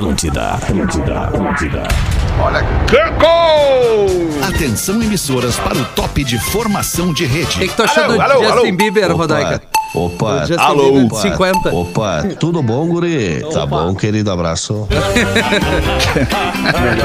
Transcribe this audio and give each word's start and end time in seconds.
Atlântida, 0.00 0.52
Atlântida, 0.52 1.20
Atlântida. 1.24 1.82
Olha, 2.42 2.62
Cancol! 2.86 4.06
Atenção 4.48 5.02
emissoras 5.02 5.56
para 5.56 5.76
o 5.76 5.84
top 5.94 6.24
de 6.24 6.38
formação 6.38 7.12
de 7.12 7.24
O 7.24 7.28
que, 7.28 7.34
rede. 7.34 7.58
que 7.68 7.76
tu 7.76 7.82
achou 7.82 8.04
Alô, 8.04 8.14
do 8.14 8.22
alô, 8.22 8.44
Justin 8.44 8.68
alô. 8.68 8.76
Bieber, 8.78 9.14
Rodaica? 9.14 9.60
Opa, 9.94 10.46
alô. 10.56 10.92
Bieber 10.92 11.08
de 11.10 11.20
50. 11.20 11.74
opa, 11.74 12.22
tudo 12.38 12.62
bom, 12.62 12.86
guri? 12.88 13.44
Tá 13.52 13.66
bom, 13.66 13.94
querido, 13.94 14.30
abraço. 14.30 14.88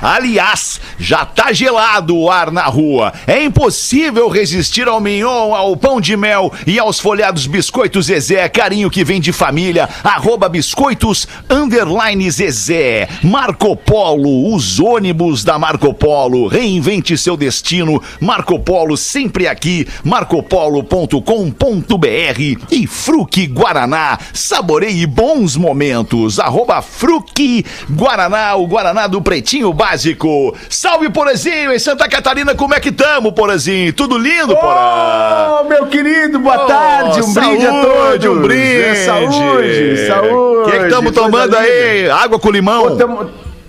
Aliás, 0.00 0.80
já 0.98 1.26
tá 1.26 1.52
gelado 1.52 2.16
o 2.16 2.30
ar 2.30 2.50
na 2.50 2.64
rua. 2.64 3.12
É 3.26 3.44
impossível 3.44 4.28
resistir 4.28 4.88
ao 4.88 5.00
mignon, 5.00 5.54
ao 5.54 5.76
pão 5.76 6.00
de 6.00 6.16
mel 6.16 6.50
e 6.66 6.78
aos 6.78 6.98
folhados 6.98 7.46
biscoitos 7.46 8.06
Zezé, 8.06 8.48
carinho 8.48 8.90
que 8.90 9.04
vem 9.04 9.20
de 9.20 9.32
família. 9.32 9.86
Arroba 10.02 10.48
biscoitos 10.48 11.28
underline 11.50 12.30
Zezé. 12.30 13.06
Marco 13.22 13.76
Polo, 13.76 14.54
os 14.54 14.80
ônibus 14.80 15.44
da 15.44 15.58
Marco 15.58 15.92
Polo. 15.92 16.05
Reinvente 16.48 17.16
seu 17.18 17.36
destino. 17.36 18.02
Marco 18.20 18.58
Polo 18.58 18.96
sempre 18.96 19.48
aqui. 19.48 19.86
marcopolo.com.br 20.04 22.66
e 22.70 22.86
Fruque 22.86 23.46
Guaraná. 23.46 24.18
Saboreie 24.32 25.06
bons 25.06 25.56
momentos. 25.56 26.38
Arroba 26.38 26.80
Fruque 26.82 27.64
Guaraná, 27.90 28.54
o 28.56 28.66
Guaraná 28.66 29.06
do 29.06 29.20
Pretinho 29.20 29.72
Básico. 29.72 30.54
Salve, 30.68 31.10
Porazinho, 31.10 31.72
em 31.72 31.78
Santa 31.78 32.08
Catarina, 32.08 32.54
como 32.54 32.74
é 32.74 32.80
que 32.80 32.92
tamo, 32.92 33.32
Porazinho? 33.32 33.92
Tudo 33.92 34.16
lindo, 34.16 34.56
Porã? 34.56 35.60
Ô, 35.60 35.64
meu 35.64 35.86
querido, 35.86 36.38
boa 36.38 36.64
Oh, 36.64 36.66
tarde, 36.66 37.20
um 37.22 37.32
brinde 37.34 37.66
a 37.66 37.70
saúde, 37.70 38.26
todos. 38.26 38.38
Um 38.38 38.42
brinde, 38.42 38.82
É, 38.82 38.94
saúde, 39.04 40.06
saúde. 40.06 40.34
O 40.36 40.64
que 40.70 40.76
estamos 40.76 41.12
coisa 41.12 41.14
tomando 41.20 41.56
aí? 41.56 42.08
Água 42.10 42.38
com 42.38 42.50
limão? 42.50 42.96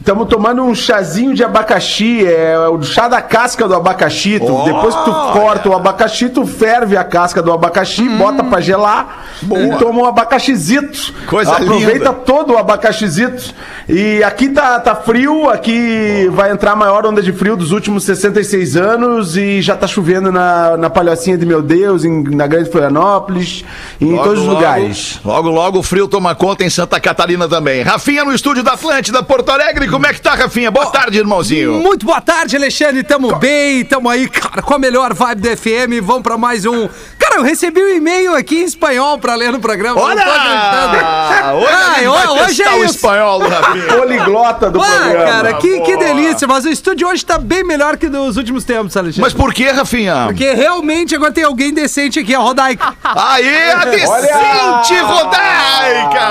Estamos 0.07 0.29
tomando 0.29 0.63
um 0.63 0.73
chazinho 0.73 1.33
de 1.35 1.43
abacaxi, 1.43 2.25
é 2.25 2.57
o 2.69 2.81
chá 2.81 3.09
da 3.09 3.21
casca 3.21 3.67
do 3.67 3.75
abacaxi. 3.75 4.39
Tu- 4.39 4.45
Oh, 4.57 4.63
depois 4.63 4.95
que 4.95 5.03
tu 5.03 5.11
corta 5.33 5.67
o 5.67 5.75
abacaxi, 5.75 6.29
tu 6.29 6.47
ferve 6.47 6.95
a 6.95 7.03
casca 7.03 7.41
do 7.41 7.51
abacaxi, 7.51 8.07
bota 8.07 8.41
pra 8.41 8.61
gelar 8.61 9.25
e 9.43 9.75
toma 9.77 9.99
um 10.03 10.05
abacaxizito. 10.05 11.13
Coisa 11.27 11.51
Aproveita 11.51 11.91
linda. 11.97 12.13
todo 12.13 12.53
o 12.53 12.57
abacaxizito. 12.57 13.53
E 13.89 14.23
aqui 14.23 14.47
tá, 14.47 14.79
tá 14.79 14.95
frio, 14.95 15.49
aqui 15.49 16.29
vai 16.31 16.51
entrar 16.51 16.71
a 16.71 16.75
maior 16.77 17.05
onda 17.05 17.21
de 17.21 17.33
frio 17.33 17.57
dos 17.57 17.73
últimos 17.73 18.05
66 18.05 18.77
anos 18.77 19.35
e 19.35 19.61
já 19.61 19.75
tá 19.75 19.87
chovendo 19.87 20.31
na, 20.31 20.77
na 20.77 20.89
Palhocinha 20.89 21.37
de 21.37 21.45
Meu 21.45 21.61
Deus, 21.61 22.05
em- 22.05 22.23
na 22.33 22.47
Grande 22.47 22.71
Florianópolis, 22.71 23.65
em 23.99 24.11
Logo, 24.13 24.23
todos 24.23 24.39
os 24.39 24.45
logo, 24.45 24.55
lugares. 24.57 25.19
Logo, 25.25 25.49
logo 25.49 25.79
o 25.79 25.83
frio 25.83 26.07
toma 26.07 26.33
conta 26.33 26.63
em 26.63 26.69
Santa 26.69 26.97
Catarina 26.97 27.45
também. 27.49 27.81
Rafinha 27.83 28.23
no 28.23 28.33
estúdio 28.33 28.63
da 28.63 28.71
Atlântida, 28.71 29.21
Porto 29.21 29.49
Alegre. 29.51 29.96
Como 29.97 30.05
é 30.05 30.13
que 30.13 30.21
tá, 30.21 30.35
Rafinha? 30.35 30.69
Boa 30.69 30.91
tarde, 30.91 31.17
irmãozinho. 31.17 31.73
Muito 31.81 32.05
boa 32.05 32.21
tarde, 32.21 32.55
Alexandre. 32.55 33.01
Tamo 33.01 33.35
bem, 33.37 33.83
tamo 33.83 34.07
aí, 34.07 34.29
cara, 34.29 34.61
com 34.61 34.75
a 34.75 34.77
melhor 34.77 35.11
vibe 35.11 35.41
do 35.41 35.57
FM. 35.57 36.05
Vamos 36.05 36.21
pra 36.21 36.37
mais 36.37 36.67
um. 36.67 36.87
Cara, 37.27 37.39
eu 37.41 37.43
recebi 37.43 37.81
um 37.83 37.89
e-mail 37.89 38.35
aqui 38.35 38.57
em 38.61 38.63
espanhol 38.63 39.17
pra 39.19 39.35
ler 39.35 39.51
no 39.51 39.59
programa. 39.59 39.99
Olha! 39.99 40.15
Não 40.15 40.23
tô 40.23 40.31
acreditando. 40.39 41.57
Hoje 41.57 41.67
a 41.73 41.77
Ai, 41.77 41.99
gente 41.99 42.07
vai 42.09 42.27
hoje 42.27 42.63
é 42.63 42.69
o 42.71 42.83
isso. 42.85 42.95
espanhol. 42.95 43.41
Poliglota 43.97 44.69
do 44.69 44.81
Ah, 44.81 44.85
programa. 44.85 45.25
cara, 45.25 45.53
que, 45.55 45.79
que 45.81 45.97
delícia. 45.97 46.47
Mas 46.47 46.65
o 46.65 46.69
estúdio 46.69 47.07
hoje 47.07 47.25
tá 47.25 47.37
bem 47.37 47.63
melhor 47.63 47.97
que 47.97 48.07
dos 48.07 48.37
últimos 48.37 48.63
tempos, 48.63 48.95
Alexandre. 48.95 49.21
Mas 49.21 49.33
por 49.33 49.53
que, 49.53 49.69
Rafinha? 49.69 50.23
Porque 50.27 50.53
realmente 50.53 51.15
agora 51.15 51.31
tem 51.31 51.43
alguém 51.43 51.73
decente 51.73 52.19
aqui, 52.19 52.33
a 52.35 52.39
Rodaica. 52.39 52.93
Aê, 53.03 53.71
a 53.71 53.85
decente 53.85 54.97
Rodaica! 55.01 56.27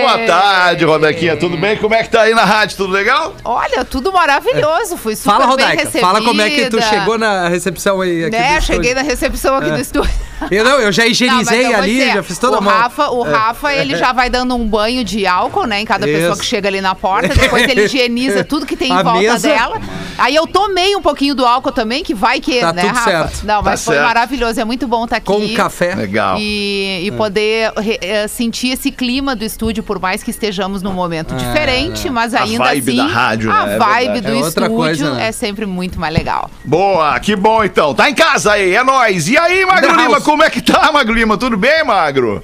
Boa 0.00 0.18
tarde, 0.26 0.84
Rodaquinha. 0.84 1.36
Tudo 1.36 1.56
bem? 1.56 1.76
Como 1.76 1.94
é 1.94 2.02
que 2.02 2.10
tá 2.10 2.22
aí 2.22 2.34
na 2.34 2.44
rádio? 2.44 2.76
Tudo 2.76 2.92
legal? 2.92 3.34
Olha, 3.44 3.84
tudo 3.84 4.12
maravilhoso. 4.12 4.96
Fui 4.96 5.14
super 5.16 5.30
Fala, 5.32 5.40
bem 5.46 5.50
Rodaica. 5.50 5.76
recebida. 5.84 6.00
Fala 6.06 6.22
como 6.22 6.40
é 6.40 6.50
que 6.50 6.70
tu 6.70 6.80
chegou 6.82 7.18
na 7.18 7.48
recepção 7.48 8.00
aí. 8.00 8.24
Aqui 8.24 8.36
Né, 8.36 8.60
cheguei 8.60 8.94
na 8.94 9.02
recepção 9.02 9.56
aqui 9.56 9.65
do 9.74 9.80
estúdio. 9.80 10.10
Eu, 10.50 10.64
não, 10.64 10.78
eu 10.78 10.92
já 10.92 11.02
Não, 11.02 11.08
mas 11.08 11.20
higienizei 11.20 11.66
vou 11.66 11.76
ali, 11.76 11.92
dizer, 11.94 12.12
já 12.12 12.22
fiz 12.22 12.38
toda 12.38 12.56
o 12.56 12.58
a 12.58 12.60
mão. 12.60 12.72
Rafa, 12.72 13.08
o 13.08 13.22
Rafa, 13.22 13.72
ele 13.72 13.96
já 13.96 14.12
vai 14.12 14.28
dando 14.28 14.54
um 14.54 14.66
banho 14.66 15.02
de 15.02 15.26
álcool, 15.26 15.66
né, 15.66 15.80
em 15.80 15.84
cada 15.84 16.06
pessoa 16.06 16.32
Isso. 16.32 16.40
que 16.40 16.46
chega 16.46 16.68
ali 16.68 16.80
na 16.80 16.94
porta. 16.94 17.28
Depois 17.34 17.66
ele 17.68 17.84
higieniza 17.86 18.44
tudo 18.44 18.66
que 18.66 18.76
tem 18.76 18.90
em 18.92 18.96
A 18.96 19.02
volta 19.02 19.20
mesa. 19.20 19.48
dela. 19.48 19.80
Aí 20.18 20.34
eu 20.34 20.46
tomei 20.46 20.96
um 20.96 21.02
pouquinho 21.02 21.34
do 21.34 21.44
álcool 21.44 21.72
também, 21.72 22.02
que 22.02 22.14
vai 22.14 22.40
que, 22.40 22.60
Tá 22.60 22.72
né, 22.72 22.82
tudo 22.82 22.94
Rafa? 22.94 23.10
certo. 23.10 23.46
Não, 23.46 23.62
mas 23.62 23.80
Tá 23.80 23.84
foi 23.86 23.94
certo. 23.94 24.06
maravilhoso. 24.06 24.60
É 24.60 24.64
muito 24.64 24.86
bom 24.88 25.04
estar 25.04 25.16
aqui. 25.16 25.26
Com 25.26 25.54
café. 25.54 25.94
Legal. 25.94 26.36
E, 26.38 27.02
e 27.06 27.10
poder 27.12 27.72
re- 27.76 27.98
eh, 28.00 28.28
sentir 28.28 28.68
esse 28.72 28.90
clima 28.90 29.34
do 29.36 29.44
estúdio, 29.44 29.82
por 29.82 30.00
mais 30.00 30.22
que 30.22 30.30
estejamos 30.30 30.82
num 30.82 30.92
momento 30.92 31.34
diferente, 31.34 32.08
mas 32.10 32.34
A 32.34 32.42
ainda 32.42 32.64
vibe 32.64 32.90
assim, 32.90 32.96
da 32.96 33.06
rádio, 33.06 33.50
a 33.50 33.66
né? 33.66 33.74
É 33.74 33.78
vibe 33.78 34.12
verdade. 34.12 34.20
do 34.26 34.32
É 34.32 34.44
outra 34.44 34.64
estúdio 34.66 34.76
coisa, 34.76 35.10
né? 35.14 35.28
é 35.28 35.32
sempre 35.32 35.66
muito 35.66 35.98
mais 36.00 36.14
legal. 36.14 36.50
Boa, 36.64 37.18
que 37.20 37.36
bom 37.36 37.62
então. 37.64 37.94
Tá 37.94 38.08
em 38.10 38.14
casa 38.14 38.52
aí, 38.52 38.74
é 38.74 38.82
nóis. 38.82 39.28
E 39.28 39.36
aí, 39.38 39.64
Magro 39.66 39.94
Lima, 39.96 40.20
como 40.20 40.42
é 40.42 40.50
que 40.50 40.60
tá, 40.62 40.90
Magro 40.92 41.14
Lima? 41.14 41.36
Tudo 41.36 41.56
bem, 41.56 41.84
Magro? 41.84 42.42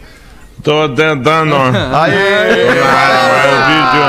Tô 0.63 0.89
tentando. 0.91 1.57
Aê! 1.57 2.67
Mas 2.83 3.53
o 3.53 3.59
vídeo, 3.67 4.03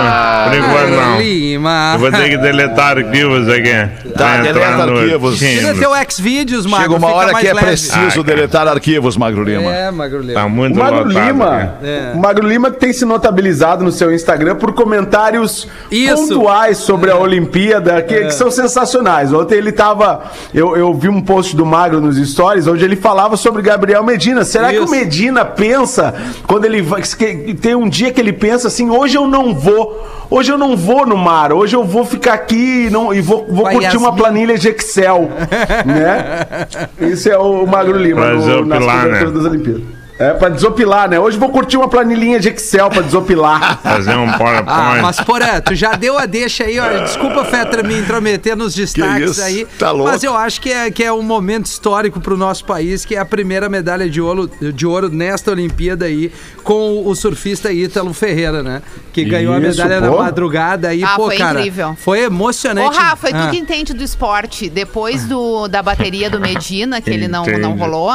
por 0.44 0.58
enquanto 0.58 0.90
não. 1.02 1.19
Lima. 1.19 1.91
Eu 1.94 2.00
vou 2.00 2.12
ter 2.12 2.30
que 2.30 2.38
deletar 2.38 2.97
arquivos 2.97 3.50
aqui. 3.50 3.74
Tá, 4.16 4.38
deleta 4.38 4.84
arquivos. 4.84 5.40
Tira 5.40 5.74
teu 5.74 5.91
Xvideos, 6.09 6.66
Magro. 6.68 6.94
Chega 6.94 6.96
uma 6.96 7.16
hora 7.16 7.34
que 7.34 7.47
é 7.47 7.53
leve. 7.53 7.66
preciso 7.68 8.19
Ah, 8.19 8.24
deletar 8.24 8.68
arquivos, 8.68 9.18
Magro 9.18 9.44
Lima. 9.44 9.74
É, 9.74 9.90
Magro 9.90 10.19
Lima. 10.22 10.34
Tá 10.34 10.47
muito 10.47 10.75
O 10.75 10.80
Magro 10.80 11.08
lotado 11.08 11.25
Lima. 11.25 11.74
É. 11.84 12.12
o 12.14 12.19
Magro 12.19 12.47
Lima 12.47 12.70
que 12.70 12.80
tem 12.80 12.94
se 12.94 13.03
notabilizado 13.06 13.84
no 13.84 13.91
seu 13.91 14.14
Instagram 14.14 14.56
por 14.56 14.74
comentários 14.74 15.68
Isso. 15.90 16.16
pontuais 16.16 16.78
sobre 16.78 17.09
a 17.09 17.18
Olimpíada, 17.18 18.02
que, 18.03 18.25
que 18.25 18.31
são 18.31 18.52
sensacionais. 18.52 19.34
Ontem 19.34 19.56
ele 19.56 19.72
tava. 19.72 20.24
Eu, 20.53 20.78
eu 20.78 20.94
vi 20.94 21.09
um 21.09 21.22
post 21.22 21.56
do 21.56 21.66
Magro 21.66 22.00
nos 22.00 22.18
stories 22.30 22.68
onde 22.68 22.85
ele 22.85 22.96
falava 22.96 23.35
sobre 23.38 23.62
Gabriel 23.64 24.03
Medina. 24.03 24.44
Será 24.46 24.70
que 24.70 24.75
Isso. 24.75 24.85
o 24.85 24.91
Medina 24.91 25.44
pensa, 25.46 26.14
quando 26.47 26.65
ele 26.65 26.81
vai. 26.81 27.01
que 27.01 27.53
tem 27.53 27.75
um 27.75 27.87
dia 27.87 28.11
que 28.11 28.19
ele 28.19 28.33
pensa 28.33 28.67
assim, 28.67 28.89
hoje 28.89 29.17
eu 29.17 29.27
não 29.27 29.53
vou. 29.53 30.07
Hoje 30.29 30.51
eu 30.51 30.57
não 30.57 30.75
vou 30.75 31.05
no 31.05 31.15
mar, 31.15 31.53
hoje 31.53 31.75
eu 31.75 31.83
vou 31.83 32.05
ficar 32.05 32.33
aqui 32.33 32.87
e, 32.87 32.89
não, 32.89 33.13
e 33.13 33.21
vou, 33.21 33.45
vou 33.47 33.63
Com 33.63 33.67
a 33.67 33.71
curtir 33.73 33.97
uma 33.97 34.15
planilha 34.15 34.57
de 34.57 34.69
Excel. 34.69 35.29
né? 35.85 36.67
Isso 36.99 37.29
é 37.29 37.37
o 37.37 37.65
Magro 37.67 37.97
Lima 37.97 38.33
no, 38.33 38.65
nas 38.65 38.83
coberturas 38.83 39.33
né? 39.33 39.39
das 39.39 39.45
Olimpíadas. 39.45 40.03
É, 40.19 40.31
pra 40.31 40.47
desopilar, 40.47 41.09
né? 41.09 41.19
Hoje 41.19 41.38
vou 41.40 41.50
curtir 41.50 41.75
uma 41.75 41.90
planilhinha 41.90 42.40
de 42.40 42.47
Excel 42.50 42.88
pra 42.90 43.01
desopilar. 43.01 43.79
Fazer 43.81 44.16
um 44.16 44.29
Ah, 44.29 44.38
PowerPoint. 44.38 45.01
mas 45.01 45.19
porra, 45.22 45.59
tu 45.59 45.74
já 45.74 45.94
deu 45.96 46.19
a 46.19 46.28
deixa 46.28 46.66
aí, 46.66 46.79
ó. 46.79 47.00
Desculpa, 47.03 47.43
Fetra, 47.43 47.82
me 47.82 47.97
intrometer 47.97 48.55
nos 48.55 48.76
destaques 48.76 49.32
isso? 49.32 49.41
aí. 49.41 49.66
Tá 49.79 49.90
louco. 49.90 50.11
Mas 50.11 50.23
eu 50.23 50.37
acho 50.37 50.61
que 50.61 50.72
é, 50.72 50.91
que 50.91 51.03
é 51.03 51.11
um 51.11 51.23
momento 51.23 51.66
histórico 51.66 52.22
pro 52.22 52.37
nosso 52.37 52.64
país, 52.64 53.03
que 53.05 53.16
é 53.16 53.20
a 53.20 53.26
primeira 53.26 53.67
medalha 53.67 54.08
de 54.08 54.22
ouro, 54.22 54.49
de 54.72 54.85
ouro 54.85 55.09
nesta 55.09 55.49
Olimpíada 55.49 56.05
aí, 56.05 56.32
com 56.64 57.05
o 57.08 57.16
surfista 57.16 57.72
Ítalo 57.73 58.14
Ferreira, 58.14 58.61
né? 58.61 58.84
Que 59.11 59.26
ganhou 59.26 59.53
a 59.55 59.59
medalha 59.59 59.99
pô. 59.99 60.11
na 60.11 60.23
madrugada 60.23 60.90
aí, 60.90 61.03
Ah, 61.03 61.16
pô, 61.16 61.26
foi 61.26 61.37
cara. 61.37 61.59
incrível. 61.59 61.97
Foi 61.99 62.20
emocionante. 62.22 62.96
Ô, 62.96 62.99
Rafa, 63.02 63.29
e 63.29 63.34
tu 63.34 63.37
Ah. 63.40 63.47
que 63.49 63.58
entende 63.58 63.93
do 63.96 64.03
esporte, 64.03 64.70
depois 64.70 65.26
do, 65.26 65.67
da 65.67 65.82
bateria 65.82 66.29
do 66.29 66.40
Medina, 66.40 67.02
que 67.02 67.09
ele 67.09 67.28
não, 67.28 67.46
não 67.46 67.76
rolou, 67.76 68.11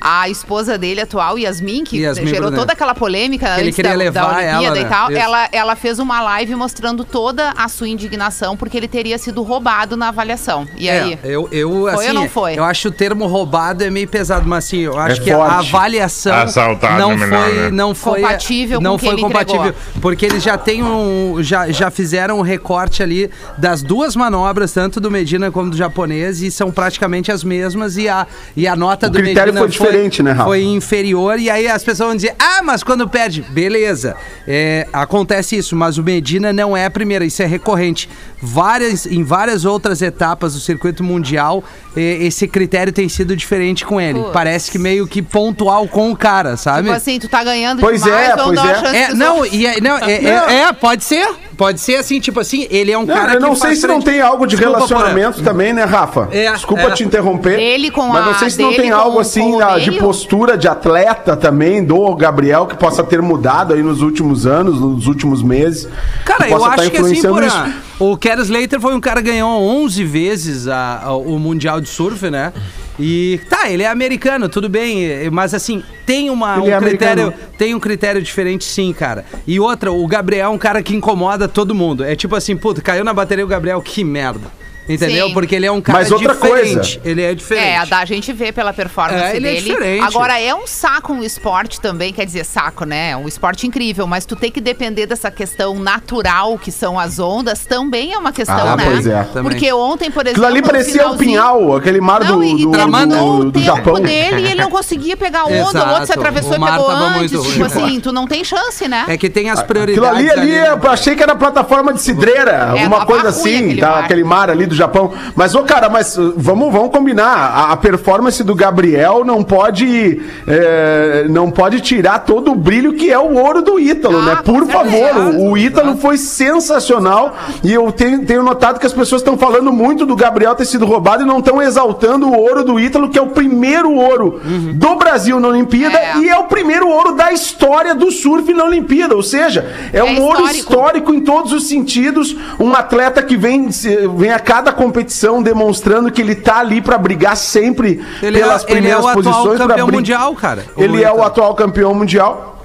a 0.00 0.28
esposa 0.28 0.78
dele 0.78 1.00
atual, 1.00 1.38
Yasmin, 1.38 1.84
que 1.84 1.98
Yasmin 2.00 2.26
gerou 2.26 2.42
Brunet. 2.42 2.60
toda 2.60 2.72
aquela 2.72 2.94
polêmica 2.94 3.46
Que 3.54 3.60
ele 3.60 3.62
antes 3.68 3.76
queria 3.76 3.90
da, 3.92 3.96
levar 3.96 4.20
da 4.20 4.28
Olimpíada 4.28 4.64
ela, 4.66 4.78
e 4.78 4.82
né? 4.84 4.88
tal, 4.88 5.10
Isso. 5.10 5.20
ela, 5.20 5.48
ela 5.52 5.76
fez 5.76 5.98
uma 5.98 6.20
live 6.22 6.54
mostrando 6.54 7.04
toda 7.04 7.52
a 7.56 7.68
sua 7.68 7.88
indignação 7.88 8.56
porque 8.56 8.76
ele 8.76 8.88
teria 8.88 9.18
sido 9.18 9.42
roubado 9.42 9.96
na 9.96 10.08
avaliação. 10.08 10.66
E 10.76 10.88
aí? 10.88 11.18
É, 11.22 11.28
eu, 11.28 11.48
eu, 11.52 11.70
Foi 11.92 11.92
assim, 11.94 12.08
ou 12.08 12.14
não 12.14 12.28
foi? 12.28 12.58
Eu 12.58 12.64
acho 12.64 12.88
o 12.88 12.90
termo 12.90 13.26
roubado 13.26 13.84
é 13.84 13.90
meio 13.90 14.08
pesado, 14.08 14.48
mas 14.48 14.64
assim, 14.64 14.78
eu 14.78 14.98
acho 14.98 15.20
É 15.20 15.24
que 15.24 15.30
a 15.30 15.36
forte. 15.36 15.54
avaliação 15.68 16.34
Assaltado 16.34 16.98
não 16.98 17.12
é 17.12 17.16
melhor, 17.16 17.44
foi, 17.44 17.54
né? 17.56 17.70
não 17.70 17.94
foi 17.94 18.20
Compatível 18.22 18.80
não 18.80 18.92
com 18.92 18.96
o 18.96 18.98
que 19.00 19.04
foi 19.06 19.14
ele 19.14 19.22
compatível, 19.22 19.60
entregou. 19.66 19.80
porque 20.00 20.26
eles 20.26 20.42
já 20.42 20.56
têm 20.56 20.82
um, 20.82 21.36
já, 21.42 21.70
já 21.70 21.90
fizeram 21.90 22.38
um 22.38 22.42
recorte 22.42 23.02
ali 23.02 23.30
das 23.58 23.82
duas 23.82 24.16
manobras, 24.16 24.72
tanto 24.72 25.00
do 25.00 25.10
Medina 25.10 25.50
como 25.50 25.70
do 25.70 25.76
japonês, 25.76 26.40
e 26.42 26.50
são 26.50 26.70
praticamente 26.70 27.30
as 27.30 27.44
mesmas 27.44 27.96
e 27.96 28.08
a, 28.08 28.26
e 28.56 28.66
a 28.66 28.74
nota 28.74 29.06
O 29.06 29.10
do 29.10 29.18
critério 29.18 29.52
Medina 29.52 29.60
foi 29.72 29.89
diferente, 29.90 30.22
né, 30.22 30.32
Rafa? 30.32 30.44
Foi 30.44 30.62
inferior 30.62 31.38
e 31.38 31.48
aí 31.50 31.66
as 31.68 31.82
pessoas 31.84 32.08
vão 32.08 32.16
dizer: 32.16 32.34
"Ah, 32.38 32.62
mas 32.62 32.82
quando 32.82 33.08
perde, 33.08 33.42
beleza". 33.50 34.16
É, 34.46 34.86
acontece 34.92 35.56
isso, 35.56 35.74
mas 35.76 35.98
o 35.98 36.02
Medina 36.02 36.52
não 36.52 36.76
é 36.76 36.84
a 36.86 36.90
primeira, 36.90 37.24
isso 37.24 37.42
é 37.42 37.46
recorrente. 37.46 38.08
Várias 38.42 39.04
em 39.06 39.22
várias 39.22 39.64
outras 39.64 40.00
etapas 40.00 40.54
do 40.54 40.60
circuito 40.60 41.04
mundial, 41.04 41.62
eh, 41.96 42.18
esse 42.22 42.48
critério 42.48 42.90
tem 42.92 43.08
sido 43.08 43.36
diferente 43.36 43.84
com 43.84 44.00
ele. 44.00 44.18
Putz. 44.20 44.32
Parece 44.32 44.70
que 44.70 44.78
meio 44.78 45.06
que 45.06 45.20
pontual 45.20 45.86
com 45.86 46.10
o 46.10 46.16
cara, 46.16 46.56
sabe? 46.56 46.84
Tipo 46.84 46.94
assim, 46.96 47.18
tu 47.18 47.28
tá 47.28 47.44
ganhando 47.44 47.80
Pois 47.80 48.02
demais, 48.02 48.30
é, 48.30 48.36
pois 48.36 48.58
uma 48.58 48.70
é. 48.70 48.74
chance 48.74 48.96
É, 48.96 49.06
pros 49.08 49.18
não, 49.18 49.44
e 49.46 49.66
é, 49.66 49.80
não, 49.80 49.98
é, 49.98 50.12
é- 50.12 50.54
é, 50.68 50.72
pode 50.72 51.04
ser. 51.04 51.28
Pode 51.56 51.78
ser 51.78 51.96
assim, 51.96 52.18
tipo 52.20 52.40
assim, 52.40 52.66
ele 52.70 52.90
é 52.90 52.96
um 52.96 53.04
Não, 53.04 53.14
cara 53.14 53.34
eu 53.34 53.36
que 53.36 53.42
não 53.42 53.54
sei 53.54 53.68
faz 53.68 53.80
se 53.80 53.86
não 53.86 54.00
tem 54.00 54.18
algo 54.22 54.46
de 54.46 54.56
Desculpa, 54.56 54.78
relacionamento 54.78 55.42
também, 55.42 55.74
né, 55.74 55.84
Rafa? 55.84 56.26
É, 56.32 56.50
Desculpa 56.52 56.84
é. 56.84 56.90
te 56.92 57.04
interromper. 57.04 57.58
Dele 57.58 57.90
com 57.90 58.06
mas 58.08 58.24
não 58.24 58.32
a- 58.32 58.38
sei 58.38 58.48
se 58.48 58.62
não 58.62 58.72
tem 58.74 58.90
algo 58.90 59.18
assim 59.20 59.58
da- 59.58 59.78
de 59.82 59.92
postura 59.98 60.56
de 60.56 60.68
atleta 60.68 61.36
também 61.36 61.84
do 61.84 62.14
Gabriel 62.14 62.66
que 62.66 62.76
possa 62.76 63.02
ter 63.02 63.20
mudado 63.22 63.74
aí 63.74 63.82
nos 63.82 64.02
últimos 64.02 64.46
anos, 64.46 64.80
nos 64.80 65.06
últimos 65.06 65.42
meses. 65.42 65.88
Cara, 66.24 66.48
eu 66.48 66.58
tá 66.58 66.66
acho 66.74 66.90
que 66.90 66.98
assim, 66.98 67.22
Porã, 67.22 67.46
isso. 67.46 67.74
o 67.98 68.16
Keres 68.16 68.44
Slater 68.44 68.80
foi 68.80 68.94
um 68.94 69.00
cara 69.00 69.22
que 69.22 69.30
ganhou 69.30 69.50
11 69.62 70.04
vezes 70.04 70.68
a- 70.68 71.00
a- 71.04 71.14
o 71.16 71.38
Mundial 71.38 71.80
de 71.80 71.88
Surf, 71.88 72.28
né? 72.30 72.52
E 72.98 73.40
tá, 73.48 73.70
ele 73.70 73.82
é 73.82 73.88
americano, 73.88 74.46
tudo 74.48 74.68
bem, 74.68 75.30
mas 75.30 75.54
assim, 75.54 75.82
tem 76.04 76.28
uma, 76.28 76.58
Ele 76.58 76.70
um 76.70 76.74
é 76.74 76.78
critério, 76.78 77.22
americano. 77.28 77.50
tem 77.56 77.74
um 77.74 77.80
critério 77.80 78.20
diferente 78.22 78.64
sim, 78.64 78.92
cara. 78.92 79.24
E 79.46 79.58
outra, 79.58 79.90
o 79.90 80.06
Gabriel 80.06 80.46
é 80.46 80.48
um 80.50 80.58
cara 80.58 80.82
que 80.82 80.94
incomoda 80.94 81.48
todo 81.48 81.74
mundo. 81.74 82.04
É 82.04 82.14
tipo 82.14 82.36
assim, 82.36 82.54
puta, 82.56 82.82
caiu 82.82 83.02
na 83.02 83.14
bateria 83.14 83.44
o 83.44 83.48
Gabriel, 83.48 83.80
que 83.80 84.04
merda. 84.04 84.59
Entendeu? 84.88 85.28
Sim. 85.28 85.34
Porque 85.34 85.54
ele 85.54 85.66
é 85.66 85.70
um 85.72 85.80
cara 85.80 85.98
Mas 86.00 86.10
outra 86.10 86.34
diferente. 86.34 86.74
coisa. 86.98 87.00
Ele 87.04 87.22
é 87.22 87.34
diferente. 87.34 87.64
É, 87.66 87.76
a 87.78 87.84
da 87.84 88.04
gente 88.04 88.32
vê 88.32 88.50
pela 88.50 88.72
performance 88.72 89.22
É, 89.22 89.36
ele 89.36 89.46
é 89.48 89.52
dele. 89.52 89.62
diferente. 89.70 90.04
Agora, 90.04 90.40
é 90.40 90.54
um 90.54 90.66
saco 90.66 91.12
um 91.12 91.22
esporte 91.22 91.80
também, 91.80 92.12
quer 92.12 92.24
dizer, 92.26 92.44
saco, 92.44 92.84
né? 92.84 93.10
É 93.10 93.16
um 93.16 93.28
esporte 93.28 93.66
incrível, 93.66 94.06
mas 94.06 94.24
tu 94.24 94.34
tem 94.34 94.50
que 94.50 94.60
depender 94.60 95.06
dessa 95.06 95.30
questão 95.30 95.78
natural, 95.78 96.58
que 96.58 96.72
são 96.72 96.98
as 96.98 97.18
ondas, 97.18 97.64
também 97.66 98.12
é 98.12 98.18
uma 98.18 98.32
questão, 98.32 98.56
Ah, 98.72 98.76
né? 98.76 98.84
pois 98.84 99.06
é. 99.06 99.22
Porque 99.42 99.72
ontem, 99.72 100.10
por 100.10 100.20
Aquilo 100.22 100.30
exemplo. 100.44 100.46
ali 100.46 100.60
no 100.60 100.66
parecia 100.66 100.92
o 100.92 100.96
finalzinho- 101.16 101.18
Pinhal, 101.30 101.76
aquele 101.76 102.00
mar 102.00 102.24
Não, 102.24 102.38
do, 102.38 102.44
e, 102.44 102.50
e 102.50 102.62
do, 102.62 102.70
o 102.70 103.44
do 103.44 103.52
tempo 103.52 103.64
Japão. 103.64 103.94
dele 104.00 104.40
e 104.42 104.46
ele 104.52 104.62
não 104.62 104.70
conseguia 104.70 105.16
pegar 105.16 105.44
onda. 105.44 105.54
o 105.54 105.58
outro 105.60 105.78
se 105.80 106.02
Exato. 106.12 106.18
atravessou 106.20 106.54
e 106.56 106.58
pegou 106.60 106.90
antes. 106.90 107.32
muito 107.32 107.50
Tipo 107.52 107.64
ruim. 107.68 107.84
assim, 107.86 108.00
tu 108.00 108.12
não 108.12 108.26
tem 108.26 108.42
chance, 108.42 108.88
né? 108.88 109.04
É 109.08 109.16
que 109.16 109.28
tem 109.30 109.50
as 109.50 109.60
Aquilo 109.60 109.68
prioridades. 109.68 110.18
ali, 110.18 110.30
ali, 110.30 110.50
né? 110.52 110.68
eu 110.82 110.90
achei 110.90 111.14
que 111.14 111.22
era 111.22 111.34
plataforma 111.36 111.92
de 111.92 112.00
cidreira, 112.02 112.70
alguma 112.70 112.96
tava 112.98 113.06
coisa 113.06 113.28
assim, 113.28 113.56
aquele 113.66 113.80
tá, 113.80 113.90
mar. 113.90 114.04
aquele 114.04 114.24
mar 114.24 114.50
ali 114.50 114.66
do 114.70 114.74
Japão. 114.76 115.12
Mas, 115.36 115.54
ô 115.54 115.62
cara, 115.62 115.88
mas 115.88 116.16
uh, 116.16 116.32
vamos, 116.36 116.72
vamos 116.72 116.90
combinar, 116.90 117.26
a, 117.34 117.72
a 117.72 117.76
performance 117.76 118.42
do 118.42 118.54
Gabriel 118.54 119.24
não 119.24 119.42
pode 119.42 120.20
é, 120.46 121.26
não 121.28 121.50
pode 121.50 121.80
tirar 121.80 122.20
todo 122.20 122.52
o 122.52 122.54
brilho 122.54 122.94
que 122.94 123.10
é 123.10 123.18
o 123.18 123.34
ouro 123.36 123.62
do 123.62 123.78
Ítalo, 123.78 124.18
Ah, 124.18 124.22
né? 124.22 124.36
Por 124.44 124.66
favor, 124.66 125.34
o, 125.36 125.50
o 125.50 125.58
Ítalo 125.58 125.96
foi 125.98 126.16
sensacional 126.16 127.34
e 127.64 127.72
eu 127.72 127.90
tenho, 127.92 128.24
tenho 128.24 128.42
notado 128.42 128.78
que 128.78 128.86
as 128.86 128.92
pessoas 128.92 129.20
estão 129.22 129.36
falando 129.36 129.72
muito 129.72 130.04
do 130.06 130.14
Gabriel 130.16 130.54
ter 130.54 130.64
sido 130.64 130.86
roubado 130.86 131.22
e 131.22 131.26
não 131.26 131.38
estão 131.38 131.60
exaltando 131.62 132.26
o 132.28 132.36
ouro 132.38 132.64
do 132.64 132.78
Ítalo, 132.78 133.08
que 133.08 133.18
é 133.18 133.22
o 133.22 133.28
primeiro 133.28 133.92
ouro 133.94 134.40
do 134.74 134.96
Brasil 134.96 135.38
na 135.40 135.48
Olimpíada 135.48 135.98
É. 135.98 136.18
e 136.18 136.28
é 136.28 136.36
o 136.38 136.44
primeiro 136.44 136.88
ouro 136.88 137.12
da 137.14 137.32
história 137.32 137.94
do 137.94 138.10
surf 138.10 138.52
na 138.54 138.64
Olimpíada, 138.64 139.14
ou 139.14 139.22
seja, 139.22 139.66
é, 139.92 139.98
É 139.98 140.04
um 140.04 140.20
ouro 140.22 140.44
histórico. 140.44 140.58
histórico 140.58 141.14
em 141.14 141.20
todos 141.20 141.52
os 141.52 141.68
sentidos, 141.68 142.36
um 142.58 142.72
atleta 142.74 143.22
que 143.22 143.36
vem, 143.36 143.68
vem 144.16 144.30
a 144.32 144.38
cada 144.38 144.59
competição 144.72 145.42
demonstrando 145.42 146.10
que 146.12 146.20
ele 146.20 146.34
tá 146.34 146.58
ali 146.58 146.80
pra 146.82 146.98
brigar 146.98 147.36
sempre 147.36 148.00
Ele 148.22 148.38
é- 148.38 148.42
pelas 148.42 148.62
ele 148.64 148.70
é 148.70 148.74
primeiras 148.74 149.04
o 149.04 149.08
atual 149.08 149.24
posições. 149.24 149.56
pra 149.56 149.66
campeão 149.68 149.88
mundial, 149.88 150.34
cara. 150.34 150.64
Ele 150.76 151.02
é 151.02 151.12
o 151.12 151.22
atual 151.22 151.54
campeão 151.54 151.94
mundial. 151.94 152.59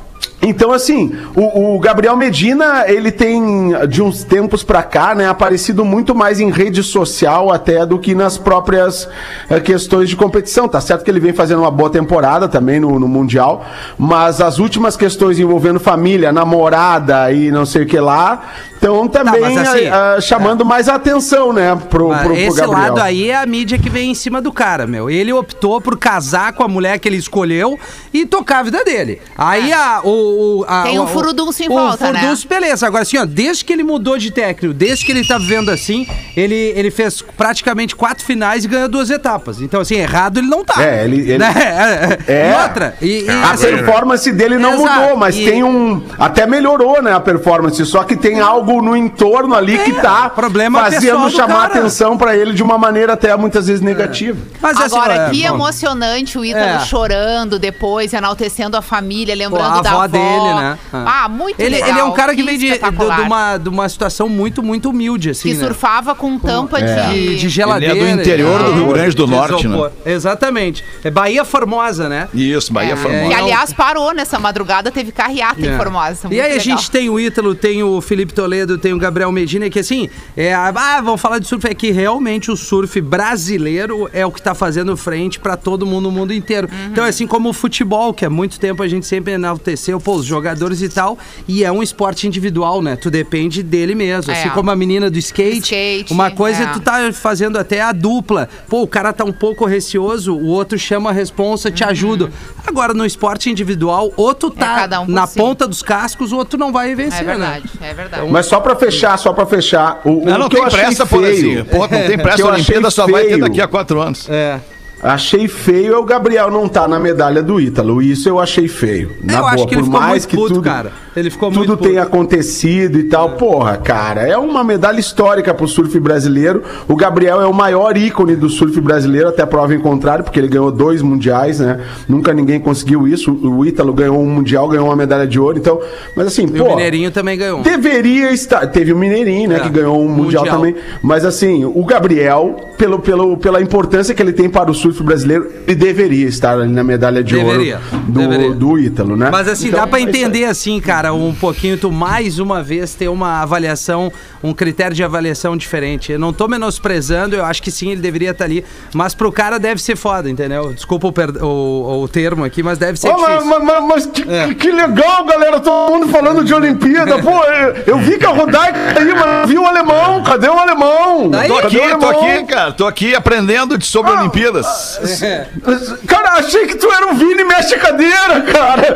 Então, 0.47 0.71
assim, 0.71 1.12
o, 1.35 1.75
o 1.75 1.79
Gabriel 1.79 2.15
Medina, 2.15 2.83
ele 2.88 3.12
tem, 3.12 3.73
de 3.88 4.01
uns 4.03 4.23
tempos 4.23 4.63
pra 4.63 4.83
cá, 4.83 5.15
né, 5.15 5.27
aparecido 5.27 5.83
muito 5.83 6.13
mais 6.13 6.39
em 6.39 6.51
rede 6.51 6.83
social 6.83 7.51
até 7.51 7.83
do 7.83 7.97
que 7.97 8.13
nas 8.13 8.38
próprias 8.38 9.09
eh, 9.50 9.59
questões 9.59 10.07
de 10.07 10.15
competição. 10.15 10.67
Tá 10.67 10.79
certo 10.79 11.03
que 11.03 11.09
ele 11.09 11.19
vem 11.19 11.33
fazendo 11.33 11.62
uma 11.62 11.71
boa 11.71 11.89
temporada 11.89 12.47
também 12.47 12.79
no, 12.79 13.00
no 13.00 13.07
Mundial, 13.07 13.65
mas 13.97 14.39
as 14.39 14.59
últimas 14.59 14.95
questões 14.95 15.39
envolvendo 15.39 15.79
família, 15.79 16.31
namorada 16.31 17.31
e 17.31 17.50
não 17.50 17.65
sei 17.65 17.81
o 17.81 17.85
que 17.88 18.00
lá, 18.00 18.44
estão 18.85 19.07
também 19.07 19.41
mas 19.41 19.57
assim, 19.57 19.88
ah, 19.88 20.15
ah, 20.18 20.21
chamando 20.21 20.63
mais 20.63 20.88
a 20.88 20.95
atenção, 20.95 21.51
né, 21.51 21.75
pro, 21.89 22.09
pro, 22.09 22.19
pro 22.19 22.35
esse 22.35 22.57
Gabriel. 22.57 22.71
lado 22.71 23.01
aí 23.01 23.29
é 23.29 23.35
a 23.35 23.45
mídia 23.45 23.77
que 23.77 23.89
vem 23.89 24.11
em 24.11 24.15
cima 24.15 24.41
do 24.41 24.51
cara, 24.51 24.85
meu. 24.85 25.09
Ele 25.09 25.33
optou 25.33 25.81
por 25.81 25.97
casar 25.97 26.53
com 26.53 26.63
a 26.63 26.68
mulher 26.68 27.00
que 27.00 27.07
ele 27.07 27.18
escolheu 27.18 27.79
e 28.13 28.25
tocar 28.25 28.59
a 28.59 28.63
vida 28.63 28.83
dele. 28.83 29.21
Aí 29.38 29.73
a, 29.73 30.01
o, 30.10 30.60
o- 30.60 30.66
a- 30.68 30.84
Tem 30.84 31.00
um 31.00 31.04
o- 31.04 31.07
furdunço 31.07 31.63
em 31.63 31.68
o 31.68 31.74
volta, 31.74 32.12
né? 32.12 32.19
furdunço, 32.19 32.48
beleza. 32.48 32.88
Agora 32.88 33.04
assim, 33.04 33.18
ó, 33.18 33.25
desde 33.25 33.63
que 33.66 33.74
ele 33.74 33.84
mudou 33.84 34.18
de 34.18 34.31
técnico, 34.31 34.74
desde 34.74 35.06
que 35.06 35.12
ele 35.12 35.25
tá 35.25 35.38
vivendo 35.38 35.69
assim, 35.69 36.07
ele, 36.36 36.56
ele 36.75 36.92
fez 36.92 37.22
praticamente 37.36 37.96
quatro 37.96 38.24
finais 38.24 38.66
e 38.66 38.68
ganhou 38.68 38.88
duas 38.88 39.10
etapas. 39.10 39.62
Então, 39.62 39.81
assim, 39.81 39.96
errado 39.96 40.38
ele 40.40 40.48
não 40.48 40.63
tá. 40.63 40.81
É, 40.84 41.04
ele- 41.06 41.22
ele- 41.22 41.38
Né? 41.38 41.54
É. 42.28 42.52
E 42.52 42.63
outra. 42.63 42.96
E, 43.02 43.22
e, 43.25 43.30
A 43.30 43.52
assim, 43.52 43.66
performance 43.68 44.31
dele 44.31 44.57
não 44.57 44.74
Exato. 44.75 45.00
mudou, 45.02 45.18
mas 45.18 45.36
E- 45.36 45.46
tem 45.46 45.63
um. 45.63 46.02
Até 46.18 46.46
melhorou, 46.48 47.02
né, 47.02 47.13
a 47.13 47.19
performance. 47.19 47.84
Só 47.86 48.04
que 48.04 48.16
tem 48.16 48.40
algo 48.40 48.81
no 48.81 48.96
entorno 48.96 49.56
ali 49.56 49.78
que 49.80 49.94
tá 49.94 50.30
problema 50.30 50.84
fazendo 50.84 51.22
do 51.24 51.30
chamar 51.30 51.69
cara. 51.69 51.80
atenção 51.80 52.18
pra 52.18 52.36
ele 52.36 52.54
de 52.54 52.63
uma 52.63 52.78
maneira 52.78 53.13
até 53.13 53.36
muitas 53.36 53.68
vezes 53.68 53.81
negativa. 53.81 54.38
mas, 54.62 54.78
assim, 54.80 54.96
Agora, 54.96 55.13
é, 55.13 55.30
que 55.30 55.44
emocionante 55.44 56.38
o 56.38 56.46
Ítalo 56.46 56.63
É. 56.66 56.80
chorando 56.80 57.57
depois, 57.60 58.13
enaltecendo 58.13 58.78
a 58.78 58.81
família, 58.81 59.36
lembrando 59.36 59.74
Pô, 59.74 59.80
a 59.80 59.81
da 59.81 59.94
avó 59.95 60.03
avó. 60.03 60.07
dele, 60.18 60.53
né? 60.62 60.77
Ah, 60.94 61.27
muito 61.30 61.59
ele, 61.59 61.75
legal. 61.75 61.89
ele 61.89 62.00
é 62.00 62.03
um 62.03 62.12
cara 62.13 62.36
que, 62.36 62.44
vem 62.44 62.57
de, 62.57 62.69
de, 62.71 62.77
de 62.80 63.21
uma, 63.21 63.57
de 63.57 63.69
uma 63.69 63.89
situação 63.89 64.30
muito, 64.30 64.62
muito 64.63 64.89
humilde, 64.89 65.30
assim, 65.31 65.50
Que 65.50 65.56
né? 65.56 65.65
surfava 65.65 66.15
com 66.15 66.38
tampa 66.39 66.80
É. 66.80 67.07
de, 67.09 67.27
de... 67.30 67.36
de 67.39 67.50
geladeira. 67.50 67.95
Ele 67.95 68.09
é 68.09 68.15
do 68.15 68.21
interior 68.21 68.63
do 68.63 68.74
Rio 68.74 68.88
Grande 68.88 69.15
do 69.15 69.25
de 69.25 69.31
Norte, 69.31 69.68
né? 69.68 69.89
Exatamente. 70.06 70.83
É 71.03 71.12
Bahia 71.12 71.44
Formosa, 71.44 72.07
né? 72.09 72.27
Isso, 72.33 72.71
Bahia 72.71 72.94
É, 72.94 72.95
Formosa. 72.95 73.27
que, 73.27 73.33
aliás, 73.33 73.74
parou 73.74 74.13
nessa 74.13 74.39
madrugada, 74.39 74.89
teve 74.92 75.12
carreata 75.12 75.62
em 75.62 75.69
É. 75.69 75.77
Formosa. 75.77 76.27
E 76.31 76.39
aí 76.39 76.42
a 76.42 76.44
legal. 76.56 76.59
gente 76.59 76.89
tem 76.92 77.09
o 77.09 77.19
Ítalo, 77.19 77.53
tem 77.56 77.83
o 77.83 78.00
Felipe 78.01 78.33
Toledo, 78.33 78.77
tem 78.77 78.94
o 78.94 78.97
Gabriel 78.97 79.31
Medina, 79.31 79.69
que 79.69 79.80
assim, 79.80 80.09
é, 80.38 80.53
ah, 80.53 80.71
vamos 81.03 81.19
falar 81.21 81.39
de 81.39 81.47
surf, 81.47 81.68
é 81.68 81.74
que 81.74 81.92
realmente 81.92 82.49
o 82.52 82.56
surf 82.57 82.99
brasileiro 83.02 84.09
é 84.14 84.25
o 84.25 84.31
que 84.31 84.42
tá 84.42 84.56
fazendo 84.56 84.95
frente 84.95 85.40
pra 85.40 85.57
todo 85.57 85.85
mundo 85.85 86.06
no 86.06 86.11
mundo 86.11 86.33
inteiro. 86.33 86.68
Uhum. 86.71 86.87
Então 86.92 87.06
é 87.06 87.09
assim 87.09 87.25
como 87.25 87.49
o 87.49 87.54
futebol, 87.54 88.14
que 88.14 88.25
há 88.25 88.30
muito 88.30 88.59
tempo 88.59 88.81
a 88.83 88.87
gente 88.87 89.06
sempre 89.06 89.33
enalteceu, 89.33 89.84
pô, 89.99 90.15
os 90.15 90.25
jogadores 90.25 90.81
e 90.81 90.89
tal, 90.89 91.18
e 91.47 91.63
é 91.63 91.71
um 91.71 91.81
esporte 91.83 92.27
individual, 92.27 92.81
né? 92.81 92.95
Tu 92.95 93.09
depende 93.09 93.61
dele 93.63 93.95
mesmo. 93.95 94.31
É. 94.31 94.39
Assim 94.39 94.49
como 94.49 94.69
a 94.71 94.75
menina 94.75 95.09
do 95.09 95.18
skate, 95.18 95.59
Skate, 95.59 96.13
uma 96.13 96.31
coisa 96.31 96.63
é 96.63 96.68
tu 96.68 96.80
tá 96.80 97.11
fazendo 97.13 97.57
até 97.57 97.81
a 97.81 97.92
dupla. 97.92 98.47
Pô, 98.69 98.81
o 98.81 98.87
cara 98.87 99.11
tá 99.13 99.23
um 99.23 99.31
pouco 99.33 99.65
receoso, 99.65 100.35
o 100.35 100.47
outro 100.47 100.77
chama 100.77 101.09
a 101.09 101.13
responsa, 101.13 101.69
te 101.71 101.83
ajuda. 101.83 102.30
Agora, 102.65 102.94
no 102.94 103.06
esporte 103.06 103.49
individual, 103.49 104.11
ou 104.18 104.33
tu 104.33 104.49
tá 104.49 104.65
Uhum. 104.85 104.94
É 104.95 104.99
um 104.99 105.06
por 105.06 105.11
na 105.11 105.27
si. 105.27 105.37
ponta 105.39 105.68
dos 105.68 105.81
cascos, 105.81 106.31
o 106.31 106.37
outro 106.37 106.57
não 106.59 106.71
vai 106.71 106.94
vencer, 106.95 107.21
É 107.21 107.23
verdade, 107.23 107.69
né? 107.80 107.89
é 107.89 107.94
verdade. 107.94 108.30
Mas 108.31 108.45
só 108.45 108.59
pra 108.59 108.75
fechar, 108.75 109.18
só 109.18 109.31
pra 109.33 109.45
fechar. 109.45 110.01
O, 110.04 110.21
o 110.21 110.25
Não, 110.25 110.37
não 110.39 110.49
que 110.49 110.57
eu 110.57 110.61
tem 110.61 110.69
pressa, 110.71 111.06
feio, 111.06 111.21
Porazinho. 111.21 111.65
Porra, 111.65 111.87
não 111.99 112.07
tem 112.07 112.18
que 112.18 112.23
pressa. 112.23 112.42
eu 112.42 112.47
A 112.49 112.54
Olimpíada 112.54 112.89
só 112.89 113.07
vai 113.07 113.25
ter 113.25 113.37
daqui 113.39 113.61
a 113.61 113.68
quatro 113.68 114.01
anos. 114.01 114.27
É. 114.30 114.59
Achei 115.06 115.47
feio 115.47 115.94
é 115.94 115.97
o 116.00 116.04
Gabriel 116.04 116.50
não 116.50 116.68
tá 116.68 116.88
na 116.88 117.00
medalha 117.00 117.44
do 117.44 117.62
Ítalo. 117.62 118.02
Isso 118.02 118.28
eu 118.28 118.40
achei 118.40 118.68
feio. 118.68 119.12
Na 119.24 119.33
eu 119.33 119.40
boa, 119.42 119.52
acho 119.52 119.68
que 119.68 119.76
ele 119.76 119.81
por 119.81 119.85
ficou 119.85 120.02
mais 120.02 120.26
que 120.26 120.35
puto, 120.35 120.47
tudo, 120.56 120.62
cara. 120.64 120.92
Ele 121.16 121.30
ficou 121.30 121.52
tudo 121.52 121.68
muito 121.68 121.78
tenha 121.78 122.02
acontecido 122.02 122.97
e 122.97 123.04
tal. 123.04 123.33
Porra, 123.33 123.78
cara, 123.78 124.21
é 124.21 124.35
uma 124.35 124.64
medalha 124.64 125.00
histórica 125.00 125.54
pro 125.54 125.68
surf 125.68 126.00
brasileiro. 126.00 126.64
O 126.88 126.95
Gabriel 126.95 127.40
é 127.40 127.45
o 127.45 127.54
maior 127.54 127.95
ícone 127.95 128.35
do 128.35 128.50
surf 128.50 128.81
brasileiro, 128.81 129.30
até 129.30 129.45
prova 129.45 129.76
em 129.76 129.80
contrário, 129.80 130.24
porque 130.24 130.40
ele 130.40 130.47
ganhou 130.47 130.71
dois 130.71 131.04
mundiais, 131.04 131.59
né? 131.59 131.81
Nunca 132.09 132.33
ninguém 132.33 132.59
conseguiu 132.59 133.07
isso. 133.07 133.31
O 133.31 133.64
Ítalo 133.64 133.94
ganhou 133.94 134.19
um 134.19 134.28
mundial, 134.28 134.68
ganhou 134.68 134.88
uma 134.88 134.95
medalha 134.95 135.28
de 135.28 135.40
ouro. 135.40 135.59
Então, 135.59 135.80
mas 136.16 136.26
assim, 136.28 136.47
pô. 136.47 136.64
o 136.64 136.69
Mineirinho 136.69 137.12
também 137.12 137.38
ganhou. 137.38 137.62
Deveria 137.62 138.31
estar. 138.31 138.66
Teve 138.68 138.92
o 138.92 138.97
Mineirinho, 138.97 139.50
né? 139.50 139.57
É, 139.57 139.59
que 139.59 139.69
ganhou 139.69 140.02
um 140.02 140.09
mundial, 140.09 140.44
mundial. 140.44 140.57
também. 140.57 140.76
Mas 141.04 141.24
assim, 141.24 141.64
o 141.64 141.85
Gabriel 141.85 142.71
pelo, 142.77 142.99
pelo, 142.99 143.37
pela 143.37 143.61
importância 143.61 144.13
que 144.13 144.21
ele 144.21 144.33
tem 144.33 144.49
para 144.49 144.69
o 144.69 144.73
surf 144.73 145.01
brasileiro, 145.03 145.49
ele 145.67 145.75
deveria 145.75 146.27
estar 146.27 146.59
ali 146.59 146.71
na 146.71 146.83
medalha 146.83 147.23
de 147.23 147.35
Deveria, 147.35 147.79
ouro 147.94 148.03
do, 148.07 148.19
deveria. 148.19 148.51
do 148.53 148.79
Ítalo, 148.79 149.15
né? 149.15 149.29
Mas 149.31 149.47
assim, 149.47 149.67
Então, 149.67 149.79
dá 149.81 149.87
pra 149.87 149.99
é 149.99 150.03
entender 150.03 150.45
assim, 150.45 150.79
cara, 150.79 151.13
um 151.13 151.33
pouquinho, 151.33 151.77
tu 151.77 151.91
mais 151.91 152.39
uma 152.39 152.61
vez 152.63 152.94
ter 152.94 153.07
uma 153.07 153.41
avaliação, 153.41 154.11
um 154.44 154.53
critério 154.53 154.95
de 154.95 155.03
avaliação 155.03 155.55
diferente. 155.57 156.11
Eu 156.11 156.19
não 156.19 156.31
tô 156.33 156.47
menosprezando, 156.47 157.35
eu 157.35 157.45
acho 157.45 157.61
que 157.61 157.71
sim, 157.71 157.91
ele 157.91 158.01
deveria 158.01 158.31
estar 158.31 158.45
ali. 158.45 158.63
Mas 158.94 159.13
pro 159.15 159.31
cara 159.31 159.57
deve 159.59 159.81
ser 159.81 159.95
foda, 159.95 160.29
entendeu? 160.29 160.73
Desculpa 160.73 161.07
o, 161.07 161.11
per- 161.11 161.44
o- 161.44 162.03
o 162.03 162.07
termo 162.07 162.44
aqui, 162.44 162.61
mas 162.61 162.77
deve 162.77 162.99
ser 162.99 163.11
mas, 163.11 163.21
difícil. 163.21 163.45
mas- 163.49 163.63
mas- 163.63 163.83
mas 163.87 164.05
que, 164.05 164.29
É. 164.29 164.53
que 164.53 164.71
legal, 164.71 165.25
galera. 165.25 165.59
Todo 165.59 165.91
mundo 165.94 166.07
falando 166.09 166.44
de 166.44 166.53
Olimpíada. 166.53 167.17
Pô, 167.21 167.44
eu, 167.44 167.75
eu 167.87 167.97
vi 167.99 168.17
que 168.17 168.25
a 168.25 168.29
Rodaica 168.29 168.77
aí, 168.99 169.13
mas 169.13 169.49
vi 169.49 169.57
o 169.57 169.65
alemão. 169.65 170.23
Cadê 170.23 170.47
o 170.47 170.57
alemão? 170.59 171.29
Tá. 171.29 171.44
Tô 171.47 171.55
Cadê 171.57 171.81
aqui, 171.81 171.94
o 171.94 171.97
tô 171.99 172.07
aqui, 172.09 172.44
cara. 172.45 172.65
Tô 172.74 172.86
aqui 172.88 173.16
aprendendo 173.16 173.78
de- 173.78 173.86
sobre 173.86 174.12
Ah, 174.12 174.19
Olimpíadas. 174.19 175.00
Cara, 176.07 176.34
achei 176.40 176.66
que 176.68 176.76
tu 176.76 176.92
era 176.92 177.07
um 177.07 177.16
Vini 177.16 177.44
mexe 177.44 177.76
cadeira, 177.78 178.42
cara. 178.42 178.84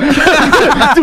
tu, 0.95 1.01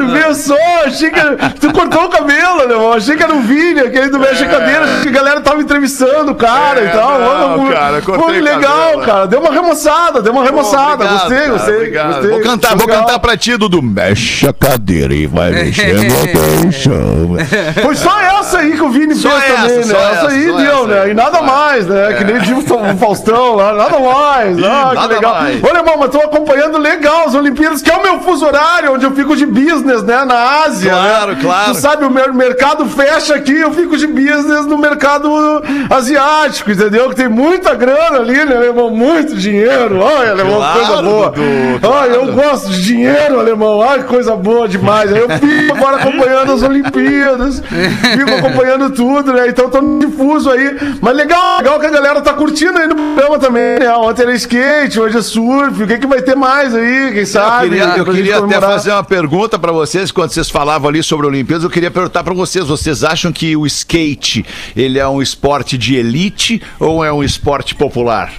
tu 0.00 0.06
viu 0.08 0.34
só? 0.34 0.56
Achei 0.86 1.10
que. 1.10 1.20
Tu 1.60 1.72
cortou 1.72 2.04
o 2.04 2.08
cabelo, 2.08 2.60
alemão. 2.60 2.92
Achei 2.92 3.16
que 3.16 3.22
era 3.22 3.32
um 3.34 3.42
Vini, 3.42 3.80
aquele 3.80 4.08
do 4.10 4.18
mexe 4.18 4.44
cadeira. 4.46 4.84
Achei 4.84 5.02
que 5.02 5.08
a 5.08 5.12
galera 5.12 5.40
tava 5.40 5.60
entrevistando 5.60 6.32
o 6.32 6.34
cara 6.34 6.80
É, 6.80 6.86
e 6.86 6.88
tal. 6.90 7.18
não, 7.20 7.64
Pô, 7.64 7.72
cara, 7.72 8.02
o 8.06 8.28
legal, 8.30 8.60
cabelo. 8.62 9.02
cara. 9.02 9.26
Deu 9.26 9.40
uma 9.40 9.52
remoçada, 9.52 10.22
deu 10.22 10.32
uma 10.32 10.44
remoçada. 10.44 11.04
Obrigado, 11.04 11.20
gostei, 11.20 11.38
cara, 11.38 11.52
gostei, 11.52 11.76
obrigado. 11.76 12.08
gostei. 12.14 12.30
Vou 12.30 12.40
cantar, 12.40 12.76
vou 12.76 12.86
cantar 12.86 13.18
pra 13.18 13.36
ti, 13.36 13.56
Dudu. 13.56 13.82
Mexe 13.82 14.48
a 14.48 14.52
cadeira 14.52 15.14
e 15.14 15.26
vai 15.26 15.50
mexendo 15.50 16.00
até 16.22 16.66
o 16.68 16.72
chão. 16.72 17.36
Foi 17.82 17.94
só 17.94 18.20
essa 18.20 18.58
aí 18.58 18.72
que 18.72 18.82
o 18.82 18.90
Vini 18.90 19.14
Só 19.14 19.28
fez 19.30 19.42
essa, 19.52 19.56
também, 19.62 19.76
né? 19.78 19.84
só 19.84 19.98
Essa, 19.98 20.12
essa, 20.12 20.28
aí 20.28 20.44
deu, 20.44 20.56
essa 20.56 20.86
né? 20.86 21.10
Nada 21.24 21.42
mais, 21.42 21.86
né? 21.86 22.12
Que 22.14 22.24
nem 22.24 22.38
diz 22.40 22.50
o 22.70 22.96
Faustão 22.98 23.54
lá, 23.56 23.72
nada 23.72 23.98
mais. 23.98 24.58
Ih, 24.58 24.64
ah, 24.64 24.92
nada 24.94 25.14
legal. 25.14 25.34
mais. 25.34 25.62
Olha, 25.62 25.78
irmão, 25.78 25.96
mas 25.98 26.10
tô 26.10 26.18
acompanhando 26.18 26.78
legal 26.78 27.24
as 27.26 27.34
Olimpíadas, 27.34 27.82
que 27.82 27.90
é 27.90 27.96
o 27.96 28.02
meu 28.02 28.20
fuso 28.20 28.44
horário, 28.46 28.92
onde 28.94 29.04
eu 29.04 29.12
fico 29.12 29.36
de 29.36 29.46
business, 29.46 30.02
né? 30.02 30.24
Na 30.24 30.62
Ásia. 30.64 30.90
Claro, 30.92 31.32
né? 31.32 31.38
claro. 31.40 31.72
Tu 31.74 31.80
sabe, 31.80 32.04
o 32.04 32.10
mer- 32.10 32.32
mercado 32.32 32.86
fecha 32.86 33.34
aqui, 33.34 33.56
eu 33.56 33.72
fico 33.72 33.96
de 33.96 34.06
business 34.06 34.66
no 34.66 34.78
mercado 34.78 35.62
asiático, 35.90 36.70
entendeu? 36.70 37.08
Que 37.10 37.16
tem 37.16 37.28
muita 37.28 37.74
grana 37.74 38.18
ali, 38.18 38.44
né, 38.44 38.66
irmão? 38.66 38.90
Muito 38.90 39.34
dinheiro. 39.34 40.00
Olha, 40.00 40.30
alemão, 40.32 40.56
Claro, 40.56 40.78
coisa 40.86 41.02
boa. 41.02 41.30
Dudu, 41.30 41.88
Olha, 41.88 42.10
eu 42.12 42.32
gosto 42.32 42.68
de 42.70 42.82
dinheiro, 42.82 43.38
alemão. 43.40 43.82
Ai, 43.82 43.98
que 44.00 44.04
coisa 44.04 44.34
boa 44.36 44.68
demais. 44.68 45.10
Eu 45.10 45.28
fico 45.28 45.74
agora 45.76 45.96
acompanhando 45.96 46.52
as 46.52 46.62
Olimpíadas, 46.62 47.62
fico 48.16 48.30
acompanhando 48.38 48.90
tudo, 48.90 49.32
né? 49.32 49.48
Então 49.48 49.68
tô 49.68 49.80
no 49.80 49.98
difuso 49.98 50.50
aí. 50.50 50.76
Mas 51.00 51.11
legal, 51.12 51.58
legal 51.58 51.80
que 51.80 51.86
a 51.86 51.90
galera 51.90 52.20
tá 52.20 52.32
curtindo 52.34 52.78
aí 52.78 52.86
no 52.86 52.94
programa 52.94 53.38
também, 53.38 53.78
né? 53.78 53.92
Ontem 53.94 54.22
era 54.22 54.34
skate, 54.34 54.98
hoje 55.00 55.18
é 55.18 55.22
surf. 55.22 55.82
O 55.82 55.86
que, 55.86 55.98
que 55.98 56.06
vai 56.06 56.22
ter 56.22 56.34
mais 56.36 56.74
aí? 56.74 57.10
Quem 57.12 57.20
Eu 57.20 57.26
sabe? 57.26 57.68
queria, 57.68 57.84
eu 57.96 58.04
pra 58.04 58.14
gente 58.14 58.22
queria 58.22 58.38
até 58.38 58.60
fazer 58.60 58.90
uma 58.92 59.04
pergunta 59.04 59.58
pra 59.58 59.72
vocês, 59.72 60.10
quando 60.10 60.30
vocês 60.30 60.48
falavam 60.50 60.88
ali 60.88 61.02
sobre 61.02 61.26
Olimpíadas, 61.26 61.64
eu 61.64 61.70
queria 61.70 61.90
perguntar 61.90 62.22
pra 62.24 62.34
vocês, 62.34 62.64
vocês 62.66 63.04
acham 63.04 63.32
que 63.32 63.56
o 63.56 63.66
skate, 63.66 64.44
ele 64.76 64.98
é 64.98 65.06
um 65.06 65.20
esporte 65.22 65.76
de 65.78 65.96
elite 65.96 66.62
ou 66.78 67.04
é 67.04 67.12
um 67.12 67.22
esporte 67.22 67.74
popular? 67.74 68.32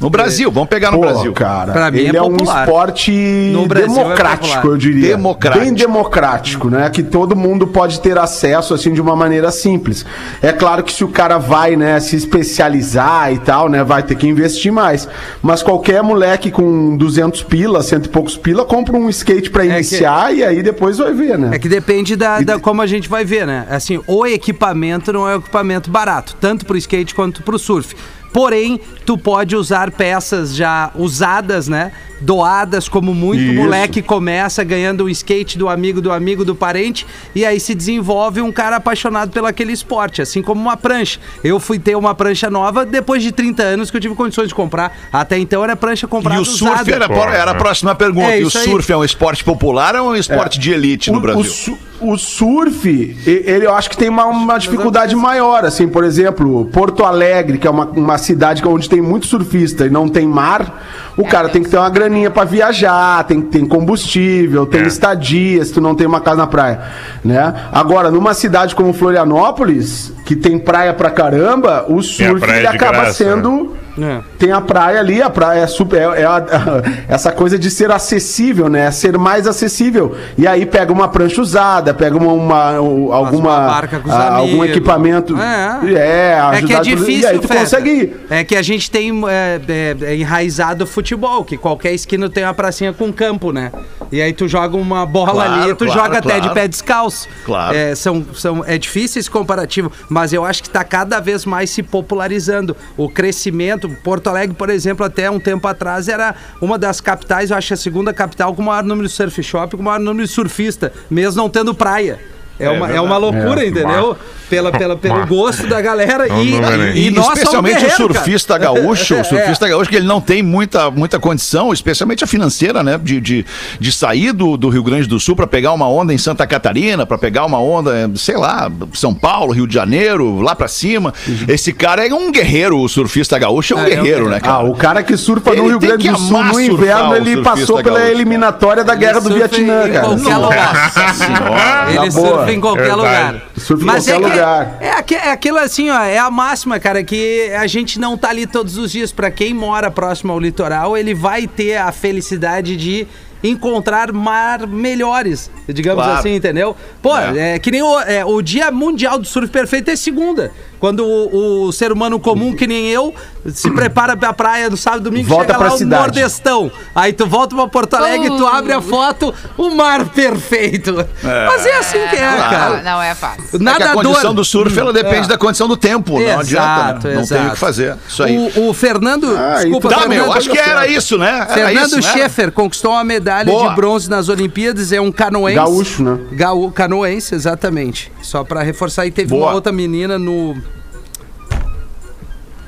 No 0.00 0.10
Brasil, 0.10 0.50
vamos 0.50 0.68
pegar 0.68 0.90
no 0.90 0.98
Pô, 0.98 1.04
Brasil. 1.06 1.32
cara, 1.32 1.72
Pra 1.72 1.90
mim 1.90 1.98
ele 2.00 2.16
é 2.16 2.20
é, 2.20 2.22
um 2.22 2.36
esporte 2.36 3.10
é 3.12 3.74
democrático, 3.80 4.48
popular. 4.54 4.66
eu 4.66 4.76
diria. 4.76 5.08
Democrático. 5.16 5.64
Bem 5.64 5.72
democrático, 5.72 6.68
né? 6.68 6.90
Que 6.90 7.02
todo 7.02 7.34
mundo 7.34 7.66
pode 7.68 8.00
ter 8.00 8.18
acesso, 8.18 8.74
assim, 8.74 8.92
de 8.92 9.00
uma 9.00 9.16
maneira 9.16 9.50
simples. 9.50 10.04
É 10.42 10.52
claro 10.52 10.82
que 10.82 10.92
se 10.92 11.04
o 11.04 11.08
cara 11.08 11.38
vai, 11.38 11.74
né, 11.76 11.98
se 12.00 12.16
especializar 12.16 13.32
e 13.32 13.38
tal, 13.38 13.68
né, 13.68 13.82
vai 13.82 14.02
ter 14.02 14.14
que 14.16 14.26
investir 14.26 14.70
mais. 14.72 15.08
Mas 15.40 15.62
qualquer 15.62 16.02
moleque 16.02 16.50
com 16.50 16.96
200 16.96 17.42
pila, 17.44 17.82
cento 17.82 18.06
e 18.06 18.08
poucos 18.08 18.36
pila, 18.36 18.64
compra 18.64 18.96
um 18.96 19.08
skate 19.08 19.48
pra 19.50 19.62
que- 19.62 19.68
iniciar 19.70 20.34
e 20.34 20.44
aí 20.44 20.62
depois 20.62 20.98
vai 20.98 21.12
ver, 21.14 21.38
né? 21.38 21.50
É 21.54 21.58
que 21.58 21.68
depende 21.68 22.14
da, 22.16 22.40
da 22.40 22.58
como 22.58 22.82
a 22.82 22.86
gente 22.86 23.08
vai 23.08 23.24
ver, 23.24 23.46
né? 23.46 23.66
Assim, 23.70 24.00
o 24.06 24.26
equipamento 24.26 25.12
não 25.12 25.28
é 25.28 25.36
um 25.36 25.38
equipamento 25.38 25.90
barato, 25.90 26.36
tanto 26.40 26.66
pro 26.66 26.76
skate 26.76 27.14
quanto 27.14 27.42
pro 27.42 27.58
surf. 27.58 27.94
Porém, 28.34 28.80
tu 29.06 29.16
pode 29.16 29.54
usar 29.54 29.90
peças 29.92 30.54
já 30.56 30.90
usadas, 30.96 31.68
né? 31.68 31.92
Doadas, 32.20 32.88
como 32.88 33.14
muito 33.14 33.40
Isso. 33.42 33.54
moleque 33.54 34.02
começa 34.02 34.64
ganhando 34.64 35.04
o 35.04 35.10
skate 35.10 35.56
do 35.58 35.68
amigo, 35.68 36.00
do 36.00 36.10
amigo, 36.10 36.44
do 36.44 36.54
parente, 36.54 37.06
e 37.34 37.44
aí 37.44 37.60
se 37.60 37.74
desenvolve 37.74 38.40
um 38.40 38.50
cara 38.50 38.76
apaixonado 38.76 39.30
pelo 39.30 39.46
aquele 39.46 39.72
esporte, 39.72 40.20
assim 40.22 40.42
como 40.42 40.60
uma 40.60 40.76
prancha. 40.76 41.20
Eu 41.44 41.60
fui 41.60 41.78
ter 41.78 41.94
uma 41.96 42.12
prancha 42.14 42.50
nova 42.50 42.84
depois 42.84 43.22
de 43.22 43.30
30 43.30 43.62
anos 43.62 43.90
que 43.90 43.96
eu 43.96 44.00
tive 44.00 44.14
condições 44.16 44.48
de 44.48 44.54
comprar. 44.54 44.96
Até 45.12 45.38
então 45.38 45.62
era 45.62 45.76
prancha 45.76 46.06
comprada 46.08 46.38
E 46.40 46.42
o 46.42 46.44
surf 46.44 46.72
usada. 46.90 46.90
era, 46.92 47.34
era 47.36 47.50
a 47.52 47.54
próxima 47.54 47.94
pergunta. 47.94 48.32
É 48.32 48.40
e 48.40 48.44
o 48.44 48.48
isso 48.48 48.58
aí. 48.58 48.64
surf 48.64 48.90
é 48.92 48.96
um 48.96 49.04
esporte 49.04 49.44
popular 49.44 49.94
ou 49.94 50.08
é 50.12 50.16
um 50.16 50.16
esporte 50.16 50.58
de 50.58 50.72
elite 50.72 51.10
no 51.12 51.18
O- 51.18 51.20
Brasil? 51.20 51.78
O, 51.93 51.93
o 52.10 52.18
surf, 52.18 52.88
e- 52.88 53.42
ele 53.46 53.66
eu 53.66 53.74
acho 53.74 53.88
que 53.90 53.96
tem 53.96 54.08
uma, 54.08 54.26
uma 54.26 54.58
dificuldade 54.58 55.14
maior, 55.16 55.64
assim, 55.64 55.88
por 55.88 56.04
exemplo, 56.04 56.66
Porto 56.66 57.04
Alegre, 57.04 57.58
que 57.58 57.66
é 57.66 57.70
uma, 57.70 57.86
uma 57.86 58.18
cidade 58.18 58.62
onde 58.66 58.88
tem 58.88 59.00
muito 59.00 59.26
surfista 59.26 59.86
e 59.86 59.90
não 59.90 60.08
tem 60.08 60.26
mar, 60.26 60.82
o 61.16 61.24
cara 61.24 61.48
tem 61.48 61.62
que 61.62 61.68
ter 61.70 61.76
uma 61.78 61.88
graninha 61.90 62.30
pra 62.30 62.44
viajar, 62.44 63.24
tem 63.24 63.40
que 63.40 63.48
ter 63.48 63.66
combustível, 63.66 64.66
tem 64.66 64.82
É. 64.82 64.86
estadia, 64.86 65.64
se 65.64 65.72
tu 65.72 65.80
não 65.80 65.94
tem 65.94 66.06
uma 66.06 66.20
casa 66.20 66.38
na 66.38 66.46
praia, 66.46 66.80
né? 67.24 67.54
Agora, 67.72 68.10
numa 68.10 68.34
cidade 68.34 68.74
como 68.74 68.92
Florianópolis, 68.92 70.12
que 70.24 70.34
tem 70.36 70.58
praia 70.58 70.92
pra 70.92 71.10
caramba, 71.10 71.84
o 71.88 72.02
surf 72.02 72.40
praia 72.40 72.58
ele 72.58 72.66
acaba 72.66 72.92
graça, 73.02 73.12
sendo 73.24 73.72
É. 74.00 74.20
tem 74.38 74.50
a 74.50 74.60
praia 74.60 74.98
ali, 74.98 75.22
a 75.22 75.30
praia 75.30 75.60
é 75.60 75.66
super. 75.66 76.00
É, 76.00 76.22
é 76.22 76.24
a- 76.24 76.44
essa 77.08 77.30
coisa 77.30 77.58
de 77.58 77.70
ser 77.70 77.90
acessível, 77.90 78.68
né? 78.68 78.90
Ser 78.90 79.16
mais 79.18 79.46
acessível. 79.46 80.16
E 80.36 80.46
aí 80.46 80.66
pega 80.66 80.92
uma 80.92 81.08
prancha 81.08 81.40
usada, 81.40 81.94
pega 81.94 82.16
uma, 82.16 82.32
uma- 82.32 82.76
alguma. 83.14 83.38
uma 83.58 83.66
barca 83.66 84.00
com 84.00 84.08
os 84.08 84.14
ah, 84.14 84.34
algum 84.34 84.64
equipamento. 84.64 85.36
É. 85.38 85.80
É, 85.94 86.38
É 86.58 86.62
que 86.62 86.74
é 86.74 86.80
difícil, 86.80 87.20
E 87.22 87.26
aí 87.26 87.38
tu 87.38 87.48
Feta. 87.48 87.60
consegue 87.60 87.90
ir. 87.90 88.26
É 88.30 88.44
que 88.44 88.56
a 88.56 88.62
gente 88.62 88.90
tem 88.90 89.12
é, 89.28 89.60
é, 89.68 89.96
é 90.12 90.16
enraizado 90.16 90.84
o 90.84 90.86
futebol, 90.86 91.44
que 91.44 91.56
qualquer 91.56 91.92
esquina 91.92 92.28
tem 92.28 92.44
uma 92.44 92.54
pracinha 92.54 92.92
com 92.92 93.12
campo, 93.12 93.52
né? 93.52 93.70
E 94.12 94.20
aí 94.20 94.32
tu 94.32 94.46
joga 94.46 94.76
uma 94.76 95.04
bola 95.06 95.32
Claro, 95.32 95.62
ali, 95.62 95.74
tu 95.74 95.86
claro, 95.86 96.00
joga 96.00 96.18
até 96.18 96.34
de 96.34 96.40
claro. 96.40 96.54
pé 96.54 96.68
descalço. 96.68 97.28
Claro. 97.44 97.76
É, 97.76 97.94
são, 97.94 98.24
são, 98.34 98.64
é 98.64 98.76
difícil 98.78 99.18
esse 99.20 99.30
comparativo, 99.30 99.90
mas 100.08 100.32
eu 100.32 100.44
acho 100.44 100.62
que 100.62 100.70
tá 100.70 100.84
cada 100.84 101.20
vez 101.20 101.44
mais 101.44 101.70
se 101.70 101.82
popularizando. 101.82 102.76
O 102.96 103.08
crescimento, 103.08 103.83
Porto 103.88 104.28
Alegre, 104.28 104.54
por 104.54 104.70
exemplo, 104.70 105.04
até 105.04 105.30
um 105.30 105.40
tempo 105.40 105.66
atrás 105.66 106.08
era 106.08 106.34
uma 106.60 106.78
das 106.78 107.00
capitais, 107.00 107.50
eu 107.50 107.56
acho 107.56 107.74
a 107.74 107.76
segunda 107.76 108.12
capital 108.12 108.54
com 108.54 108.62
o 108.62 108.64
maior 108.64 108.84
número 108.84 109.06
de 109.06 109.12
surf 109.12 109.42
shop, 109.42 109.76
com 109.76 109.82
o 109.82 109.84
maior 109.84 110.00
número 110.00 110.26
de 110.26 110.32
surfista, 110.32 110.92
mesmo 111.10 111.42
não 111.42 111.50
tendo 111.50 111.74
praia. 111.74 112.33
É, 112.58 112.70
uma, 112.70 112.90
é 112.90 113.00
uma 113.00 113.16
loucura, 113.16 113.64
É. 113.64 113.68
entendeu? 113.68 114.16
Pela, 114.48 114.70
pela, 114.70 114.94
pelo 114.94 115.26
gosto 115.26 115.66
da 115.66 115.80
galera. 115.80 116.28
É 116.28 116.32
um 116.32 116.44
E, 116.44 116.62
aí. 116.62 116.98
e, 116.98 117.08
E, 117.08 117.14
somos 117.14 117.30
especialmente 117.30 117.76
o 117.76 117.80
guerreiro, 117.80 117.96
cara. 118.08 118.14
surfista 118.14 118.58
gaúcho, 118.58 119.14
É. 119.14 119.20
o 119.22 119.24
surfista 119.24 119.66
gaúcho, 119.68 119.90
que 119.90 119.96
ele 119.96 120.06
não 120.06 120.20
tem 120.20 120.42
muita, 120.42 120.90
muita 120.90 121.18
condição, 121.18 121.72
especialmente 121.72 122.22
a 122.22 122.26
financeira, 122.26 122.82
né? 122.82 123.00
De, 123.02 123.20
de, 123.20 123.44
de 123.80 123.90
sair 123.90 124.32
do, 124.32 124.56
do 124.56 124.68
Rio 124.68 124.84
Grande 124.84 125.08
do 125.08 125.18
Sul 125.18 125.34
para 125.34 125.46
pegar 125.46 125.72
uma 125.72 125.88
onda 125.88 126.12
em 126.12 126.18
Santa 126.18 126.46
Catarina, 126.46 127.06
para 127.06 127.16
pegar 127.18 127.44
uma 127.46 127.58
onda, 127.58 128.08
sei 128.16 128.36
lá, 128.36 128.70
São 128.92 129.14
Paulo, 129.14 129.52
Rio 129.52 129.66
de 129.66 129.74
Janeiro, 129.74 130.40
lá 130.40 130.54
para 130.54 130.68
cima. 130.68 131.12
Esse 131.48 131.72
cara 131.72 132.06
é 132.06 132.12
um 132.14 132.30
guerreiro, 132.30 132.78
o 132.78 132.88
surfista 132.88 133.38
gaúcho 133.38 133.74
é 133.74 133.76
um 133.76 133.80
É, 133.80 133.82
é 133.82 133.86
um 133.86 133.88
guerreiro, 134.04 134.28
né, 134.28 134.36
Ah, 134.36 134.40
cara? 134.40 134.64
o 134.66 134.76
cara 134.76 135.02
que 135.02 135.16
surfa 135.16 135.50
Ele 135.52 135.62
no 135.62 135.68
Rio 135.68 135.78
Grande 135.80 136.08
do 136.08 136.18
Sul 136.18 136.44
no 136.44 136.60
inverno, 136.60 137.16
ele 137.16 137.32
surfista 137.34 137.50
passou 137.50 137.82
pela 137.82 137.98
gaúcho, 137.98 138.12
eliminatória 138.12 138.84
da 138.84 138.94
Guerra 138.94 139.20
do 139.20 139.30
Vietnã, 139.34 139.88
cara. 139.90 140.08
Nossa 140.08 141.14
senhora. 141.14 141.86
Ele 141.88 142.10
surfa 142.44 142.52
em 142.52 142.60
qualquer 142.60 142.82
Verdade. 142.82 142.98
lugar. 143.00 143.42
Surfa 143.56 143.82
em 143.82 143.86
Mas 143.86 144.04
qualquer 144.06 144.12
é 144.14 144.24
que- 144.30 144.30
lugar. 144.36 144.76
É, 144.80 144.90
aque- 144.92 145.14
é 145.14 145.30
aquilo 145.32 145.58
assim, 145.58 145.90
ó, 145.90 146.00
é 146.02 146.18
a 146.18 146.30
máxima, 146.30 146.78
cara, 146.78 147.02
que 147.02 147.50
a 147.58 147.66
gente 147.66 147.98
não 147.98 148.16
tá 148.16 148.28
ali 148.30 148.46
todos 148.46 148.76
os 148.76 148.90
dias. 148.92 149.12
Pra 149.12 149.30
quem 149.30 149.52
mora 149.54 149.90
próximo 149.90 150.32
ao 150.32 150.38
litoral, 150.40 150.96
ele 150.96 151.14
vai 151.14 151.46
ter 151.46 151.76
a 151.76 151.90
felicidade 151.92 152.76
de 152.76 153.06
encontrar 153.42 154.10
mar 154.10 154.66
melhores, 154.66 155.50
digamos 155.68 156.02
Claro. 156.02 156.18
assim, 156.18 156.34
entendeu? 156.34 156.74
Pô, 157.02 157.14
É. 157.14 157.56
é, 157.56 157.58
que 157.58 157.70
nem 157.70 157.82
o, 157.82 158.00
é, 158.00 158.24
o 158.24 158.40
Dia 158.40 158.70
Mundial 158.70 159.18
do 159.18 159.26
Surf 159.26 159.48
Perfeito 159.50 159.90
é 159.90 159.96
segunda. 159.96 160.50
Quando 160.80 161.04
o, 161.04 161.66
o 161.66 161.72
ser 161.72 161.92
humano 161.92 162.18
comum, 162.18 162.54
que 162.56 162.66
nem 162.66 162.88
eu, 162.88 163.14
se 163.52 163.70
prepara 163.70 164.16
pra 164.16 164.32
praia 164.32 164.70
no 164.70 164.76
sábado 164.76 165.00
e 165.00 165.04
domingo, 165.04 165.28
Volta 165.28 165.44
chega 165.46 165.58
pra 165.58 165.68
lá 165.68 165.74
o 165.74 165.78
cidade. 165.78 166.02
Nordestão. 166.02 166.72
Aí 166.94 167.12
tu 167.12 167.26
volta 167.26 167.54
pra 167.54 167.66
Porto 167.66 167.94
Alegre, 167.94 168.28
tu 168.28 168.46
abre 168.46 168.72
a 168.72 168.80
foto, 168.80 169.34
o 169.56 169.70
mar 169.70 170.04
perfeito. 170.06 170.94
Mas 171.22 171.66
é 171.66 171.78
assim 171.78 171.98
que 172.08 172.16
é, 172.16 172.30
não, 172.30 172.38
cara. 172.50 172.82
Não 172.82 173.02
é 173.02 173.14
fácil. 173.14 173.44
É 173.68 173.74
que 173.76 173.82
a 173.82 173.92
condição 173.92 174.34
do 174.34 174.44
surf, 174.44 174.78
ela 174.78 174.92
depende 174.92 175.26
É. 175.26 175.28
da 175.28 175.38
condição 175.38 175.68
do 175.68 175.76
tempo, 175.76 176.18
não 176.18 176.38
adianta, 176.40 177.08
né? 177.08 177.14
Não 177.16 177.26
tem 177.26 177.46
o 177.46 177.50
que 177.50 177.56
fazer. 177.58 177.96
Isso 178.08 178.22
aí. 178.22 178.36
O, 178.56 178.68
o 178.70 178.74
Fernando. 178.74 179.36
Ah, 179.36 179.54
desculpa, 179.60 179.88
Tá, 179.88 179.98
Fernando, 180.00 180.16
meu, 180.24 180.32
acho 180.32 180.50
que 180.50 180.58
era 180.58 180.86
isso, 180.86 181.18
né? 181.18 181.28
Era 181.36 181.46
Fernando 181.46 181.86
isso, 181.86 181.96
né? 181.96 182.02
Schaeffer 182.02 182.52
conquistou 182.52 182.92
uma 182.92 183.04
medalha 183.04 183.50
Boa. 183.50 183.68
de 183.70 183.74
bronze 183.76 184.08
nas 184.08 184.28
Olimpíadas, 184.28 184.92
é 184.92 185.00
um 185.00 185.12
canoense. 185.12 185.56
Gaúcho, 185.56 186.02
né? 186.02 186.18
Gaú, 186.32 186.70
canoense, 186.70 187.34
exatamente. 187.34 188.10
Só 188.22 188.42
pra 188.44 188.62
reforçar, 188.62 189.06
e 189.06 189.10
teve 189.10 189.30
Boa. 189.30 189.46
uma 189.48 189.54
outra 189.54 189.72
menina 189.72 190.18
no. 190.18 190.56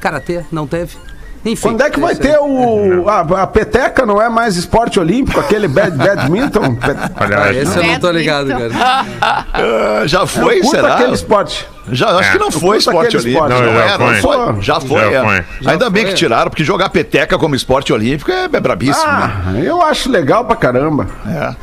Karatê, 0.01 0.43
não 0.53 0.67
teve. 0.67 0.97
Enfim. 1.45 1.69
Quando 1.69 1.81
é 1.83 1.91
que 1.91 2.01
vai 2.01 2.13
isso 2.13 2.23
aí. 2.23 2.29
ter 2.29 2.39
o. 2.41 3.09
A, 3.09 3.21
a 3.43 3.47
peteca 3.47 4.05
não 4.05 4.21
é 4.21 4.29
mais 4.29 4.57
esporte 4.57 4.99
olímpico, 4.99 5.39
aquele 5.39 5.69
bad, 5.69 5.97
badminton? 5.97 6.75
Pet- 6.75 6.99
Olha, 7.21 7.39
Ah, 7.41 7.53
esse 7.55 7.77
eu 7.79 7.85
não 7.85 8.01
tô 8.01 8.11
ligado, 8.11 8.49
cara. 8.49 8.71
Ah, 9.53 10.03
já 10.07 10.27
foi, 10.27 10.61
será? 10.65 10.95
aquele 10.95 11.13
esporte. 11.15 11.67
Já, 11.93 12.09
acho 12.19 12.33
que 12.33 12.39
não 12.39 12.51
foi 12.51 12.79
esporte 12.79 13.17
aquele 13.17 13.37
olímpico. 13.37 13.45
esporte. 13.47 13.63
Não, 13.65 13.73
Não, 13.73 13.79
já 13.79 13.85
era, 13.95 13.99
não 13.99 14.15
foi. 14.21 14.37
foi. 14.55 14.63
Já 14.63 14.81
foi. 14.81 14.99
Já 15.01 15.07
é. 15.13 15.23
foi. 15.23 15.71
Ainda 15.71 15.89
bem 15.91 16.03
foi, 16.03 16.09
que 16.11 16.17
é. 16.17 16.19
tiraram, 16.19 16.51
porque 16.51 16.65
jogar 16.65 16.89
peteca 16.89 17.39
como 17.39 17.55
esporte 17.55 17.93
olímpico 17.93 18.33
é, 18.33 18.45
é 18.53 18.61
brabíssimo. 18.61 19.07
né? 19.07 19.33
Ah, 19.47 19.53
eu 19.61 19.81
acho 19.83 20.11
legal 20.11 20.45
pra 20.47 20.57
caramba. 20.57 21.07
É. 21.29 21.55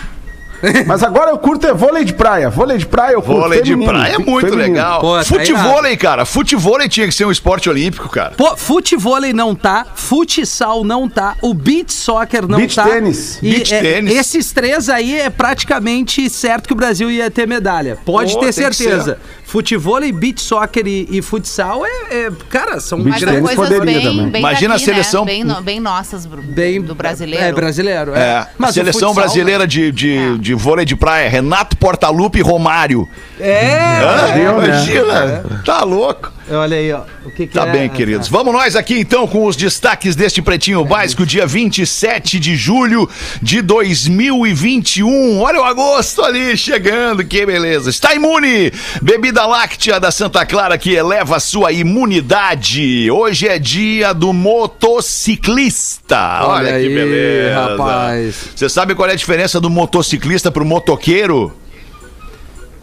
Mas 0.87 1.03
agora 1.03 1.31
eu 1.31 1.37
curto 1.37 1.67
é 1.67 1.73
vôlei 1.73 2.03
de 2.05 2.13
praia. 2.13 2.49
Vôlei 2.49 2.77
de 2.77 2.85
praia 2.85 3.13
eu 3.13 3.21
curto. 3.21 3.41
Vôlei 3.41 3.61
de 3.61 3.71
feminino, 3.71 3.91
praia 3.93 4.13
é 4.13 4.17
muito 4.17 4.47
feminino. 4.47 4.73
legal. 4.73 5.01
Pô, 5.01 5.17
tá 5.17 5.23
Futevôlei, 5.25 5.97
cara. 5.97 6.25
Futevôlei 6.25 6.87
tinha 6.89 7.07
que 7.07 7.13
ser 7.13 7.25
um 7.25 7.31
esporte 7.31 7.69
olímpico, 7.69 8.07
cara. 8.09 8.33
Pô, 8.37 8.55
futevôlei 8.55 9.33
não 9.33 9.53
tá, 9.53 9.85
futsal 9.95 10.83
não 10.83 11.09
tá, 11.09 11.35
o 11.41 11.53
beach 11.53 11.91
soccer 11.93 12.47
não 12.47 12.57
Beach 12.59 12.75
tá. 12.75 12.83
tênis. 12.83 13.39
E 13.41 13.51
Beach 13.55 13.73
é, 13.73 13.81
tênis. 13.81 14.15
esses 14.15 14.51
três 14.51 14.89
aí 14.89 15.19
é 15.19 15.29
praticamente 15.29 16.29
certo 16.29 16.67
que 16.67 16.73
o 16.73 16.75
Brasil 16.75 17.11
ia 17.11 17.29
ter 17.29 17.47
medalha. 17.47 17.97
Pode 18.05 18.33
Pô, 18.33 18.39
ter 18.39 18.51
certeza. 18.53 19.17
Futevôlei, 19.45 20.11
beach 20.11 20.41
soccer 20.41 20.87
e, 20.87 21.07
e 21.11 21.21
futsal 21.21 21.85
é, 21.85 21.89
é- 22.25 22.31
cara, 22.49 22.79
são 22.79 22.99
Beach 23.03 23.23
tênis 23.23 23.41
coisas 23.41 23.55
poderia 23.55 23.83
bem, 23.85 24.01
também. 24.01 24.29
bem 24.29 24.41
Imagina 24.41 24.73
a 24.73 24.77
daqui, 24.77 24.85
seleção- 24.85 25.25
Né? 25.25 25.31
Bem, 25.33 25.43
no- 25.43 25.61
bem 25.61 25.79
nossas, 25.79 26.25
bem 26.25 26.81
do 26.81 26.95
brasileiro. 26.95 27.43
É 27.45 27.51
brasileiro, 27.51 28.15
é. 28.15 28.19
É, 28.19 28.47
Mas 28.57 28.71
o 28.71 28.73
seleção 28.73 29.09
futsal, 29.09 29.13
brasileira 29.13 29.67
de, 29.67 29.91
de, 29.91 30.17
É. 30.17 30.52
de 30.53 30.55
vôlei 30.55 30.85
de 30.85 30.95
praia, 30.95 31.27
Renato 31.29 31.75
Portaluppi 31.75 32.39
e 32.39 32.41
Romário. 32.41 33.09
É, 33.39 33.99
Hã? 34.01 34.27
Né? 34.27 34.43
Imagina, 34.43 35.43
tá 35.65 35.83
louco. 35.83 36.31
Olha 36.51 36.77
aí, 36.77 36.91
ó. 36.91 37.01
O 37.25 37.31
que, 37.31 37.47
que 37.47 37.53
Tá 37.53 37.67
é? 37.67 37.71
bem, 37.71 37.89
queridos. 37.89 38.27
Vamos 38.27 38.53
nós 38.53 38.75
aqui 38.75 38.99
então 38.99 39.27
com 39.27 39.45
os 39.45 39.55
destaques 39.55 40.15
deste 40.15 40.41
Pretinho 40.41 40.83
Básico, 40.83 41.25
dia 41.25 41.45
27 41.47 42.39
de 42.39 42.55
julho 42.55 43.09
de 43.41 43.61
2021. 43.61 45.39
Olha 45.39 45.61
o 45.61 45.63
agosto 45.63 46.21
ali 46.23 46.55
chegando, 46.57 47.23
que 47.23 47.45
beleza. 47.45 47.89
Está 47.89 48.13
imune! 48.13 48.71
Bebida 49.01 49.45
láctea 49.45 49.99
da 49.99 50.11
Santa 50.11 50.45
Clara 50.45 50.77
que 50.77 50.93
eleva 50.93 51.37
a 51.37 51.39
sua 51.39 51.71
imunidade. 51.71 53.09
Hoje 53.09 53.47
é 53.47 53.57
dia 53.57 54.13
do 54.13 54.33
motociclista. 54.33 56.41
Olha, 56.43 56.53
Olha 56.53 56.69
que 56.69 56.75
aí, 56.75 56.89
beleza. 56.95 57.67
rapaz. 57.69 58.35
Você 58.55 58.69
sabe 58.69 58.95
qual 58.95 59.09
é 59.09 59.13
a 59.13 59.15
diferença 59.15 59.59
do 59.59 59.69
motociclista 59.69 60.51
pro 60.51 60.65
motoqueiro? 60.65 61.53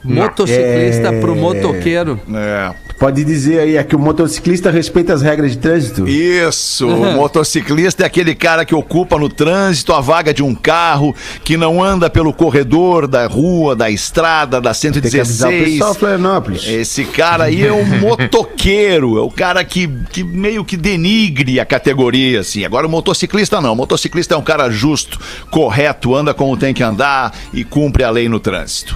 Motociclista 0.02 1.08
É. 1.08 1.20
pro 1.20 1.36
motoqueiro. 1.36 2.20
É. 2.34 2.72
Pode 2.98 3.24
dizer 3.24 3.60
aí, 3.60 3.76
é 3.78 3.82
que 3.82 3.96
o 3.96 3.98
motociclista 3.98 4.70
respeita 4.70 5.14
as 5.14 5.22
regras 5.22 5.52
de 5.52 5.58
trânsito. 5.58 6.06
Isso, 6.06 6.86
o 6.88 7.12
motociclista 7.14 8.02
é 8.02 8.06
aquele 8.06 8.34
cara 8.34 8.62
que 8.64 8.74
ocupa 8.74 9.18
no 9.18 9.28
trânsito 9.28 9.94
a 9.94 10.00
vaga 10.02 10.34
de 10.34 10.42
um 10.42 10.54
carro, 10.54 11.14
que 11.42 11.56
não 11.56 11.82
anda 11.82 12.10
pelo 12.10 12.30
corredor 12.32 13.06
da 13.06 13.26
rua, 13.26 13.74
da 13.74 13.88
estrada, 13.90 14.60
da 14.60 14.74
Tem 14.74 14.92
que 14.92 14.98
o 14.98 15.02
116. 15.02 15.64
pessoal, 15.64 15.94
Florianópolis. 15.94 16.66
Esse 16.66 17.04
cara 17.04 17.44
aí 17.44 17.64
é 17.66 17.72
um 17.72 17.84
motoqueiro, 18.00 19.16
é 19.16 19.22
o 19.22 19.30
cara 19.30 19.64
que, 19.64 19.88
que 20.12 20.22
meio 20.22 20.62
que 20.62 20.76
denigre 20.76 21.58
a 21.58 21.64
categoria, 21.64 22.40
assim. 22.40 22.66
Agora 22.66 22.86
o 22.86 22.90
motociclista 22.90 23.62
não, 23.62 23.72
o 23.72 23.76
motociclista 23.76 24.34
é 24.34 24.36
um 24.36 24.42
cara 24.42 24.68
justo, 24.68 25.18
correto, 25.50 26.14
anda 26.14 26.34
como 26.34 26.54
tem 26.56 26.74
que 26.74 26.82
andar 26.82 27.34
e 27.52 27.64
cumpre 27.64 28.04
a 28.04 28.10
lei 28.10 28.28
no 28.28 28.38
trânsito. 28.38 28.94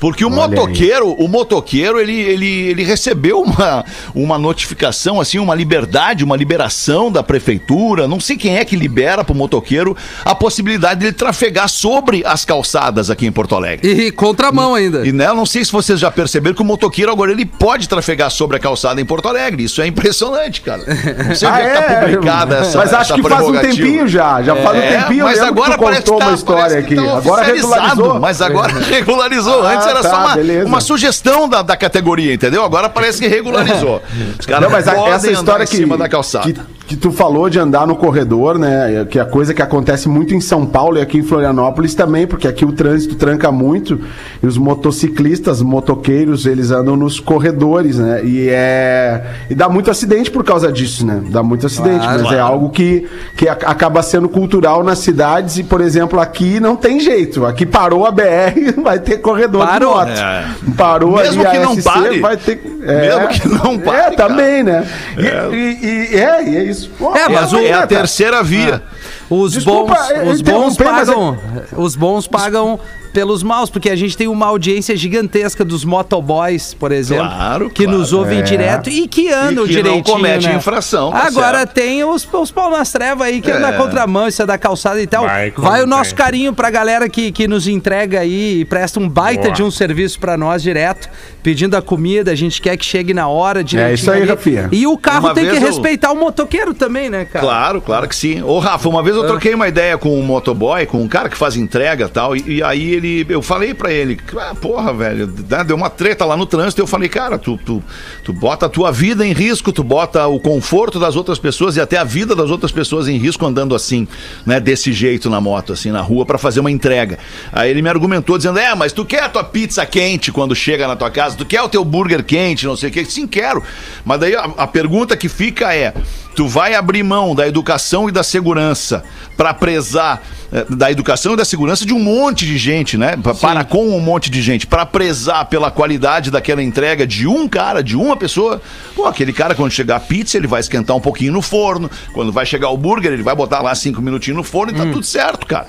Porque 0.00 0.24
o 0.24 0.28
Olha 0.28 0.48
motoqueiro, 0.48 1.12
o 1.12 1.28
motoqueiro, 1.28 2.00
ele, 2.00 2.18
ele, 2.18 2.46
ele 2.70 2.82
recebeu 2.82 3.42
uma, 3.42 3.84
uma 4.14 4.38
notificação, 4.38 5.20
assim, 5.20 5.38
uma 5.38 5.54
liberdade, 5.54 6.24
uma 6.24 6.36
liberação 6.36 7.12
da 7.12 7.22
prefeitura. 7.22 8.08
Não 8.08 8.18
sei 8.18 8.36
quem 8.36 8.56
é 8.56 8.64
que 8.64 8.74
libera 8.76 9.22
pro 9.22 9.34
motoqueiro 9.34 9.94
a 10.24 10.34
possibilidade 10.34 11.00
de 11.00 11.06
ele 11.06 11.12
trafegar 11.12 11.68
sobre 11.68 12.22
as 12.24 12.44
calçadas 12.44 13.10
aqui 13.10 13.26
em 13.26 13.32
Porto 13.32 13.54
Alegre. 13.54 13.86
E 14.06 14.10
contramão 14.10 14.74
ainda. 14.74 15.06
E 15.06 15.12
né, 15.12 15.26
eu 15.26 15.34
não 15.34 15.44
sei 15.44 15.64
se 15.64 15.70
vocês 15.70 16.00
já 16.00 16.10
perceberam 16.10 16.56
que 16.56 16.62
o 16.62 16.64
motoqueiro 16.64 17.12
agora 17.12 17.30
ele 17.30 17.44
pode 17.44 17.88
trafegar 17.88 18.30
sobre 18.30 18.56
a 18.56 18.60
calçada 18.60 19.00
em 19.00 19.04
Porto 19.04 19.28
Alegre. 19.28 19.64
Isso 19.64 19.82
é 19.82 19.86
impressionante, 19.86 20.62
cara. 20.62 20.82
Não 21.26 21.34
sei 21.34 21.46
onde 21.50 21.60
é 21.60 21.68
que 21.68 21.76
tá 21.82 22.00
publicada 22.00 22.56
essa 22.56 22.78
Mas 22.78 22.94
acho 22.94 23.12
essa 23.12 23.22
que 23.22 23.28
faz 23.28 23.46
um 23.46 23.52
tempinho 23.58 24.08
já. 24.08 24.42
Já 24.42 24.56
faz 24.56 24.78
um 24.78 24.80
É, 24.80 25.00
tempinho. 25.02 25.24
mas 25.24 25.40
agora 25.40 25.72
que 25.72 25.76
tu 25.78 25.82
parece 25.84 26.02
que 26.02 26.10
contou 26.10 26.18
tá, 26.20 26.26
uma 26.28 26.34
história 26.34 26.78
aqui. 26.78 26.88
que 26.88 26.96
tá 26.96 27.16
agora 27.18 27.42
regularizou. 27.42 28.20
Mas 28.20 28.40
agora 28.40 28.72
regularizou. 28.80 29.66
Ah, 29.66 29.74
Antes 29.74 29.89
era 29.90 30.02
tá, 30.02 30.10
só 30.10 30.16
uma, 30.18 30.34
beleza. 30.36 30.66
uma 30.66 30.80
sugestão 30.80 31.48
da, 31.48 31.62
da 31.62 31.76
categoria, 31.76 32.32
entendeu? 32.34 32.64
Agora 32.64 32.88
parece 32.88 33.20
que 33.20 33.28
regularizou. 33.28 34.02
Os 34.38 34.46
caras 34.46 34.62
Não, 34.64 34.70
mas 34.70 34.88
a- 34.88 35.08
essa 35.08 35.30
história 35.30 35.64
em 35.64 35.66
que, 35.66 35.76
cima 35.76 35.96
da 35.98 36.08
calçada. 36.08 36.52
que, 36.52 36.60
que 36.90 36.96
tu 36.96 37.12
falou 37.12 37.48
de 37.48 37.56
andar 37.56 37.86
no 37.86 37.94
corredor, 37.94 38.58
né? 38.58 39.06
Que 39.08 39.20
é 39.20 39.22
a 39.22 39.24
coisa 39.24 39.54
que 39.54 39.62
acontece 39.62 40.08
muito 40.08 40.34
em 40.34 40.40
São 40.40 40.66
Paulo 40.66 40.98
e 40.98 41.00
aqui 41.00 41.18
em 41.18 41.22
Florianópolis 41.22 41.94
também, 41.94 42.26
porque 42.26 42.48
aqui 42.48 42.64
o 42.64 42.72
trânsito 42.72 43.14
tranca 43.14 43.52
muito 43.52 44.00
e 44.42 44.46
os 44.48 44.58
motociclistas, 44.58 45.62
motoqueiros, 45.62 46.46
eles 46.46 46.72
andam 46.72 46.96
nos 46.96 47.20
corredores, 47.20 47.96
né? 48.00 48.22
E 48.24 48.48
é 48.48 49.24
e 49.48 49.54
dá 49.54 49.68
muito 49.68 49.88
acidente 49.88 50.32
por 50.32 50.42
causa 50.42 50.72
disso, 50.72 51.06
né? 51.06 51.22
Dá 51.30 51.44
muito 51.44 51.64
acidente, 51.64 52.00
Claro. 52.00 52.22
mas 52.24 52.32
é 52.32 52.34
Claro. 52.36 52.42
algo 52.54 52.70
que, 52.70 53.06
que 53.36 53.48
acaba 53.48 54.02
sendo 54.02 54.28
cultural 54.28 54.82
nas 54.82 54.98
cidades 54.98 55.58
e, 55.58 55.62
por 55.62 55.80
exemplo, 55.80 56.18
aqui 56.18 56.58
não 56.58 56.74
tem 56.74 56.98
jeito. 56.98 57.46
Aqui 57.46 57.64
parou 57.64 58.04
a 58.04 58.10
BR, 58.10 58.72
vai 58.82 58.98
ter 58.98 59.18
corredor 59.18 59.64
Parou. 59.64 59.92
de 60.04 60.10
moto. 60.10 60.18
É. 60.20 60.44
Parou 60.76 61.16
Mesmo 61.18 61.40
ali 61.42 61.50
que 61.52 61.56
a 61.56 61.60
não 61.60 61.74
SC, 61.76 61.82
pare. 61.84 62.18
vai 62.20 62.36
ter 62.36 62.60
Mesmo 62.80 63.28
que 63.28 63.48
não 63.48 63.78
pare, 63.78 63.96
É, 63.96 64.02
cara. 64.02 64.16
também, 64.16 64.64
né? 64.64 64.84
E, 65.16 65.54
e- 65.54 66.14
e- 66.16 66.18
é, 66.18 66.48
e 66.50 66.56
é 66.56 66.64
isso. 66.64 66.79
Pô, 66.86 67.14
É, 67.16 67.28
mas 67.28 67.52
É, 67.52 67.56
o- 67.56 67.66
é 67.66 67.72
a 67.72 67.86
terceira 67.86 68.42
via. 68.42 68.82
Os 69.28 69.52
Desculpa, 69.52 69.94
bons, 69.94 70.10
os 70.32 70.40
bons 70.42 70.74
interromper, 70.74 70.84
mas 70.84 71.08
é- 71.08 71.12
pagam, 71.12 71.38
os 71.76 71.94
bons 71.96 72.26
pagam 72.26 72.80
pelos 73.12 73.42
maus, 73.42 73.68
porque 73.70 73.90
a 73.90 73.96
gente 73.96 74.16
tem 74.16 74.28
uma 74.28 74.46
audiência 74.46 74.96
gigantesca 74.96 75.64
dos 75.64 75.84
motoboys, 75.84 76.74
por 76.74 76.92
exemplo, 76.92 77.26
Claro, 77.26 77.70
que 77.70 77.84
claro. 77.84 77.98
nos 77.98 78.12
ouvem 78.12 78.38
É. 78.38 78.42
direto 78.42 78.88
e 78.90 79.06
que 79.08 79.28
andam 79.28 79.64
E 79.64 79.68
que 79.68 79.74
não 79.76 79.82
direitinho, 79.82 80.04
comete 80.04 80.46
né? 80.48 80.54
infração, 80.54 81.10
tá 81.10 81.26
Agora 81.26 81.58
certo. 81.58 81.72
tem 81.74 82.04
os, 82.04 82.26
os 82.32 82.50
pau 82.50 82.70
nas 82.70 82.90
trevas 82.92 83.26
aí 83.26 83.40
que 83.40 83.50
É. 83.50 83.54
andam 83.56 83.70
na 83.70 83.76
contramão, 83.76 84.28
isso 84.28 84.42
é 84.42 84.46
da 84.46 84.56
calçada 84.58 85.00
e 85.00 85.06
tal. 85.06 85.24
Vai, 85.26 85.50
Vai, 85.50 85.82
o 85.82 85.86
nosso 85.86 86.10
tem. 86.14 86.24
carinho 86.24 86.52
pra 86.52 86.70
galera 86.70 87.08
que, 87.08 87.32
que 87.32 87.46
nos 87.48 87.66
entrega 87.66 88.20
aí 88.20 88.60
e 88.60 88.64
presta 88.64 89.00
um 89.00 89.08
baita 89.08 89.42
Boa. 89.44 89.54
de 89.54 89.62
um 89.62 89.70
serviço 89.70 90.18
pra 90.20 90.36
nós 90.36 90.62
direto, 90.62 91.08
pedindo 91.42 91.76
a 91.76 91.82
comida, 91.82 92.30
a 92.30 92.34
gente 92.34 92.60
quer 92.60 92.76
que 92.76 92.84
chegue 92.84 93.12
na 93.14 93.28
hora 93.28 93.62
direitinho 93.64 93.94
isso 93.94 94.10
aí. 94.10 94.24
Rafinha. 94.24 94.68
E 94.70 94.86
o 94.86 94.96
carro 94.96 95.26
Uma 95.28 95.34
tem 95.34 95.48
que 95.48 95.56
eu- 95.56 95.60
respeitar 95.60 96.12
o 96.12 96.16
motoqueiro 96.16 96.74
também, 96.74 97.08
né, 97.10 97.24
cara? 97.24 97.44
Claro, 97.44 97.80
claro 97.80 98.08
que 98.08 98.14
sim. 98.14 98.42
Ô, 98.42 98.58
Rafa, 98.58 98.88
uma 98.88 99.02
vez 99.02 99.16
eu 99.16 99.26
troquei 99.26 99.54
uma 99.54 99.66
ideia 99.68 99.96
com 99.98 100.18
um 100.18 100.22
motoboy, 100.22 100.86
com 100.86 101.02
um 101.02 101.08
cara 101.08 101.28
que 101.28 101.36
faz 101.36 101.56
entrega 101.56 102.04
e 102.04 102.08
tal, 102.08 102.36
e, 102.36 102.56
e 102.58 102.62
aí 102.62 102.99
ele, 103.00 103.26
eu 103.28 103.42
falei 103.42 103.74
pra 103.74 103.92
ele, 103.92 104.18
ah, 104.38 104.54
porra, 104.54 104.92
velho, 104.92 105.26
dá- 105.26 105.62
deu 105.62 105.76
uma 105.76 105.90
treta 105.90 106.24
lá 106.24 106.36
no 106.36 106.46
trânsito, 106.46 106.80
eu 106.80 106.86
falei, 106.86 107.08
cara, 107.08 107.38
tu, 107.38 107.58
tu, 107.64 107.82
tu 108.24 108.32
bota 108.32 108.66
a 108.66 108.68
tua 108.68 108.92
vida 108.92 109.26
em 109.26 109.32
risco, 109.32 109.72
tu 109.72 109.82
bota 109.82 110.26
o 110.26 110.38
conforto 110.38 110.98
das 111.00 111.16
outras 111.16 111.38
pessoas 111.38 111.76
e 111.76 111.80
até 111.80 111.96
a 111.96 112.04
vida 112.04 112.34
das 112.36 112.50
outras 112.50 112.70
pessoas 112.70 113.08
em 113.08 113.16
risco 113.16 113.44
andando 113.46 113.74
assim, 113.74 114.06
né, 114.46 114.60
desse 114.60 114.92
jeito 114.92 115.28
na 115.30 115.40
moto, 115.40 115.72
assim, 115.72 115.90
na 115.90 116.00
rua, 116.00 116.24
pra 116.26 116.38
fazer 116.38 116.60
uma 116.60 116.70
entrega. 116.70 117.18
Aí 117.52 117.70
ele 117.70 117.82
me 117.82 117.88
argumentou 117.88 118.36
dizendo, 118.36 118.58
é, 118.58 118.74
mas 118.74 118.92
tu 118.92 119.04
quer 119.04 119.24
a 119.24 119.28
tua 119.28 119.44
pizza 119.44 119.84
quente 119.86 120.30
quando 120.30 120.54
chega 120.54 120.86
na 120.86 120.96
tua 120.96 121.10
casa, 121.10 121.36
tu 121.36 121.44
quer 121.46 121.62
o 121.62 121.68
teu 121.68 121.84
burger 121.84 122.22
quente, 122.24 122.66
não 122.66 122.76
sei 122.76 122.90
o 122.90 122.92
que, 122.92 123.04
sim, 123.04 123.26
quero. 123.26 123.62
Mas 124.04 124.20
daí 124.20 124.34
a, 124.34 124.42
a 124.44 124.66
pergunta 124.66 125.16
que 125.16 125.28
fica 125.28 125.74
é, 125.74 125.94
tu 126.34 126.46
vai 126.48 126.74
abrir 126.74 127.02
mão 127.02 127.34
da 127.34 127.46
educação 127.46 128.08
e 128.08 128.12
da 128.12 128.22
segurança 128.22 129.02
pra 129.36 129.52
prezar 129.54 130.22
eh, 130.52 130.64
da 130.70 130.90
educação 130.90 131.34
e 131.34 131.36
da 131.36 131.44
segurança 131.44 131.84
de 131.86 131.92
um 131.92 131.98
monte 131.98 132.46
de 132.46 132.56
gente, 132.58 132.96
né? 132.96 133.16
Pa- 133.16 133.34
Para 133.34 133.64
com 133.64 133.88
um 133.88 134.00
monte 134.00 134.30
de 134.30 134.40
gente, 134.42 134.66
pra 134.66 134.84
prezar 134.86 135.46
pela 135.46 135.70
qualidade 135.70 136.30
daquela 136.30 136.62
entrega 136.62 137.06
de 137.06 137.26
um 137.26 137.48
cara, 137.48 137.82
de 137.82 137.96
uma 137.96 138.16
pessoa. 138.16 138.60
Pô, 138.94 139.06
aquele 139.06 139.32
cara 139.32 139.54
quando 139.54 139.70
chegar 139.72 139.96
a 139.96 140.00
pizza, 140.00 140.36
ele 140.36 140.46
vai 140.46 140.60
esquentar 140.60 140.96
um 140.96 141.00
pouquinho 141.00 141.32
no 141.32 141.42
forno. 141.42 141.90
Quando 142.12 142.32
vai 142.32 142.44
chegar 142.46 142.70
o 142.70 142.76
burger, 142.76 143.12
ele 143.12 143.22
vai 143.22 143.34
botar 143.34 143.60
lá 143.62 143.74
cinco 143.74 144.00
minutinhos 144.02 144.36
no 144.36 144.44
forno 144.44 144.72
e 144.72 144.76
tá 144.76 144.84
tudo 144.92 145.04
certo, 145.06 145.46
cara. 145.46 145.66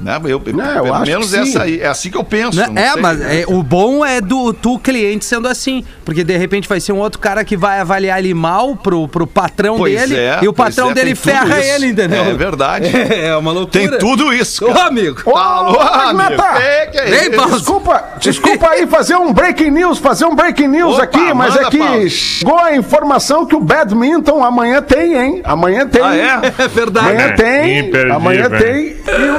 Né? 0.00 0.16
Eu, 0.24 0.40
eu- 0.46 0.52
Não, 0.56 0.64
eu 0.64 0.82
pelo 0.84 0.94
acho 0.94 1.06
menos 1.10 1.34
essa 1.34 1.62
aí, 1.64 1.80
é 1.80 1.86
assim 1.88 2.10
que 2.10 2.16
eu 2.16 2.22
penso. 2.24 2.56
Né? 2.58 2.66
não 2.70 2.80
É, 2.80 2.92
sei. 2.92 3.02
mas 3.02 3.20
é, 3.20 3.44
o 3.48 3.62
bom 3.62 4.04
é 4.04 4.20
do 4.20 4.52
tu 4.52 4.78
cliente 4.78 5.24
sendo 5.24 5.48
assim, 5.48 5.84
porque 6.04 6.22
de 6.22 6.36
repente 6.36 6.68
vai 6.68 6.78
ser 6.80 6.92
um 6.92 6.98
outro 6.98 7.18
cara 7.18 7.44
que 7.44 7.56
vai 7.56 7.80
avaliar 7.80 8.18
ele 8.20 8.32
mal 8.34 8.76
pro, 8.76 9.08
pro 9.08 9.26
patrão 9.26 9.76
Pois 9.76 9.98
dele 10.00 10.16
é, 10.16 10.38
e 10.42 10.48
o 10.48 10.52
patrão 10.52 10.90
é, 10.90 10.94
dele 10.94 11.14
ferra 11.14 11.58
isso. 11.60 11.70
ele, 11.72 11.86
entendeu? 11.88 12.24
É 12.24 12.34
verdade. 12.34 12.88
É 13.18 13.34
uma 13.36 13.52
loucura. 13.52 13.88
Tem 13.88 13.98
tudo 13.98 14.32
isso, 14.32 14.64
Ô, 14.64 14.72
cara. 14.72 14.86
amigo. 14.88 15.28
Alô, 15.36 15.80
amigo. 15.80 16.22
Agneta! 16.32 16.62
É, 16.62 16.86
que 16.86 16.98
é 16.98 17.04
Vem, 17.06 17.20
isso? 17.22 17.30
Paulo. 17.32 17.56
Desculpa, 17.56 18.04
desculpa 18.20 18.68
aí 18.70 18.86
fazer 18.86 19.16
um 19.16 19.32
breaking 19.32 19.70
news, 19.70 19.98
fazer 19.98 20.24
um 20.26 20.34
breaking 20.34 20.68
news 20.68 20.94
Opa, 20.94 21.02
aqui, 21.04 21.34
mas 21.34 21.56
é 21.56 21.64
que 21.70 21.78
Paulo. 21.78 22.08
chegou 22.08 22.58
a 22.58 22.76
informação 22.76 23.44
que 23.46 23.56
o 23.56 23.60
badminton 23.60 24.44
amanhã 24.44 24.80
tem, 24.82 25.14
hein? 25.16 25.40
Amanhã 25.44 25.86
tem. 25.86 26.02
Ah, 26.02 26.16
é? 26.16 26.54
É 26.64 26.68
verdade. 26.68 27.08
Amanhã 27.08 27.26
É, 27.26 27.32
tem, 27.32 27.78
imperdível, 27.80 28.14
amanhã 28.16 28.50
tem 28.50 28.96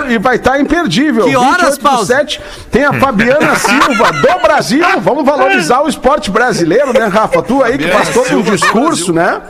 e, 0.10 0.14
e 0.14 0.18
vai 0.18 0.36
estar 0.36 0.49
imperdível. 0.58 1.26
Que 1.26 1.36
horas, 1.36 1.76
28 1.76 1.78
do 1.78 1.82
Paulo? 1.82 2.06
7, 2.06 2.42
tem 2.72 2.86
a 2.86 2.94
Fabiana 2.94 3.56
Silva 3.56 4.12
do 4.14 4.42
Brasil. 4.42 4.86
Vamos 5.02 5.26
valorizar 5.26 5.82
o 5.82 5.90
esporte 5.90 6.32
brasileiro, 6.32 6.94
né, 6.94 7.08
Rafa? 7.08 7.42
Tu 7.42 7.62
aí 7.62 7.78
que 7.78 7.88
faz 7.90 8.10
todo 8.10 8.38
um 8.38 8.42
discurso, 8.42 9.12
né? 9.12 9.42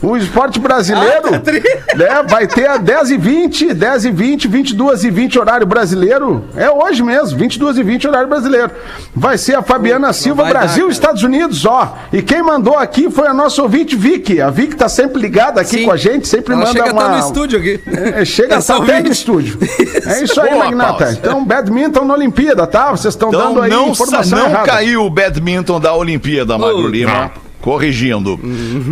O 0.00 0.16
esporte 0.16 0.60
brasileiro 0.60 1.30
né, 1.32 2.22
vai 2.28 2.46
ter 2.46 2.68
a 2.68 2.76
10 2.76 3.10
e 3.10 3.16
20, 3.16 3.74
10 3.74 4.04
e 4.04 4.10
20, 4.10 4.48
22 4.48 5.04
e 5.04 5.10
20 5.10 5.38
horário 5.38 5.66
brasileiro. 5.66 6.44
É 6.56 6.70
hoje 6.70 7.02
mesmo, 7.02 7.36
22 7.36 7.78
e 7.78 7.82
20 7.82 8.06
horário 8.06 8.28
brasileiro. 8.28 8.70
Vai 9.14 9.36
ser 9.36 9.56
a 9.56 9.62
Fabiana 9.62 10.12
Silva, 10.12 10.44
dar, 10.44 10.50
Brasil, 10.50 10.84
cara. 10.84 10.92
Estados 10.92 11.22
Unidos, 11.22 11.66
ó. 11.66 11.96
E 12.12 12.22
quem 12.22 12.42
mandou 12.42 12.78
aqui 12.78 13.10
foi 13.10 13.26
a 13.26 13.34
nossa 13.34 13.60
ouvinte 13.60 13.96
Vicky. 13.96 14.40
A 14.40 14.50
Vicky 14.50 14.76
tá 14.76 14.88
sempre 14.88 15.20
ligada 15.20 15.60
aqui 15.60 15.78
Sim. 15.78 15.84
com 15.84 15.90
a 15.90 15.96
gente, 15.96 16.28
sempre 16.28 16.54
Ela 16.54 16.66
manda 16.66 16.78
chega 16.78 16.92
uma... 16.92 17.02
tá 17.02 17.08
no 17.10 17.18
estúdio 17.18 17.58
aqui. 17.58 17.80
É, 17.86 18.24
chega 18.24 18.62
tá 18.62 18.76
até 18.76 19.00
no 19.00 19.10
estúdio. 19.10 19.58
É 20.06 20.22
isso 20.22 20.37
aí, 20.42 20.50
Boa, 20.50 20.64
Magnata. 20.64 21.04
Paulo. 21.04 21.12
Então, 21.18 21.44
badminton 21.44 22.04
na 22.04 22.14
Olimpíada, 22.14 22.66
tá? 22.66 22.90
Vocês 22.90 23.14
estão 23.14 23.28
Então 23.28 23.48
dando 23.54 23.62
aí 23.62 23.70
não, 23.70 23.88
informação 23.90 24.38
não 24.38 24.46
errada. 24.46 24.66
caiu 24.66 25.04
o 25.04 25.10
badminton 25.10 25.80
da 25.80 25.94
Olimpíada, 25.94 26.56
Magro 26.58 26.86
Lima. 26.88 27.30
Corrigindo. 27.60 28.38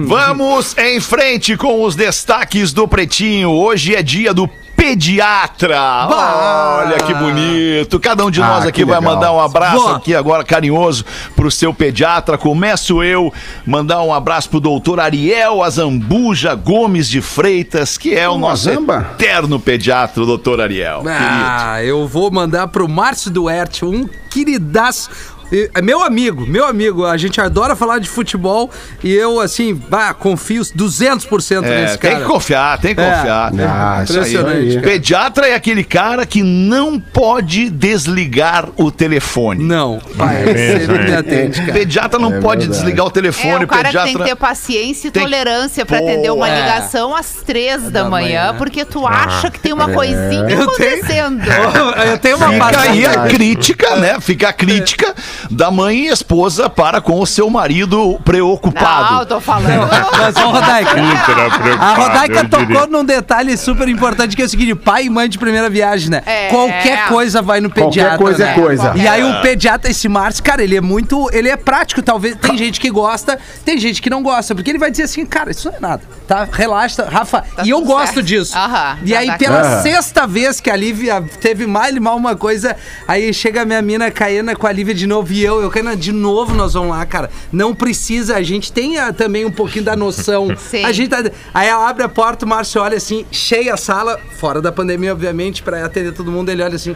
Vamos 0.07 0.77
em 0.77 1.01
frente 1.01 1.57
com 1.57 1.85
os 1.85 1.95
destaques 1.95 2.73
do 2.73 2.87
Pretinho. 2.89 3.51
Hoje 3.51 3.95
é 3.95 4.03
dia 4.03 4.35
do 4.35 4.49
pediatra. 4.87 5.81
Olha 6.09 6.97
que 6.99 7.13
bonito. 7.13 7.99
Cada 7.99 8.25
um 8.25 8.31
de 8.31 8.41
Ah, 8.41 8.47
nós 8.47 8.63
que 8.65 8.69
aqui 8.69 8.85
vai 8.85 8.99
legal. 9.01 9.15
mandar 9.15 9.33
um 9.33 9.41
abraço 9.41 9.89
aqui 9.89 10.15
agora 10.15 10.45
carinhoso 10.45 11.05
pro 11.35 11.51
seu 11.51 11.75
pediatra. 11.75 12.39
Começo 12.39 13.03
eu 13.03 13.33
mandar 13.67 14.03
um 14.03 14.15
abraço 14.15 14.49
pro 14.49 14.61
doutor 14.61 15.01
Ariel 15.01 15.63
Azambuja 15.63 16.55
Gomes 16.55 17.09
de 17.09 17.21
Freitas, 17.21 17.99
que 17.99 18.15
é 18.15 18.29
o 18.29 18.35
Um 18.35 18.39
nosso 18.39 18.71
Azamba? 18.71 19.11
eterno 19.19 19.59
pediatra, 19.59 20.25
doutor 20.25 20.61
Ariel. 20.61 21.03
querido. 21.03 21.21
Ah, 21.21 21.83
eu 21.83 22.07
vou 22.07 22.31
mandar 22.31 22.69
pro 22.69 22.89
Márcio 22.89 23.31
Duerte, 23.31 23.85
um 23.85 24.09
queridaço. 24.31 25.11
E- 25.53 25.71
É 25.75 25.81
meu 25.83 26.03
amigo, 26.03 26.47
meu 26.47 26.67
amigo. 26.67 27.05
A 27.05 27.17
gente 27.17 27.41
adora 27.41 27.77
falar 27.77 27.99
de 27.99 28.09
futebol 28.09 28.71
e 29.03 29.13
eu, 29.15 29.41
assim, 29.41 29.75
bah, 29.75 30.13
confio 30.15 30.63
200% 30.75 31.65
É, 31.65 31.83
nesse 31.83 31.99
tem 31.99 32.11
cara. 32.13 32.23
que 32.25 32.29
confiar, 32.31 32.79
tem 32.81 32.95
que 32.95 33.01
É. 33.01 33.11
confiar. 33.11 33.53
Ah, 33.61 34.03
isso 34.05 34.13
aí. 34.13 34.19
Impressionante, 34.19 34.75
cara. 34.75 34.83
Pediatra 34.87 35.47
é 35.49 35.55
aquele 35.55 35.85
cara 35.85 36.27
que 36.27 36.43
não 36.43 36.99
pode 36.99 37.71
desligar 37.71 38.69
o 38.77 38.91
telefone. 38.91 39.63
Não, 39.65 40.01
pai, 40.17 40.43
É, 40.49 40.79
sempre 40.81 40.99
me 41.05 41.11
é. 41.11 41.17
atende, 41.17 41.61
cara. 41.61 41.73
Pediatra 41.73 42.19
não 42.19 42.35
É 42.35 42.41
pode 42.41 42.61
verdade. 42.63 42.81
desligar 42.83 43.07
o 43.07 43.09
É, 43.09 43.13
telefone. 43.13 43.65
o 43.65 43.69
cara 43.69 43.83
que 43.83 43.87
pediatra 43.89 44.13
tem 44.13 44.19
que 44.19 44.25
ter 44.25 44.37
paciência 44.37 45.09
e 45.09 45.11
tem- 45.11 45.23
tolerância 45.23 45.87
pra 45.87 45.99
Pô, 45.99 46.05
atender 46.09 46.31
uma 46.33 46.49
é. 46.49 46.61
ligação 46.61 47.15
às 47.15 47.35
três 47.47 47.83
da, 47.85 48.03
Da 48.03 48.11
manhã, 48.11 48.47
manhã. 48.47 48.55
porque 48.59 48.85
tu 48.85 49.07
acha 49.07 49.51
que 49.51 49.61
tem 49.61 49.73
uma 49.73 49.89
coisinha 49.91 50.17
Eu 50.41 50.47
tenho- 50.47 50.63
acontecendo. 50.63 51.43
Eu 52.11 52.19
tenho 52.19 52.37
uma 52.37 52.53
Fica 52.53 52.81
aí 52.81 53.07
a 53.07 53.27
crítica, 53.27 53.97
né? 53.97 54.17
Fica 54.21 54.49
a 54.49 54.53
crítica 54.53 55.15
da 55.51 55.71
mãe 55.71 56.07
e 56.07 56.09
esposa 56.09 56.69
para 56.69 57.01
com 57.01 57.21
o 57.21 57.27
seu 57.27 57.49
marido 57.51 57.97
Não, 57.97 58.13
eu 58.13 58.21
preocupado. 58.25 59.27
tô 59.27 59.41
falando. 59.41 59.89
Mas, 60.19 60.37
ô, 60.37 60.51
Rodaica, 60.51 60.91
preocupado, 61.63 61.83
A 61.83 61.95
Rodaica 61.95 62.45
tocou 62.45 62.67
diria. 62.67 62.87
num 62.87 63.05
detalhe 63.05 63.57
super 63.57 63.89
importante 63.89 64.37
que 64.37 64.43
é 64.43 64.45
o 64.45 64.49
seguinte: 64.49 64.75
pai 64.75 65.05
e 65.05 65.11
mãe 65.11 65.29
de 65.29 65.39
primeira 65.39 65.69
viagem, 65.71 66.11
né? 66.11 66.23
É. 66.27 66.49
Qualquer 66.49 67.09
coisa 67.09 67.43
vai 67.43 67.61
no 67.61 67.71
Qualquer 67.71 67.85
pediatra. 68.03 68.19
coisa 68.19 68.45
é 68.45 68.47
né? 68.47 68.55
coisa. 68.55 68.93
E 68.97 69.07
aí 69.09 69.23
o 69.25 69.41
pediatra, 69.43 69.91
esse 69.91 70.09
Márcio, 70.09 70.43
cara, 70.43 70.63
ele 70.63 70.77
é 70.77 70.81
muito. 70.81 71.29
Ele 71.33 71.49
é 71.49 71.57
prático, 71.57 72.03
talvez. 72.03 72.37
Tem 72.37 72.57
gente 72.57 72.81
que 72.81 72.91
gosta, 72.91 73.39
tem 73.65 73.79
gente 73.79 74.01
que 74.01 74.11
não 74.11 74.23
gosta. 74.23 74.55
Porque 74.55 74.71
ele 74.71 74.79
vai 74.79 74.91
dizer 74.91 75.05
assim, 75.05 75.25
cara, 75.27 75.51
isso 75.51 75.69
não 75.69 75.77
é 75.77 75.81
nada. 75.81 76.03
Tá? 76.27 76.49
Relaxa, 76.51 77.05
Rafa. 77.09 77.43
Tá 77.55 77.63
e 77.65 77.71
eu 77.71 77.81
gosto 77.83 78.15
certo. 78.15 78.23
disso. 78.23 78.57
Aham, 78.57 78.99
e 79.05 79.15
aí, 79.15 79.27
dá 79.29 79.39
pela 79.39 79.83
sexta 79.83 80.27
vez 80.27 80.61
que 80.61 80.71
a 80.71 80.77
Lívia 80.77 81.23
teve 81.41 81.67
mal 81.67 81.89
e 81.89 82.01
mal 82.01 82.17
uma 82.17 82.35
coisa, 82.37 82.77
aí 83.07 83.33
chega 83.33 83.63
a 83.63 83.65
minha 83.65 83.81
mina 83.83 84.11
Caena 84.11 84.57
com 84.57 84.67
a 84.67 84.73
Lívia 84.73 84.95
de 84.95 85.07
novo 85.07 85.26
eu, 85.35 85.61
eu 85.63 85.71
Caena, 85.71 85.97
de 85.97 86.13
novo 86.13 86.55
nós 86.55 86.75
vamos 86.75 86.91
lá, 86.91 87.05
cara. 87.07 87.31
Não 87.53 87.75
precisa, 87.75 88.37
a 88.37 88.43
gente 88.43 88.73
tem 88.73 88.99
ah, 88.99 89.13
também 89.13 89.45
um 89.45 89.51
pouquinho 89.51 89.85
da 89.85 89.97
noção. 89.97 90.49
Sim. 90.59 90.85
A 90.85 90.93
gente 90.93 91.09
tá- 91.11 91.31
Aí 91.53 91.69
ela 91.69 91.89
abre 91.89 92.03
a 92.03 92.09
porta, 92.09 92.45
o 92.45 92.49
Márcio 92.49 92.81
olha 92.81 92.97
assim, 92.97 93.25
cheia 93.31 93.75
a 93.75 93.77
sala, 93.77 94.19
fora 94.39 94.61
da 94.61 94.71
pandemia, 94.73 95.13
obviamente, 95.13 95.63
pra 95.63 95.85
atender 95.85 96.13
todo 96.13 96.31
mundo, 96.31 96.49
ele 96.51 96.63
olha 96.63 96.77
assim. 96.77 96.95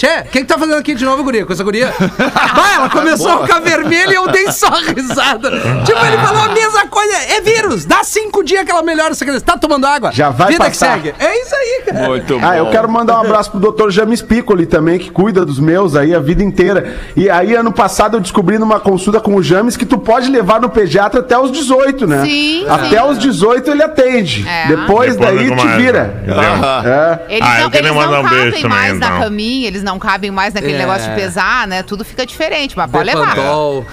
Tchê, 0.00 0.20
o 0.20 0.30
que 0.30 0.38
que 0.40 0.44
tá 0.46 0.56
fazendo 0.56 0.78
aqui 0.78 0.94
de 0.94 1.04
novo, 1.04 1.22
guria? 1.22 1.44
Com 1.44 1.52
essa 1.52 1.62
guria? 1.62 1.92
Vai, 2.54 2.74
ela 2.76 2.88
começou 2.88 3.32
a 3.32 3.42
ficar 3.46 3.60
vermelha 3.60 4.12
e 4.12 4.14
eu 4.14 4.26
dei 4.28 4.50
só 4.50 4.70
risada. 4.70 5.50
Tipo, 5.84 6.06
ele 6.06 6.16
falou 6.16 6.42
a 6.42 6.48
mesma 6.54 6.86
coisa. 6.86 7.12
É 7.28 7.42
vírus, 7.42 7.84
dá 7.84 8.02
cinco 8.02 8.42
dias 8.42 8.64
que 8.64 8.70
ela 8.72 8.82
melhora 8.82 9.10
essa 9.10 9.26
criança. 9.26 9.44
Tá 9.44 9.58
tomando 9.58 9.86
água? 9.86 10.10
Já 10.10 10.30
vai 10.30 10.52
Vida 10.52 10.64
passar. 10.64 10.96
que 11.00 11.08
segue. 11.08 11.14
É 11.18 11.42
isso 11.42 11.54
aí, 11.54 11.82
cara. 11.84 12.06
Muito 12.08 12.38
bom. 12.38 12.48
Ah, 12.48 12.56
eu 12.56 12.70
quero 12.70 12.88
mandar 12.88 13.18
um 13.18 13.20
abraço 13.26 13.50
pro 13.50 13.60
Dr. 13.72 13.90
James 13.90 14.22
Piccoli 14.22 14.64
também, 14.64 14.98
que 14.98 15.10
cuida 15.10 15.44
dos 15.44 15.58
meus 15.58 15.94
aí 15.94 16.14
a 16.14 16.18
vida 16.18 16.42
inteira. 16.42 16.96
E 17.14 17.28
aí, 17.28 17.54
ano 17.54 17.70
passado, 17.70 18.16
eu 18.16 18.20
descobri 18.20 18.58
numa 18.58 18.80
consulta 18.80 19.20
com 19.20 19.34
o 19.34 19.42
James 19.42 19.76
que 19.76 19.84
tu 19.84 19.98
pode 19.98 20.30
levar 20.30 20.62
no 20.62 20.70
pediatra 20.70 21.20
até 21.20 21.38
os 21.38 21.52
18, 21.52 22.06
né? 22.06 22.24
Sim, 22.24 22.64
Até 22.66 23.02
sim. 23.02 23.06
os 23.10 23.18
18 23.18 23.70
ele 23.70 23.82
atende. 23.82 24.48
É. 24.48 24.66
Depois, 24.68 25.14
Depois 25.14 25.36
daí 25.36 25.54
te 25.54 25.66
vira. 25.76 26.24
É. 26.26 27.34
Eles 27.34 27.46
Ah, 27.46 27.58
eu 27.58 27.62
não, 27.64 27.70
queria 27.70 27.88
eles 27.90 27.94
não 27.94 28.06
mandar 28.06 28.20
um 28.20 28.28
beijo 28.30 28.44
cabem 28.44 28.62
também, 28.62 28.78
mais 28.78 28.98
na 28.98 29.06
então. 29.06 29.20
caminha, 29.20 29.68
eles 29.68 29.82
não 29.82 29.89
cabem 29.98 30.30
mais 30.30 30.54
naquele 30.54 30.74
É. 30.74 30.78
negócio 30.78 31.08
de 31.08 31.14
pesar, 31.16 31.66
né? 31.66 31.82
Tudo 31.82 32.04
fica 32.04 32.24
diferente, 32.26 32.76
mas 32.76 32.90
pode 32.90 33.04
levar. 33.04 33.34
Bepantol. 33.34 33.86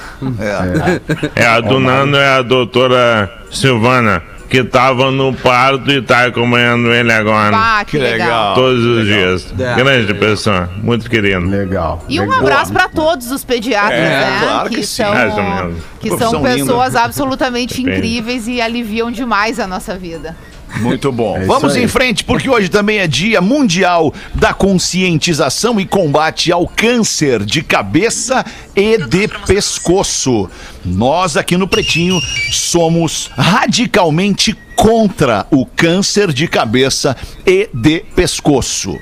É, 1.35 1.45
a 1.45 1.59
do 1.59 1.79
Nando 1.79 2.17
é 2.17 2.37
a 2.37 2.41
doutora 2.41 3.31
Silvana, 3.51 4.21
que 4.49 4.63
tava 4.63 5.11
no 5.11 5.33
parto 5.33 5.91
e 5.91 6.01
tá 6.01 6.25
acompanhando 6.25 6.91
ele 6.93 7.11
agora. 7.11 7.55
Ah, 7.55 7.83
que 7.85 7.91
Que 7.91 7.97
legal. 7.99 8.27
legal. 8.27 8.55
Todos 8.55 8.83
os 8.85 9.05
dias. 9.05 9.53
É. 9.59 9.75
Grande 9.75 10.13
pessoa, 10.13 10.69
muito 10.77 11.09
querido. 11.09 11.45
Legal. 11.49 12.03
E 12.07 12.19
um 12.19 12.23
legal. 12.23 12.39
abraço 12.39 12.71
pra 12.71 12.87
todos 12.87 13.29
os 13.31 13.43
pediatras, 13.43 13.99
É, 13.99 14.09
né? 14.09 14.39
claro 14.43 14.69
que 14.69 14.83
sim. 14.85 15.03
são, 15.03 15.13
É, 15.13 15.69
que 15.99 16.09
são 16.17 16.31
linda. 16.33 16.49
pessoas 16.55 16.95
absolutamente 16.95 17.75
Depende. 17.77 17.97
incríveis 17.97 18.47
e 18.47 18.61
aliviam 18.61 19.11
demais 19.11 19.59
a 19.59 19.67
nossa 19.67 19.97
vida. 19.97 20.35
Muito 20.75 21.11
bom. 21.11 21.37
É 21.37 21.45
Vamos 21.45 21.75
em 21.75 21.87
frente, 21.87 22.23
porque 22.23 22.49
hoje 22.49 22.69
também 22.69 22.99
é 22.99 23.07
Dia 23.07 23.41
Mundial 23.41 24.13
da 24.33 24.53
Conscientização 24.53 25.79
e 25.79 25.85
Combate 25.85 26.51
ao 26.51 26.67
Câncer 26.67 27.43
de 27.43 27.63
Cabeça 27.63 28.45
e 28.75 28.97
de 28.97 29.27
Pescoço. 29.45 30.49
Nós 30.85 31.37
aqui 31.37 31.57
no 31.57 31.67
Pretinho 31.67 32.19
somos 32.51 33.29
radicalmente 33.35 34.55
contra 34.75 35.47
o 35.49 35.65
câncer 35.65 36.31
de 36.31 36.47
cabeça 36.47 37.17
e 37.45 37.67
de 37.73 38.05
pescoço. 38.15 38.95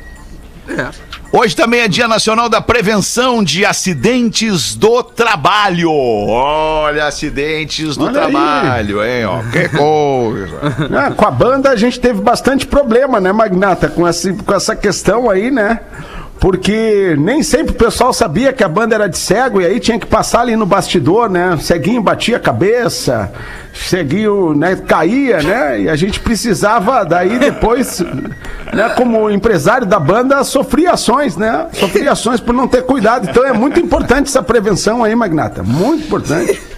Hoje 1.38 1.54
também 1.54 1.82
é 1.82 1.88
Dia 1.90 2.08
Nacional 2.08 2.48
da 2.48 2.62
Prevenção 2.62 3.44
de 3.44 3.66
Acidentes 3.66 4.74
do 4.74 5.04
Trabalho. 5.04 5.92
Olha, 5.92 7.08
acidentes 7.08 7.98
do 7.98 8.06
Olha 8.06 8.24
aí. 8.28 8.32
trabalho, 8.32 9.04
hein? 9.04 9.26
Ó, 9.26 9.44
que 9.52 9.68
coisa. 9.78 10.60
Ah, 10.98 11.12
com 11.12 11.26
a 11.26 11.32
banda 11.32 11.72
a 11.72 11.76
gente 11.76 12.00
teve 12.00 12.22
bastante 12.22 12.66
problema, 12.66 13.20
né, 13.20 13.34
Magnata? 13.34 13.90
Com 13.90 14.08
essa, 14.08 14.32
com 14.34 14.54
essa 14.54 14.78
questão 14.78 15.30
aí, 15.30 15.52
né? 15.52 15.82
Porque 16.40 17.16
nem 17.18 17.42
sempre 17.42 17.74
o 17.74 17.78
pessoal 17.78 18.14
sabia 18.14 18.52
que 18.52 18.64
a 18.64 18.68
banda 18.68 18.94
era 18.94 19.08
de 19.08 19.18
cego 19.18 19.62
e 19.62 19.66
aí 19.66 19.80
tinha 19.80 19.98
que 19.98 20.06
passar 20.06 20.42
ali 20.42 20.56
no 20.56 20.66
bastidor, 20.66 21.30
né? 21.30 21.58
Ceguinho 21.62 22.02
batia 22.02 22.38
a 22.38 22.40
cabeça, 22.40 23.32
ceguinho 23.74 24.54
né, 24.54 24.76
caía, 24.76 25.42
né? 25.42 25.82
E 25.82 25.90
a 25.90 25.96
gente 25.96 26.20
precisava 26.20 27.04
daí 27.04 27.40
depois, 27.40 28.04
né, 28.74 28.90
como 28.96 29.30
empresário 29.30 29.88
da 29.88 30.00
banda, 30.00 30.44
sofria 30.44 30.92
ações, 30.92 31.38
né? 31.38 31.68
Sofria 31.74 32.12
ações 32.12 32.40
por 32.40 32.54
não 32.54 32.68
ter 32.68 32.84
cuidado. 32.84 33.28
Então 33.30 33.46
é 33.46 33.54
muito 33.54 33.80
importante 33.80 34.28
essa 34.28 34.44
prevenção 34.44 35.04
aí, 35.04 35.16
Magnata. 35.16 35.64
Muito 35.64 36.06
importante. 36.06 36.75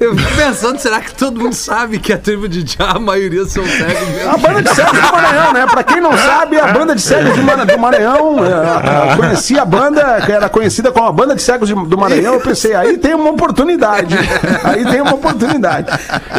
Eu 0.00 0.16
fico 0.16 0.34
pensando, 0.34 0.78
será 0.78 0.98
que 0.98 1.14
todo 1.14 1.38
mundo 1.38 1.52
sabe 1.52 1.98
que 1.98 2.10
a 2.10 2.16
tribo 2.16 2.48
de 2.48 2.64
Já, 2.66 2.92
a 2.92 2.98
maioria 2.98 3.44
são 3.44 3.62
cegos 3.66 4.08
mesmo? 4.08 4.30
A 4.30 4.36
banda 4.38 4.62
de 4.62 4.74
cegos 4.74 4.98
do 4.98 5.12
Maranhão, 5.12 5.52
né? 5.52 5.66
Pra 5.66 5.82
quem 5.82 6.00
não 6.00 6.16
sabe, 6.16 6.58
a 6.58 6.68
banda 6.68 6.94
de 6.94 7.02
cegos 7.02 7.36
do, 7.36 7.66
do 7.66 7.78
Maranhão, 7.78 8.38
é, 8.42 9.12
eu 9.12 9.16
conheci 9.18 9.58
a 9.58 9.64
banda, 9.66 10.22
que 10.24 10.32
era 10.32 10.48
conhecida 10.48 10.90
como 10.90 11.06
a 11.06 11.12
banda 11.12 11.34
de 11.34 11.42
cegos 11.42 11.68
do 11.68 11.98
Maranhão, 11.98 12.32
eu 12.32 12.40
pensei, 12.40 12.74
aí 12.74 12.96
tem 12.96 13.12
uma 13.12 13.30
oportunidade. 13.30 14.16
Aí 14.64 14.86
tem 14.86 15.02
uma 15.02 15.14
oportunidade. 15.14 15.86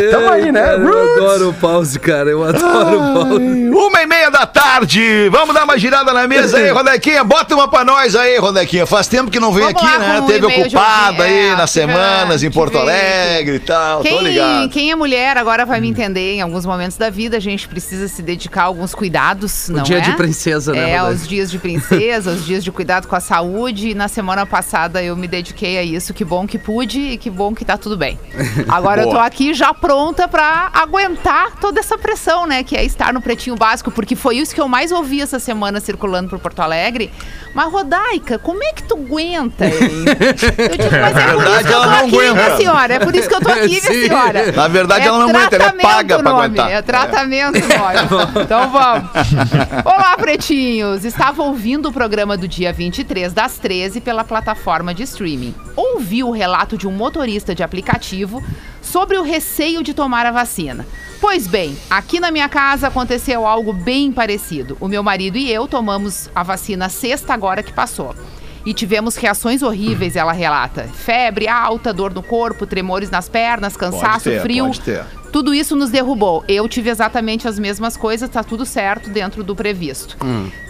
Tamo 0.09 0.29
aí, 0.31 0.51
né? 0.51 0.63
Cara, 0.63 0.81
eu 0.81 1.13
adoro 1.13 1.49
o 1.49 1.53
pause, 1.53 1.99
cara. 1.99 2.29
Eu 2.31 2.43
adoro 2.43 2.99
o 2.99 3.13
pause. 3.13 3.69
Uma 3.71 4.01
e 4.01 4.05
meia 4.07 4.31
da 4.31 4.47
tarde. 4.47 5.29
Vamos 5.29 5.53
dar 5.53 5.65
uma 5.65 5.77
girada 5.77 6.11
na 6.13 6.27
mesa 6.27 6.57
aí, 6.57 6.71
Rodequinha. 6.71 7.23
Bota 7.23 7.53
uma 7.53 7.67
pra 7.67 7.85
nós 7.85 8.15
aí, 8.15 8.39
Rodequinha. 8.39 8.87
Faz 8.87 9.07
tempo 9.07 9.29
que 9.29 9.39
não 9.39 9.51
vem 9.51 9.65
Vamos 9.65 9.81
aqui, 9.83 9.97
lá 9.97 9.99
né? 9.99 10.23
Teve 10.25 10.45
ocupada 10.47 11.23
aí 11.23 11.49
É, 11.49 11.55
nas 11.55 11.69
semanas 11.69 12.41
em 12.41 12.49
Porto 12.49 12.77
Alegre 12.79 13.50
e 13.55 13.59
tal. 13.59 13.97
Tô 13.97 14.03
Quem, 14.03 14.23
ligado. 14.23 14.69
quem 14.69 14.91
é 14.91 14.95
mulher 14.95 15.37
agora 15.37 15.65
vai 15.65 15.79
me 15.79 15.89
entender. 15.89 16.35
Em 16.35 16.41
alguns 16.41 16.65
momentos 16.65 16.97
da 16.97 17.09
vida, 17.09 17.37
a 17.37 17.39
gente 17.39 17.67
precisa 17.67 18.07
se 18.07 18.21
dedicar 18.21 18.61
a 18.61 18.65
alguns 18.65 18.93
cuidados, 18.95 19.69
não 19.69 19.83
dia 19.83 19.97
é? 19.97 20.01
de 20.01 20.11
princesa, 20.13 20.71
né, 20.73 20.91
É, 20.91 21.03
os 21.03 21.27
dias 21.27 21.49
de 21.51 21.57
princesa, 21.57 22.31
os 22.31 22.45
dias 22.45 22.63
de 22.63 22.71
cuidado 22.71 23.07
com 23.07 23.15
a 23.15 23.19
saúde. 23.19 23.89
E 23.89 23.93
na 23.95 24.07
semana 24.07 24.45
passada 24.45 25.01
eu 25.03 25.15
me 25.15 25.27
dediquei 25.27 25.77
a 25.77 25.83
isso. 25.83 26.13
Que 26.13 26.23
bom 26.23 26.45
que 26.47 26.57
pude 26.57 26.99
e 26.99 27.17
que 27.17 27.29
bom 27.29 27.53
que 27.53 27.63
tá 27.65 27.77
tudo 27.77 27.97
bem. 27.97 28.19
Agora 28.67 29.01
eu 29.03 29.09
tô 29.09 29.17
aqui 29.17 29.53
já 29.53 29.73
pronta 29.73 30.27
pra 30.27 30.69
aguentar 30.73 31.57
toda 31.59 31.79
essa 31.79 31.97
pressão, 31.97 32.45
né? 32.45 32.63
Que 32.63 32.75
é 32.75 32.83
estar 32.83 33.13
no 33.13 33.21
Pretinho 33.21 33.55
Básico, 33.55 33.91
porque 33.91 34.15
foi 34.15 34.37
isso 34.37 34.53
que 34.53 34.61
eu 34.61 34.67
mais 34.67 34.91
ouvi 34.91 35.21
essa 35.21 35.39
semana 35.39 35.79
circulando 35.79 36.29
por 36.29 36.39
Porto 36.39 36.61
Alegre. 36.61 37.11
Mas, 37.53 37.71
Rodaica, 37.71 38.39
como 38.39 38.63
é 38.63 38.71
que 38.73 38.83
tu 38.83 38.95
aguenta, 38.95 39.65
hein? 39.65 39.71
Eu 40.57 40.77
digo, 40.77 40.89
mas 41.01 41.17
é 41.17 41.33
por 41.33 41.43
isso 41.43 41.63
que 41.63 41.67
eu 41.67 41.71
tô 41.71 41.73
ela 41.73 41.87
não 41.87 42.05
aqui, 42.05 42.15
aguenta. 42.15 42.33
minha 42.33 42.57
senhora. 42.57 42.93
É 42.93 42.99
por 42.99 43.15
isso 43.15 43.27
que 43.27 43.35
eu 43.35 43.40
tô 43.43 43.51
aqui, 43.51 43.67
minha 43.81 43.81
Sim. 43.81 44.07
senhora. 44.07 44.51
Na 44.51 44.67
verdade, 44.67 45.07
ela 45.07 45.19
não 45.19 45.29
aguenta, 45.29 45.55
ela 45.55 45.65
é 45.65 45.69
tratamento 45.71 45.81
paga 45.81 46.17
o 46.17 46.19
pra 46.21 46.31
aguentar. 46.31 46.71
É 46.71 46.81
tratamento 46.81 47.57
o 47.57 47.67
nome. 47.77 48.43
Então 48.43 48.69
vamos. 48.69 49.09
Olá, 49.85 50.15
pretinhos. 50.17 51.05
Estava 51.05 51.43
ouvindo 51.43 51.89
o 51.89 51.91
programa 51.91 52.37
do 52.37 52.47
dia 52.47 52.71
23 52.71 53.33
das 53.33 53.57
13 53.57 54.01
pela 54.01 54.23
plataforma 54.23 54.93
de 54.93 55.03
streaming. 55.03 55.55
Ouvi 55.75 56.23
o 56.23 56.31
relato 56.31 56.77
de 56.77 56.87
um 56.87 56.91
motorista 56.91 57.55
de 57.55 57.63
aplicativo 57.63 58.43
sobre 58.81 59.17
o 59.17 59.23
receio 59.23 59.83
de 59.83 59.93
tomar 59.93 60.25
a 60.25 60.31
vacina. 60.31 60.85
Pois 61.19 61.45
bem, 61.45 61.77
aqui 61.89 62.19
na 62.19 62.31
minha 62.31 62.49
casa 62.49 62.87
aconteceu 62.87 63.45
algo 63.45 63.71
bem 63.71 64.11
parecido. 64.11 64.75
O 64.79 64.87
meu 64.87 65.03
marido 65.03 65.37
e 65.37 65.51
eu 65.51 65.67
tomamos 65.67 66.29
a 66.33 66.41
vacina 66.41 66.89
sexta 66.89 67.33
agora 67.33 67.61
que 67.61 67.71
passou. 67.71 68.15
E 68.65 68.73
tivemos 68.73 69.15
reações 69.15 69.61
horríveis, 69.61 70.15
ela 70.15 70.31
relata. 70.31 70.83
Febre 70.83 71.47
alta, 71.47 71.93
dor 71.93 72.13
no 72.13 72.21
corpo, 72.21 72.65
tremores 72.65 73.09
nas 73.09 73.27
pernas, 73.27 73.75
cansaço, 73.75 74.29
ter, 74.29 74.41
frio. 74.41 74.71
Tudo 75.31 75.53
isso 75.53 75.75
nos 75.75 75.89
derrubou. 75.89 76.43
Eu 76.47 76.67
tive 76.67 76.89
exatamente 76.89 77.47
as 77.47 77.57
mesmas 77.57 77.95
coisas, 77.95 78.29
tá 78.29 78.43
tudo 78.43 78.65
certo 78.65 79.09
dentro 79.09 79.43
do 79.43 79.55
previsto. 79.55 80.17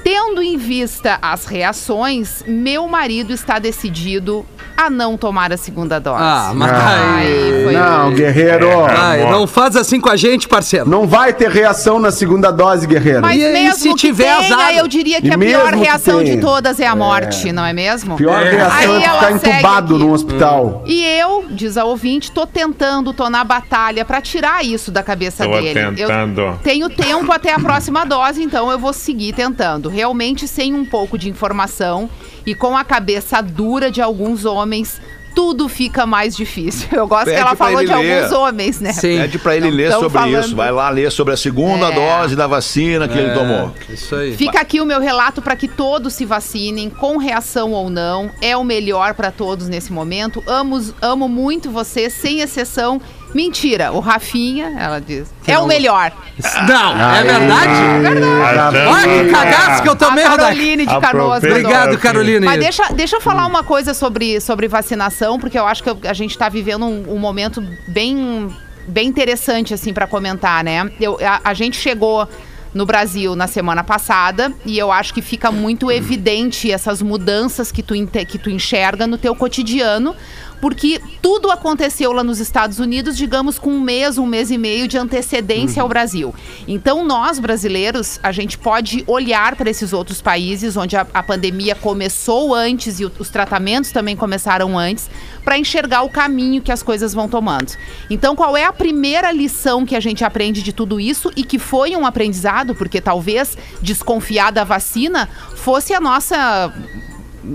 Tendo 0.04 0.42
em 0.42 0.58
vista 0.58 1.20
as 1.22 1.46
reações, 1.46 2.44
meu 2.48 2.88
marido 2.88 3.32
está 3.34 3.60
decidido 3.60 4.46
a 4.76 4.90
não 4.90 5.16
tomar 5.16 5.54
a 5.54 5.58
segunda 5.58 6.00
dose. 6.00 6.18
Ah, 6.24 6.52
mas 6.56 6.72
Ai, 6.72 7.28
aí. 7.28 7.64
foi- 7.66 7.74
Não, 7.74 8.12
guerreiro. 8.12 8.68
Ai, 8.86 9.30
não 9.30 9.46
faz 9.46 9.76
assim 9.76 10.00
com 10.02 10.10
a 10.10 10.16
gente, 10.16 10.48
parceiro. 10.48 10.90
Não 10.90 11.06
vai 11.06 11.32
ter 11.34 11.52
reação 11.52 12.00
na 12.00 12.10
segunda 12.10 12.50
dose, 12.50 12.88
guerreiro. 12.88 13.22
Mas 13.22 13.40
E 13.40 13.46
aí, 13.46 13.54
mesmo 13.54 13.76
se 13.80 13.90
que 13.90 13.96
tiver 13.96 14.36
tenha, 14.38 14.56
azar? 14.56 14.76
eu 14.76 14.88
diria 14.88 15.22
que 15.22 15.28
E 15.28 15.32
a 15.34 15.38
pior 15.38 15.74
reação 15.76 16.24
de 16.24 16.38
todas 16.38 16.80
é 16.80 16.88
a 16.88 16.96
morte, 16.96 17.52
não 17.52 17.64
é 17.64 17.72
mesmo? 17.74 18.16
Pior 18.16 18.42
reação 18.42 18.96
Aí 18.96 19.04
é 19.04 19.10
ficar 19.10 19.32
entubado 19.34 19.96
aqui. 19.96 20.04
num 20.04 20.12
hospital. 20.12 20.84
E 20.88 21.04
eu, 21.06 21.46
diz 21.52 21.78
a 21.78 21.84
ouvinte, 21.86 22.32
tô 22.32 22.48
tentando, 22.48 23.14
tô 23.14 23.30
na 23.30 23.44
batalha 23.44 24.04
pra 24.04 24.20
tirar 24.20 24.66
isso 24.66 24.90
da 24.90 25.04
cabeça 25.04 25.44
Tô 25.46 25.52
dele. 25.52 25.80
tentando. 25.96 26.42
Eu 26.42 26.54
tenho 26.64 26.90
tempo 26.90 27.32
até 27.32 27.54
a 27.54 27.60
próxima 27.60 28.04
dose, 28.04 28.42
então 28.42 28.72
eu 28.72 28.80
vou 28.80 28.94
seguir 28.94 29.34
tentando. 29.34 29.91
Realmente, 29.92 30.48
sem 30.48 30.74
um 30.74 30.86
pouco 30.86 31.18
de 31.18 31.30
informação 31.30 32.10
e 32.46 32.56
com 32.56 32.76
a 32.78 32.84
cabeça 32.84 33.42
dura 33.42 33.92
de 33.92 34.02
alguns 34.02 34.46
homens, 34.46 35.02
tudo 35.36 35.70
fica 35.70 36.06
mais 36.06 36.36
difícil. 36.36 36.90
Eu 36.92 37.08
gosto 37.08 37.26
Pede 37.26 37.38
que 37.38 37.42
ela 37.42 37.56
falou 37.56 37.80
de 37.80 37.88
ler. 37.94 38.18
alguns 38.24 38.32
homens, 38.34 38.82
né? 38.82 38.92
Sim. 38.92 39.18
Pede 39.18 39.40
pra 39.40 39.56
ele 39.56 39.70
Não 39.70 39.78
ler 39.78 39.92
sobre 39.94 40.10
falando- 40.10 40.46
isso. 40.46 40.56
Vai 40.56 40.72
lá 40.72 40.90
ler 40.90 41.10
sobre 41.12 41.34
a 41.34 41.38
segunda 41.38 41.88
É. 41.88 41.92
dose 41.94 42.36
da 42.36 42.48
vacina 42.48 43.08
que 43.08 43.18
ele 43.18 43.34
tomou. 43.34 43.74
Isso 43.90 44.14
aí. 44.16 44.36
Fica 44.36 44.60
aqui 44.60 44.82
o 44.82 44.86
meu 44.86 45.00
relato 45.00 45.42
para 45.42 45.56
que 45.56 45.68
todos 45.70 46.14
se 46.14 46.26
vacinem, 46.26 46.90
com 46.90 47.16
reação 47.18 47.72
ou 47.72 47.90
não. 47.90 48.30
É 48.42 48.58
o 48.58 48.64
melhor 48.64 49.14
para 49.14 49.32
todos 49.32 49.70
nesse 49.70 49.94
momento. 49.94 50.44
Amo, 50.46 50.82
amo 51.02 51.30
muito 51.30 51.72
você, 51.72 52.10
sem 52.10 52.42
exceção. 52.42 53.00
Mentira, 53.34 53.92
o 53.92 54.00
Rafinha, 54.00 54.76
ela 54.78 55.00
diz, 55.00 55.34
é 55.48 55.58
o 55.58 55.66
melhor. 55.66 56.12
Não, 56.68 57.16
é 57.16 57.24
verdade? 57.24 57.72
Achando 57.72 58.90
Olha 58.90 59.26
que 59.26 59.32
cagaço 59.32 59.82
que 59.84 59.88
eu 59.88 59.94
A 59.94 59.96
tomei, 59.96 60.24
Rodaica. 60.24 60.44
Caroline 60.44 60.86
de 60.86 61.00
Canoas. 61.00 61.44
Mandou. 61.44 61.58
Obrigado, 61.58 61.98
Carolina. 61.98 62.46
Mas 62.46 62.60
deixa, 62.60 62.94
deixa 62.94 63.16
eu 63.18 63.22
falar 63.22 63.46
uma 63.46 63.64
coisa 63.64 63.94
sobre, 63.94 64.40
sobre 64.42 64.68
vacinação, 64.68 65.40
porque 65.40 65.58
eu 65.58 65.66
acho 65.66 65.84
que 65.84 66.08
a 66.08 66.14
gente 66.14 66.32
está 66.32 66.50
vivendo 66.50 66.86
um, 66.86 67.16
um 67.16 67.18
momento 67.18 67.64
bem, 67.88 68.50
bem 68.88 69.08
interessante, 69.08 69.74
assim, 69.74 69.94
para 69.94 70.08
comentar, 70.08 70.64
né? 70.64 70.92
Eu, 71.00 71.18
a, 71.22 71.42
a 71.44 71.54
gente 71.54 71.78
chegou 71.78 72.28
no 72.74 72.86
Brasil 72.86 73.36
na 73.36 73.48
semana 73.48 73.84
passada 73.84 74.52
e 74.66 74.78
eu 74.78 74.92
acho 74.92 75.14
que 75.14 75.22
fica 75.22 75.52
muito 75.52 75.92
evidente 75.92 76.72
essas 76.72 77.02
mudanças 77.02 77.72
que 77.72 77.84
tu, 77.84 77.94
que 78.26 78.38
tu 78.38 78.50
enxerga 78.50 79.06
no 79.06 79.18
teu 79.18 79.36
cotidiano, 79.36 80.16
porque 80.62 81.02
tudo 81.22 81.50
aconteceu 81.52 82.12
lá 82.14 82.24
nos 82.24 82.40
Estados 82.40 82.80
Unidos, 82.80 83.18
digamos, 83.18 83.58
com 83.58 83.72
um 83.72 83.82
mês, 83.82 84.18
um 84.18 84.26
mês 84.26 84.52
e 84.52 84.58
meio 84.58 84.88
de 84.88 84.98
antecedência 84.98 85.82
ao 85.82 85.90
Brasil. 85.90 86.34
Então, 86.68 87.04
nós, 87.04 87.40
brasileiros, 87.40 88.20
a 88.22 88.32
gente 88.32 88.58
pode 88.58 89.04
olhar 89.08 89.56
para 89.56 89.70
esses 89.70 89.92
outros 89.92 90.22
países 90.22 90.78
onde 90.78 90.96
a, 90.96 91.06
a 91.14 91.24
pandemia 91.24 91.74
começou 91.76 92.54
antes 92.54 93.00
e 93.00 93.06
o- 93.06 93.12
os 93.20 93.30
tratamentos 93.30 93.92
também 93.92 94.16
começaram 94.16 94.78
antes, 94.78 95.10
para 95.44 95.58
enxergar 95.58 96.04
o 96.04 96.10
caminho 96.10 96.62
que 96.62 96.72
as 96.72 96.84
coisas 96.84 97.14
vão 97.14 97.28
tomando. 97.28 97.74
Então, 98.10 98.36
qual 98.36 98.56
é 98.56 98.64
a 98.66 98.72
primeira 98.74 99.32
lição 99.32 99.86
que 99.86 99.96
a 99.96 100.00
gente 100.00 100.24
aprende 100.24 100.62
de 100.62 100.72
tudo 100.72 101.00
isso 101.00 101.32
e 101.36 101.44
que 101.44 101.58
foi 101.58 101.96
um 101.96 102.06
aprendizado, 102.06 102.76
porque 102.76 103.02
talvez 103.02 103.58
desconfiar 103.82 104.52
da 104.52 104.64
vacina 104.64 105.28
fosse 105.56 105.94
a 105.94 106.00
nossa 106.00 106.72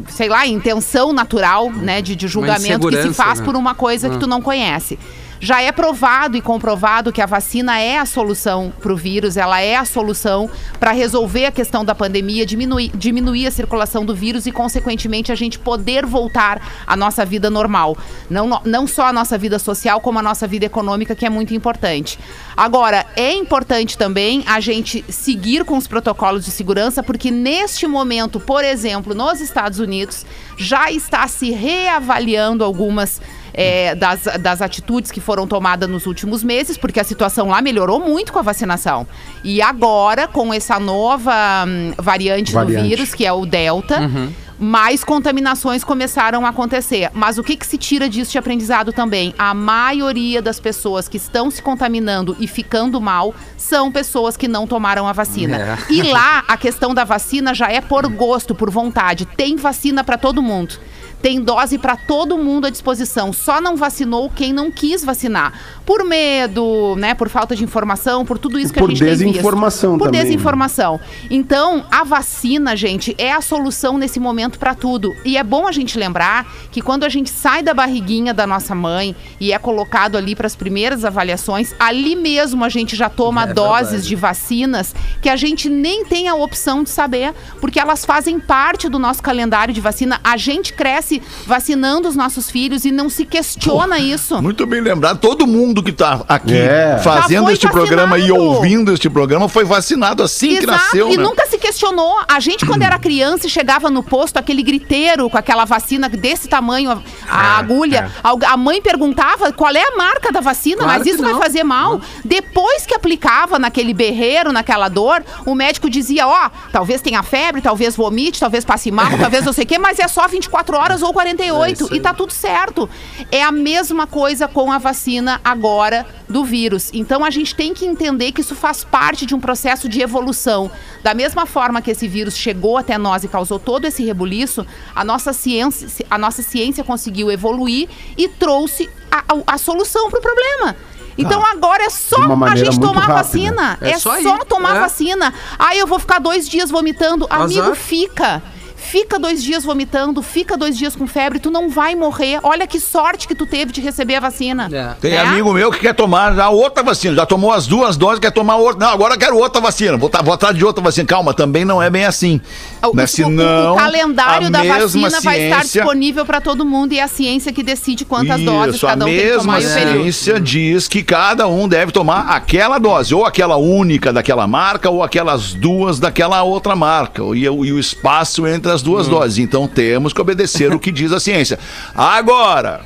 sei 0.09 0.29
lá, 0.29 0.47
intenção 0.47 1.13
natural, 1.13 1.71
né, 1.71 2.03
de, 2.03 2.17
de 2.17 2.29
julgamento 2.29 2.89
que 2.89 3.03
se 3.03 3.15
faz 3.15 3.39
né? 3.41 3.45
por 3.45 3.57
uma 3.57 3.75
coisa 3.75 4.11
que 4.11 4.19
tu 4.19 4.27
não 4.27 4.43
conhece. 4.43 4.99
Já 5.41 5.61
é 5.61 5.71
provado 5.71 6.37
e 6.37 6.41
comprovado 6.41 7.13
que 7.13 7.21
a 7.21 7.27
vacina 7.27 7.79
é 7.79 7.99
a 7.99 8.07
solução 8.07 8.73
para 8.81 8.93
o 8.93 8.97
vírus, 8.97 9.37
ela 9.37 9.61
é 9.61 9.77
a 9.77 9.85
solução 9.85 10.51
para 10.81 10.93
resolver 10.93 11.47
a 11.47 11.53
questão 11.53 11.85
da 11.85 11.95
pandemia, 11.95 12.47
diminuir, 12.47 12.91
diminuir 12.95 13.47
a 13.47 13.51
circulação 13.51 14.05
do 14.05 14.15
vírus 14.15 14.47
e, 14.47 14.53
consequentemente, 14.53 15.31
a 15.31 15.35
gente 15.35 15.59
poder 15.59 16.07
voltar 16.07 16.61
à 16.87 16.97
nossa 16.97 17.25
vida 17.25 17.51
normal. 17.51 17.97
Não, 18.31 18.61
não 18.65 18.87
só 18.87 19.07
a 19.07 19.13
nossa 19.13 19.37
vida 19.37 19.59
social, 19.59 20.01
como 20.01 20.19
a 20.19 20.23
nossa 20.23 20.47
vida 20.47 20.65
econômica, 20.65 21.15
que 21.15 21.27
é 21.27 21.31
muito 21.31 21.55
importante. 21.55 22.19
Agora, 22.57 23.05
é 23.15 23.33
importante 23.33 23.99
também 23.99 24.43
a 24.47 24.61
gente 24.61 25.05
seguir 25.09 25.65
com 25.65 25.77
os 25.77 25.87
protocolos 25.87 26.45
de 26.45 26.51
segurança, 26.51 27.03
porque 27.03 27.31
neste 27.31 27.87
momento, 27.87 28.41
por 28.41 28.65
exemplo, 28.65 29.15
nos 29.15 29.41
Estados 29.41 29.79
Unidos, 29.79 30.25
já 30.57 30.91
está 30.91 31.29
se 31.29 31.51
reavaliando 31.51 32.65
algumas 32.65 33.21
é, 33.57 33.95
das, 33.95 34.25
das 34.41 34.61
atitudes 34.61 35.11
que 35.11 35.21
foram 35.21 35.47
tomadas 35.47 35.89
nos 35.89 36.07
últimos 36.07 36.45
meses, 36.45 36.77
porque 36.77 37.01
a 37.01 37.05
situação 37.05 37.49
lá 37.49 37.63
melhorou 37.63 37.99
muito 37.99 38.33
com 38.33 38.39
a 38.39 38.43
vacinação. 38.43 39.07
E 39.43 39.63
agora, 39.63 40.29
com 40.29 40.53
essa 40.53 40.79
nova 40.79 41.65
hum, 41.67 41.93
variante, 41.97 42.53
Variante. 42.53 42.83
do 42.83 42.89
vírus, 42.89 43.15
que 43.15 43.25
é 43.25 43.33
o 43.33 43.47
Delta, 43.47 44.11
mais 44.59 45.05
contaminações 45.05 45.85
começaram 45.85 46.45
a 46.45 46.51
acontecer. 46.51 47.11
Mas 47.15 47.39
o 47.39 47.43
que, 47.43 47.57
que 47.57 47.67
se 47.67 47.79
tira 47.79 48.09
disso 48.09 48.33
de 48.33 48.39
aprendizado 48.39 48.93
também? 48.93 49.35
A 49.39 49.55
maioria 49.55 50.43
das 50.43 50.61
pessoas 50.61 51.09
que 51.09 51.17
estão 51.17 51.51
se 51.51 51.63
contaminando 51.63 52.37
e 52.39 52.47
ficando 52.47 53.01
mal 53.01 53.35
são 53.57 53.91
pessoas 53.91 54.37
que 54.37 54.49
não 54.49 54.67
tomaram 54.67 55.07
a 55.07 55.13
vacina. 55.13 55.57
É. 55.57 55.93
E 55.93 56.03
lá, 56.03 56.45
a 56.47 56.57
questão 56.57 56.95
da 56.95 57.05
vacina 57.05 57.55
já 57.55 57.71
é 57.71 57.81
por 57.81 58.07
gosto, 58.09 58.55
por 58.55 58.71
vontade. 58.71 59.27
Tem 59.27 59.57
vacina 59.57 60.03
para 60.03 60.19
todo 60.19 60.43
mundo. 60.43 60.79
Tem 61.27 61.41
dose 61.41 61.77
para 61.77 61.97
todo 61.97 62.39
mundo 62.39 62.69
à 62.69 62.71
disposição. 62.71 63.33
Só 63.33 63.61
não 63.61 63.75
vacinou 63.75 64.31
quem 64.31 64.53
não 64.53 64.71
quis 64.71 65.05
vacinar. 65.05 65.53
Por 65.85 66.05
medo, 66.05 66.95
né? 66.97 67.15
Por 67.17 67.29
falta 67.29 67.57
de 67.57 67.65
informação, 67.65 68.25
por 68.25 68.39
tudo 68.39 68.61
isso 68.61 68.73
que 68.73 68.79
Por 68.79 68.87
a 68.87 68.89
gente 68.91 69.01
tem 69.01 69.09
visto. 69.09 69.27
desinformação 69.27 69.99
Por 69.99 70.05
também, 70.05 70.21
né? 70.21 70.25
desinformação. 70.27 71.01
Então, 71.29 71.85
a 71.91 72.05
vacina, 72.05 72.77
gente, 72.77 73.13
é 73.19 73.33
a 73.33 73.41
solução 73.41 73.99
nesse 73.99 74.21
momento 74.21 74.57
para 74.57 74.73
tudo. 74.73 75.17
E 75.25 75.37
é 75.37 75.43
bom 75.43 75.67
a 75.67 75.73
gente 75.73 75.99
lembrar 75.99 76.47
que 76.71 76.81
quando 76.81 77.03
a 77.03 77.09
gente 77.09 77.29
sai 77.29 77.61
da 77.61 77.75
barriguinha 77.75 78.33
da 78.33 78.47
nossa 78.47 78.73
mãe 78.73 79.17
e 79.41 79.53
é 79.53 79.59
colocado 79.59 80.15
ali 80.17 80.37
para 80.37 80.47
as 80.47 80.55
primeiras 80.55 81.05
avaliações, 81.05 81.75
ali 81.77 82.15
mesmo 82.15 82.65
a 82.65 82.69
gente 82.69 82.95
já 82.95 83.09
toma 83.09 83.43
É 83.43 83.53
doses 83.53 83.91
verdade. 83.91 84.09
de 84.09 84.15
vacinas 84.15 84.95
que 85.21 85.29
a 85.29 85.35
gente 85.35 85.69
nem 85.69 86.05
tem 86.05 86.29
a 86.29 86.37
opção 86.37 86.85
de 86.85 86.91
saber, 86.91 87.35
porque 87.61 87.81
elas 87.81 88.05
fazem 88.05 88.39
parte 88.39 88.89
do 88.89 88.99
nosso 89.01 89.21
calendário 89.21 89.75
de 89.75 89.81
vacina. 89.81 90.21
A 90.23 90.37
gente 90.37 90.73
cresce 90.73 91.16
vacinando 91.47 92.09
os 92.09 92.17
nossos 92.17 92.51
filhos 92.51 92.85
e 92.85 92.91
não 92.93 93.09
se 93.09 93.25
questiona 93.25 93.99
isso. 93.99 94.41
Muito 94.43 94.67
bem 94.67 94.81
lembrado. 94.81 95.19
Todo 95.19 95.47
mundo 95.47 95.83
que 95.83 95.93
tá 95.93 96.23
aqui 96.29 96.55
É. 96.57 96.99
fazendo 97.03 97.51
este 97.51 97.69
programa 97.69 98.19
e 98.19 98.23
vacinado. 98.23 98.45
ouvindo 98.45 98.93
este 98.93 99.09
programa 99.11 99.49
foi 99.49 99.65
vacinado 99.65 100.23
assim 100.23 100.49
que 100.49 100.65
Exato, 100.65 100.71
nasceu, 100.73 101.11
e 101.11 101.17
né? 101.17 101.23
nunca 101.23 101.47
se 101.47 101.59
questionou. 101.59 102.21
A 102.29 102.41
gente, 102.41 102.65
quando 102.67 102.83
era 102.83 102.99
criança 102.99 103.47
e 103.47 103.51
chegava 103.51 103.91
no 103.91 104.03
posto, 104.03 104.37
aquele 104.39 104.63
griteiro 104.63 105.29
com 105.31 105.39
aquela 105.39 105.65
vacina 105.65 106.09
desse 106.09 106.49
tamanho, 106.49 106.91
a, 106.91 107.03
a 107.29 107.59
agulha, 107.59 108.11
al- 108.23 108.39
a 108.47 108.57
mãe 108.57 108.81
perguntava 108.83 109.53
qual 109.53 109.73
é 109.75 109.83
a 109.83 109.97
marca 109.97 110.33
da 110.33 110.41
vacina, 110.41 110.79
Claro 110.79 110.93
mas 110.93 111.03
que 111.03 111.11
isso 111.11 111.23
vai 111.23 111.33
não. 111.33 111.41
fazer 111.41 111.65
mal. 111.65 112.01
Depois 112.25 112.87
que 112.87 112.95
aplicava 112.95 113.59
naquele 113.59 113.93
berreiro, 113.95 114.53
naquela 114.53 114.89
dor, 114.89 115.23
o 115.45 115.55
médico 115.55 115.89
dizia, 115.89 116.27
ó, 116.27 116.51
talvez 116.73 117.01
tenha 117.01 117.23
febre, 117.23 117.61
talvez 117.61 117.97
vomite, 117.97 118.41
talvez 118.41 118.65
passe 118.65 118.91
mal, 118.91 119.11
talvez 119.19 119.45
não 119.45 119.53
sei 119.53 119.65
o 119.65 119.67
quê, 119.67 119.79
mas 119.79 119.99
é 119.99 120.09
só 120.09 120.27
24 120.29 120.77
horas 120.77 120.96
ou 121.03 121.13
48 121.13 121.95
e 121.95 122.01
tá 122.01 122.13
tudo 122.15 122.33
certo. 122.33 122.89
É 123.31 123.43
a 123.43 123.53
mesma 123.53 124.07
coisa 124.07 124.47
com 124.49 124.71
a 124.73 124.79
vacina 124.79 125.41
agora 125.45 126.07
do 126.29 126.45
vírus. 126.45 126.91
Então 126.93 127.25
a 127.25 127.31
gente 127.31 127.55
tem 127.55 127.73
que 127.75 127.85
entender 127.87 128.33
que 128.33 128.41
isso 128.41 128.55
faz 128.55 128.85
parte 128.85 129.25
de 129.27 129.35
um 129.35 129.41
processo 129.41 129.89
de 129.89 130.01
evolução. 130.01 130.71
Da 131.03 131.15
mesma 131.15 131.47
forma 131.47 131.81
que 131.83 131.91
esse 131.91 132.09
vírus 132.09 132.37
chegou 132.37 132.77
até 132.77 132.99
nós 132.99 133.25
e 133.25 133.29
causou 133.29 133.59
todo 133.59 133.85
esse 133.85 134.05
rebuliço, 134.05 134.67
a 134.95 135.05
nossa 135.05 135.33
ciência, 135.33 136.07
a 136.11 136.19
nossa 136.19 136.43
ciência 136.43 136.83
conseguiu 136.85 137.31
evoluir 137.31 137.89
e 138.17 138.29
trouxe 138.29 138.89
a, 139.11 139.19
a- 139.19 139.55
a 139.55 139.59
solução 139.59 140.11
para 140.11 140.19
o 140.19 140.23
problema. 140.23 140.77
Então 141.19 141.43
agora 141.47 141.83
é 141.85 141.89
só 141.89 142.17
a 142.45 142.57
gente 142.57 142.79
tomar 142.79 143.07
vacina. 143.07 143.79
É 143.81 143.93
É, 143.93 143.99
só 143.99 144.21
só, 144.21 144.37
tomar 144.45 144.77
É. 144.77 144.81
vacina. 144.81 145.33
Aí 145.59 145.79
eu 145.79 145.87
vou 145.87 145.99
ficar 145.99 146.19
dois 146.19 146.47
dias 146.47 146.71
vomitando. 146.71 147.27
Amigo, 147.31 147.63
Azar. 147.63 147.75
fica. 147.75 148.43
Fica 148.91 149.19
dois 149.19 149.43
dias 149.43 149.65
vomitando, 149.65 150.23
fica 150.23 150.57
dois 150.57 150.77
dias 150.77 150.95
com 150.97 151.07
febre, 151.07 151.39
tu 151.39 151.51
não 151.51 151.69
vai 151.69 151.95
morrer. 151.95 152.39
Olha 152.43 152.67
que 152.67 152.79
sorte 152.81 153.27
que 153.29 153.35
tu 153.35 153.47
teve 153.47 153.73
de 153.73 153.81
receber 153.81 154.17
a 154.17 154.21
vacina. 154.21 154.69
É. 154.73 154.95
Tem 155.01 155.13
Né? 155.13 155.19
amigo 155.19 155.53
meu 155.53 155.71
que 155.71 155.81
quer 155.81 155.95
tomar 155.95 156.35
já 156.35 156.49
outra 156.49 156.83
vacina. 156.83 157.15
Já 157.15 157.27
tomou 157.27 157.53
as 157.53 157.67
duas 157.67 157.97
doses, 157.97 158.19
quer 158.21 158.31
tomar 158.33 158.57
outra. 158.57 158.87
Não, 158.87 158.93
agora 158.93 159.15
eu 159.15 159.19
quero 159.19 159.37
outra 159.37 159.61
vacina. 159.61 159.97
Vou, 159.97 160.09
tá, 160.09 160.23
vou 160.23 160.33
atrás 160.35 160.57
de 160.57 160.65
outra 160.65 160.83
vacina. 160.83 161.07
Calma, 161.07 161.35
também 161.35 161.65
não 161.65 161.83
é 161.83 161.91
bem 161.91 162.05
assim. 162.05 162.41
O, 162.83 162.95
né? 162.97 163.05
o- 163.05 163.07
Senão, 163.09 163.75
o 163.75 163.77
calendário 163.77 164.47
a 164.47 164.51
da 164.51 164.63
vacina 164.63 165.21
vai 165.21 165.45
estar 165.45 165.61
ciência- 165.63 165.83
disponível 165.83 166.25
para 166.25 166.41
todo 166.41 166.65
mundo 166.65 166.93
e 166.93 166.99
é 166.99 167.03
a 167.03 167.09
ciência 167.09 167.53
que 167.53 167.63
decide 167.63 168.05
quantas 168.05 168.41
doses 168.43 168.77
Isso, 168.77 168.87
a 168.87 168.91
cada 168.91 169.05
um 169.05 169.09
tem 169.09 169.19
que 169.21 169.33
tomar 169.39 169.61
e 169.63 169.65
período. 169.67 170.03
ciência 170.03 170.41
diz 170.41 170.89
que 170.89 171.03
cada 171.03 171.47
um 171.49 171.67
deve 171.69 171.93
tomar 171.93 172.29
aquela 172.31 172.79
dose, 172.79 173.15
ou 173.15 173.25
aquela 173.25 173.57
única 173.57 174.13
daquela 174.13 174.47
marca, 174.47 174.89
ou 174.91 175.03
aquelas 175.03 175.55
duas 175.55 175.99
daquela 175.99 176.43
outra 176.43 176.77
marca, 176.77 177.23
e, 177.35 177.49
o- 177.49 177.65
e 177.65 177.73
o 177.73 177.79
espaço 177.79 178.47
entre 178.47 178.71
as 178.71 178.76
Hum. 178.83 178.85
duas 178.85 179.09
doses. 179.09 179.39
Então 179.39 179.67
temos 179.69 180.13
que 180.13 180.21
obedecer 180.21 180.73
o 180.75 180.79
que 180.79 180.91
diz 180.93 181.13
a 181.13 181.21
ciência. 181.21 181.59
Agora, 181.95 182.81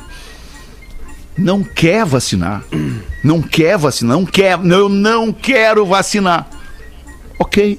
não 1.36 1.62
quer 1.62 2.04
vacinar, 2.04 2.62
não 3.24 3.40
quer 3.40 3.78
vacinar, 3.78 4.16
não 4.16 4.26
quer, 4.26 4.58
eu 4.64 4.88
não 4.88 5.32
quero 5.32 5.86
vacinar. 5.86 6.46
Ok. 7.38 7.78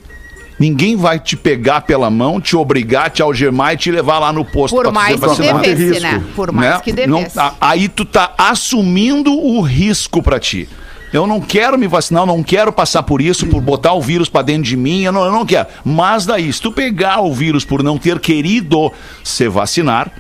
Ninguém 0.60 0.95
vai 0.95 1.19
te 1.19 1.36
pegar 1.36 1.82
pela 1.82 2.08
mão, 2.12 2.39
te 2.39 2.56
obrigar, 2.56 3.10
te 3.10 3.19
algemar 3.24 3.74
e 3.74 3.78
te 3.78 3.89
levar 3.89 4.19
lá 4.19 4.32
no 4.32 4.45
posto 4.45 4.76
Por 4.76 4.84
pra 4.84 4.91
mais 4.91 5.19
fazer 5.19 5.56
que 5.60 5.74
devesse, 5.74 6.00
né? 6.02 6.24
Por 6.36 6.52
mais 6.52 6.76
né? 6.76 6.82
que 6.84 7.08
Não 7.08 7.17
devesse. 7.17 7.36
tá- 7.36 7.56
aí 7.60 7.88
tu 7.88 8.06
tá 8.06 8.36
assumindo 8.38 9.34
o 9.34 9.60
risco 9.62 10.21
pra 10.21 10.39
ti. 10.39 10.69
Eu 11.13 11.28
não 11.28 11.41
quero 11.41 11.78
me 11.78 11.88
vacinar, 11.88 12.24
eu 12.24 12.28
não 12.28 12.41
quero 12.41 12.71
passar 12.71 13.04
por 13.04 13.21
isso, 13.21 13.45
por 13.47 13.62
botar 13.62 13.93
o 13.93 14.02
vírus 14.02 14.30
pra 14.30 14.41
dentro 14.41 14.63
de 14.63 14.78
mim, 14.78 15.04
eu 15.04 15.12
não, 15.12 15.26
eu 15.26 15.32
não 15.32 15.45
quero. 15.45 15.67
Mas 15.84 16.26
daí, 16.26 16.52
se 16.52 16.62
tu 16.62 16.71
pegar 16.71 17.21
o 17.21 17.34
vírus 17.34 17.65
por 17.65 17.84
não 17.84 17.97
ter 17.97 18.19
querido 18.19 18.91
se 19.24 19.50
vacinar, 19.50 20.12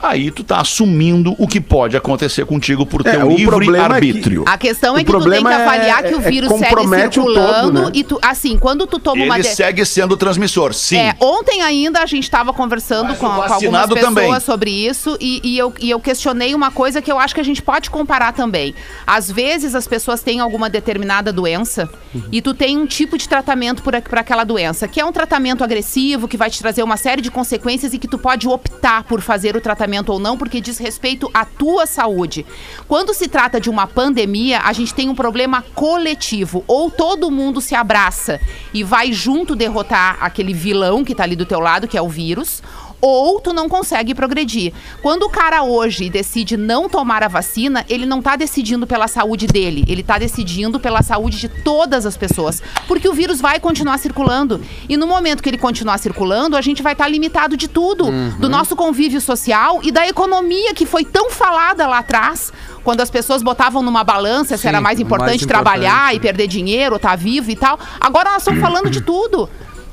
aí 0.00 0.30
tu 0.30 0.42
tá 0.44 0.60
assumindo 0.60 1.34
o 1.38 1.46
que 1.46 1.60
pode 1.60 1.96
acontecer 1.96 2.44
contigo 2.46 2.86
por 2.86 3.06
É, 3.06 3.12
teu 3.12 3.26
o 3.26 3.30
livre 3.30 3.46
problema 3.46 3.76
é 3.78 3.88
que- 3.88 3.94
arbítrio. 3.94 4.44
A 4.46 4.56
questão 4.58 4.94
O 4.94 4.98
é 4.98 5.04
que 5.04 5.10
tu 5.12 5.30
tem 5.30 5.42
que 5.42 5.48
é- 5.48 5.54
avaliar 5.54 6.02
que 6.02 6.14
o 6.14 6.18
é- 6.20 6.30
vírus 6.30 6.48
segue 6.50 6.64
compromete 6.64 7.20
o 7.20 7.24
todo, 7.24 7.34
circulando 7.34 7.82
né? 7.86 7.90
e 7.94 8.04
tu, 8.04 8.18
assim, 8.22 8.58
quando 8.58 8.86
tu 8.86 8.98
toma 8.98 9.24
uma 9.24 9.34
Ele 9.38 9.48
de... 9.48 9.54
segue 9.54 9.84
sendo 9.84 10.16
transmissor, 10.16 10.72
sim. 10.72 10.96
É, 10.98 11.14
ontem 11.20 11.62
ainda 11.62 12.00
a 12.00 12.06
gente 12.06 12.24
estava 12.24 12.52
conversando 12.52 13.08
Mas 13.08 13.18
com, 13.18 13.26
o 13.26 13.30
com 13.30 13.42
algumas 13.42 13.86
pessoas 13.86 14.02
também. 14.14 14.40
sobre 14.40 14.70
isso 14.70 15.16
e, 15.20 15.40
e 15.42 15.58
eu, 15.58 15.72
e 15.80 15.90
eu 15.90 15.98
questionei 16.00 16.54
uma 16.54 16.70
coisa 16.70 17.00
que 17.02 17.10
eu 17.10 17.18
acho 17.18 17.34
que 17.34 17.40
a 17.40 17.44
gente 17.44 17.62
pode 17.62 17.90
comparar 17.90 18.32
também. 18.32 18.74
Às 19.06 19.30
vezes 19.30 19.74
as 19.74 19.86
pessoas 19.86 20.20
têm 20.20 20.40
alguma 20.40 20.68
determinada 20.70 21.32
doença 21.32 21.88
e 22.30 22.40
tu 22.40 22.54
tem 22.54 22.76
um 22.76 22.86
tipo 22.86 23.16
de 23.18 23.28
tratamento 23.28 23.82
para 23.82 23.98
aquela 24.20 24.44
doença, 24.44 24.86
que 24.86 25.00
é 25.00 25.04
um 25.04 25.12
tratamento 25.12 25.64
agressivo, 25.64 26.28
que 26.28 26.36
vai 26.36 26.50
te 26.50 26.58
trazer 26.60 26.82
uma 26.82 26.96
série 26.96 27.20
de 27.22 27.30
consequências 27.30 27.92
e 27.94 27.98
que 27.98 28.06
tu 28.08 28.18
pode 28.18 28.46
optar 28.48 29.02
por 29.04 29.20
fazer 29.20 29.56
o 29.56 29.60
tratamento 29.60 29.87
ou 30.12 30.18
não, 30.18 30.36
porque 30.36 30.60
diz 30.60 30.78
respeito 30.78 31.30
à 31.32 31.44
tua 31.44 31.86
saúde. 31.86 32.44
Quando 32.86 33.14
se 33.14 33.28
trata 33.28 33.60
de 33.60 33.70
uma 33.70 33.86
pandemia, 33.86 34.60
a 34.60 34.72
gente 34.72 34.94
tem 34.94 35.08
um 35.08 35.14
problema 35.14 35.64
coletivo. 35.74 36.64
Ou 36.66 36.90
todo 36.90 37.30
mundo 37.30 37.60
se 37.60 37.74
abraça 37.74 38.40
e 38.72 38.84
vai 38.84 39.12
junto 39.12 39.56
derrotar 39.56 40.18
aquele 40.20 40.52
vilão 40.52 41.04
que 41.04 41.14
tá 41.14 41.22
ali 41.22 41.34
do 41.34 41.46
teu 41.46 41.60
lado, 41.60 41.88
que 41.88 41.96
é 41.96 42.02
o 42.02 42.08
vírus, 42.08 42.62
ou 43.00 43.40
tu 43.40 43.52
não 43.52 43.68
consegue 43.68 44.14
progredir. 44.14 44.72
Quando 45.02 45.22
o 45.24 45.28
cara 45.30 45.62
hoje 45.62 46.08
decide 46.10 46.56
não 46.56 46.88
tomar 46.88 47.22
a 47.22 47.28
vacina, 47.28 47.84
ele 47.88 48.04
não 48.06 48.20
tá 48.20 48.36
decidindo 48.36 48.86
pela 48.86 49.06
saúde 49.08 49.46
dele, 49.46 49.84
ele 49.88 50.02
tá 50.02 50.18
decidindo 50.18 50.80
pela 50.80 51.02
saúde 51.02 51.38
de 51.38 51.48
todas 51.48 52.04
as 52.06 52.16
pessoas, 52.16 52.62
porque 52.86 53.08
o 53.08 53.12
vírus 53.12 53.40
vai 53.40 53.60
continuar 53.60 53.98
circulando. 53.98 54.60
E 54.88 54.96
no 54.96 55.06
momento 55.06 55.42
que 55.42 55.48
ele 55.48 55.58
continuar 55.58 55.98
circulando, 55.98 56.56
a 56.56 56.60
gente 56.60 56.82
vai 56.82 56.92
estar 56.92 57.08
limitado 57.08 57.56
de 57.56 57.68
tudo, 57.68 58.06
Uhum. 58.06 58.30
do 58.38 58.48
nosso 58.48 58.74
convívio 58.76 59.20
social 59.20 59.80
e 59.82 59.90
da 59.92 60.06
economia 60.08 60.74
que 60.74 60.86
foi 60.86 61.04
tão 61.04 61.30
falada 61.30 61.86
lá 61.86 61.98
atrás, 61.98 62.52
quando 62.82 63.00
as 63.00 63.10
pessoas 63.10 63.42
botavam 63.42 63.82
numa 63.82 64.02
balança 64.02 64.56
se 64.56 64.62
Sim, 64.62 64.68
era 64.68 64.80
mais 64.80 64.98
importante 64.98 65.28
mais 65.30 65.46
trabalhar 65.46 66.14
importante. 66.14 66.16
e 66.16 66.20
perder 66.20 66.46
dinheiro, 66.46 66.96
estar 66.96 67.16
vivo 67.16 67.50
e 67.50 67.56
tal. 67.56 67.78
Agora 68.00 68.30
nós 68.30 68.38
estamos 68.42 68.60
falando 68.60 68.88
de 68.90 69.00
tudo. 69.00 69.48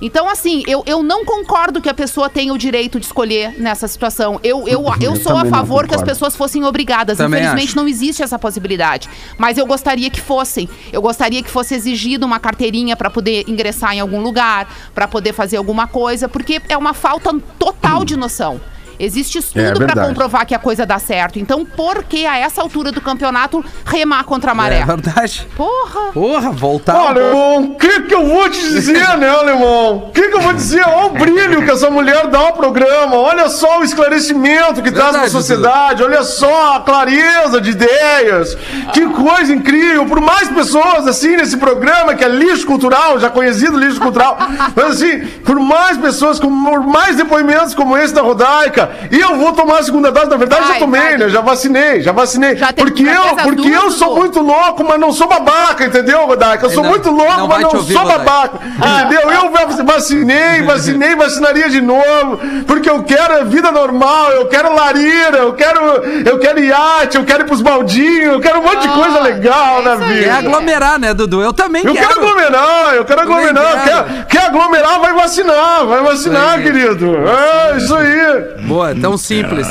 Então, 0.05 0.29
assim, 0.29 0.61
eu, 0.67 0.83
eu 0.85 1.01
não 1.01 1.25
concordo 1.25 1.81
que 1.81 1.89
a 1.89 1.93
pessoa 1.93 2.29
tenha 2.29 2.53
o 2.53 2.57
direito 2.59 2.99
de 2.99 3.07
escolher 3.07 3.59
nessa 3.59 3.87
situação. 3.87 4.39
Eu, 4.43 4.67
eu, 4.67 4.85
eu, 5.01 5.15
sou 5.15 5.35
a 5.35 5.45
favor 5.45 5.87
que 5.87 5.95
as 5.95 6.03
pessoas 6.03 6.35
fossem 6.35 6.63
obrigadas. 6.63 7.17
Também 7.17 7.39
Infelizmente, 7.39 7.69
acho. 7.69 7.75
não 7.75 7.87
existe 7.87 8.21
essa 8.21 8.37
possibilidade. 8.37 9.09
Mas 9.35 9.57
eu 9.57 9.65
gostaria 9.65 10.07
que 10.11 10.21
fossem. 10.21 10.69
Eu 10.93 11.01
gostaria 11.01 11.41
que 11.41 11.49
fosse 11.49 11.73
exigido 11.73 12.23
uma 12.23 12.39
carteirinha 12.39 12.95
para 12.95 13.09
poder 13.09 13.45
ingressar 13.47 13.95
em 13.95 13.99
algum 13.99 14.21
lugar, 14.21 14.71
para 14.93 15.07
poder 15.07 15.33
fazer 15.33 15.57
alguma 15.57 15.87
coisa, 15.87 16.29
porque 16.29 16.61
é 16.69 16.77
uma 16.77 16.93
falta 16.93 17.33
total 17.57 18.05
de 18.05 18.15
noção. 18.15 18.61
Existe 18.99 19.37
estudo 19.39 19.61
É 19.61 19.71
para 19.73 19.85
verdade. 19.85 20.07
comprovar 20.07 20.45
que 20.45 20.55
a 20.55 20.59
coisa 20.59 20.85
dá 20.85 20.99
certo. 20.99 21.39
Então, 21.39 21.65
por 21.65 22.03
que 22.03 22.25
a 22.25 22.37
essa 22.37 22.61
altura 22.61 22.91
do 22.91 23.01
campeonato 23.01 23.63
remar 23.85 24.23
contra 24.23 24.51
a 24.51 24.55
maré? 24.55 24.79
É 24.79 24.85
verdade. 24.85 25.47
Porra! 25.55 26.11
Porra, 26.13 26.51
voltar. 26.51 26.95
Ó, 26.95 27.07
alemão, 27.09 27.63
o 27.63 27.75
que 27.75 28.01
que 28.03 28.13
eu 28.15 28.25
vou 28.27 28.49
te 28.49 28.59
dizer, 28.59 29.17
né, 29.17 29.29
alemão? 29.29 30.07
O 30.07 30.11
que 30.11 30.29
que 30.29 30.35
eu 30.35 30.41
vou 30.41 30.53
dizer? 30.53 30.83
Olha 30.87 31.05
o 31.07 31.09
brilho 31.09 31.63
que 31.63 31.71
essa 31.71 31.89
mulher 31.89 32.27
dá 32.27 32.39
ao 32.39 32.53
programa. 32.53 33.15
Olha 33.15 33.49
só 33.49 33.79
o 33.79 33.83
esclarecimento 33.83 34.81
que 34.81 34.91
traz 34.91 35.09
pra 35.11 35.19
Verdade, 35.21 35.31
sociedade. 35.31 36.03
Olha 36.03 36.23
só 36.23 36.75
a 36.75 36.79
clareza 36.81 37.59
de 37.61 37.71
ideias. 37.71 38.55
Que 38.93 39.05
coisa 39.09 39.53
incrível. 39.53 40.05
Por 40.05 40.21
mais 40.21 40.47
pessoas, 40.49 41.07
assim, 41.07 41.35
nesse 41.35 41.57
programa, 41.57 42.15
que 42.15 42.23
é 42.23 42.27
lixo 42.27 42.65
cultural, 42.65 43.19
já 43.19 43.29
conhecido 43.29 43.77
lixo 43.77 43.99
cultural. 43.99 44.37
Mas, 44.75 44.85
assim, 44.85 45.19
por 45.43 45.59
mais 45.59 45.97
pessoas, 45.97 46.39
com, 46.39 46.63
por 46.65 46.81
mais 46.85 47.15
depoimentos 47.15 47.73
como 47.75 47.97
esse 47.97 48.13
da 48.13 48.21
Rodaica, 48.21 48.84
e 49.11 49.19
eu 49.19 49.35
vou 49.37 49.53
tomar 49.53 49.79
a 49.79 49.83
segunda 49.83 50.11
dose. 50.11 50.29
Na 50.29 50.37
verdade, 50.37 50.63
já 50.63 50.69
Vai, 50.69 50.79
tomei, 50.79 51.01
vai. 51.01 51.17
né? 51.17 51.29
Já 51.29 51.41
vacinei, 51.41 52.01
já 52.01 52.11
vacinei. 52.11 52.55
Já 52.55 52.73
porque 52.73 53.05
já 53.05 53.13
eu, 53.15 53.35
porque 53.37 53.69
eu 53.69 53.91
sou 53.91 54.15
muito 54.15 54.39
louco, 54.41 54.83
mas 54.83 54.99
não 54.99 55.11
sou 55.11 55.27
babaca, 55.27 55.85
entendeu, 55.85 56.25
Rodaica? 56.25 56.65
Eu 56.65 56.69
sou 56.69 56.83
Não- 56.83 56.89
muito 56.89 57.09
louco, 57.11 57.37
não 57.37 57.47
mas 57.47 57.61
não 57.61 57.69
ouvir, 57.75 57.93
sou 57.93 58.05
babaca. 58.05 58.59
Entendeu? 58.65 59.29
Eu 59.31 59.51
va- 59.51 59.83
vacinei, 59.83 60.61
vacinei, 60.63 61.15
vacinaria 61.15 61.69
de 61.69 61.81
novo. 61.81 62.39
Porque 62.67 62.89
eu 62.89 63.03
quero 63.03 63.41
a 63.41 63.43
vida 63.43 63.71
normal, 63.71 64.31
eu 64.31 64.47
quero 64.47 64.73
larira, 64.75 65.37
eu 65.37 65.53
quero, 65.53 65.79
eu 66.25 66.39
quero 66.39 66.59
iate, 66.59 67.17
eu 67.17 67.23
quero 67.25 67.43
ir 67.43 67.45
pros 67.47 67.61
baldinhos, 67.61 68.33
eu 68.33 68.39
quero 68.39 68.59
um 68.59 68.63
monte 68.63 68.81
de 68.81 68.89
coisa 68.89 69.17
Ah, 69.19 69.23
legal 69.23 69.79
é 69.79 69.83
na 69.83 69.95
vida. 69.95 70.33
aglomerar, 70.37 70.99
né, 70.99 71.13
Dudu? 71.13 71.41
Eu 71.41 71.53
também 71.53 71.83
Eu 71.85 71.93
quero. 71.93 72.07
quero 72.07 72.19
aglomerar, 72.21 72.93
eu 72.95 73.05
quero 73.05 73.21
aglomerar. 73.21 73.83
Quer, 73.83 74.25
quer 74.27 74.45
aglomerar, 74.47 74.99
vai 74.99 75.13
vacinar, 75.13 75.85
vai 75.85 76.01
vacinar, 76.03 76.61
querido. 76.61 77.15
É, 77.27 77.77
isso 77.77 77.95
aí. 77.95 78.65
Boa, 78.67 78.74
tão 79.01 79.17
simples. 79.17 79.67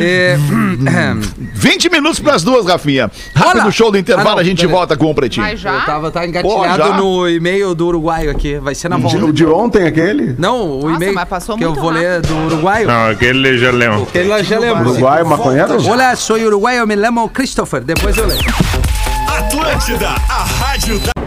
É, 0.00 0.36
20 1.54 1.90
minutos 1.90 2.18
pras 2.20 2.42
duas, 2.42 2.66
Rafinha. 2.66 3.10
Rápido 3.34 3.62
Olha. 3.62 3.70
show 3.70 3.90
do 3.90 3.98
intervalo, 3.98 4.28
Ah, 4.30 4.32
não, 4.32 4.38
a 4.40 4.44
gente 4.44 4.58
beleza. 4.58 4.76
volta 4.76 4.96
com 4.96 5.10
o 5.10 5.14
pretinho. 5.14 5.46
Mas 5.46 5.60
já? 5.60 5.74
eu 5.74 5.80
tava 5.84 6.10
tá 6.10 6.20
Pô, 6.20 6.26
engatilhado 6.26 6.82
já? 6.88 6.96
no 6.96 7.28
e-mail 7.28 7.74
do 7.74 7.86
uruguaio 7.86 8.30
aqui. 8.30 8.58
Vai 8.58 8.74
ser 8.74 8.88
na 8.88 8.96
volta. 8.96 9.24
O 9.24 9.32
de 9.32 9.46
ontem, 9.46 9.86
aquele? 9.86 10.34
Não, 10.38 10.78
o 10.78 10.82
Nossa, 10.82 10.96
e-mail 10.96 11.14
mas 11.14 11.28
passou 11.28 11.56
que 11.56 11.64
eu 11.64 11.74
vou 11.74 11.90
ler 11.90 12.16
rápido. 12.16 12.28
do 12.34 12.46
uruguaio. 12.46 12.86
Não, 12.88 13.10
aquele 13.10 13.58
já 13.58 13.70
lembro. 13.70 14.08
Ele 14.14 14.28
lá 14.28 14.42
já 14.42 14.58
lembra. 14.58 14.88
Uruguai, 14.88 15.22
maconheiro? 15.22 15.88
Olá, 15.90 16.14
sou 16.16 16.36
uruguaio, 16.36 16.86
me 16.86 16.96
chamo 16.96 17.28
Christopher. 17.28 17.80
Depois 17.82 18.16
eu 18.16 18.26
leio. 18.26 18.40
Atlântida, 19.28 20.08
a 20.08 20.44
rádio 20.44 20.98
da... 20.98 21.21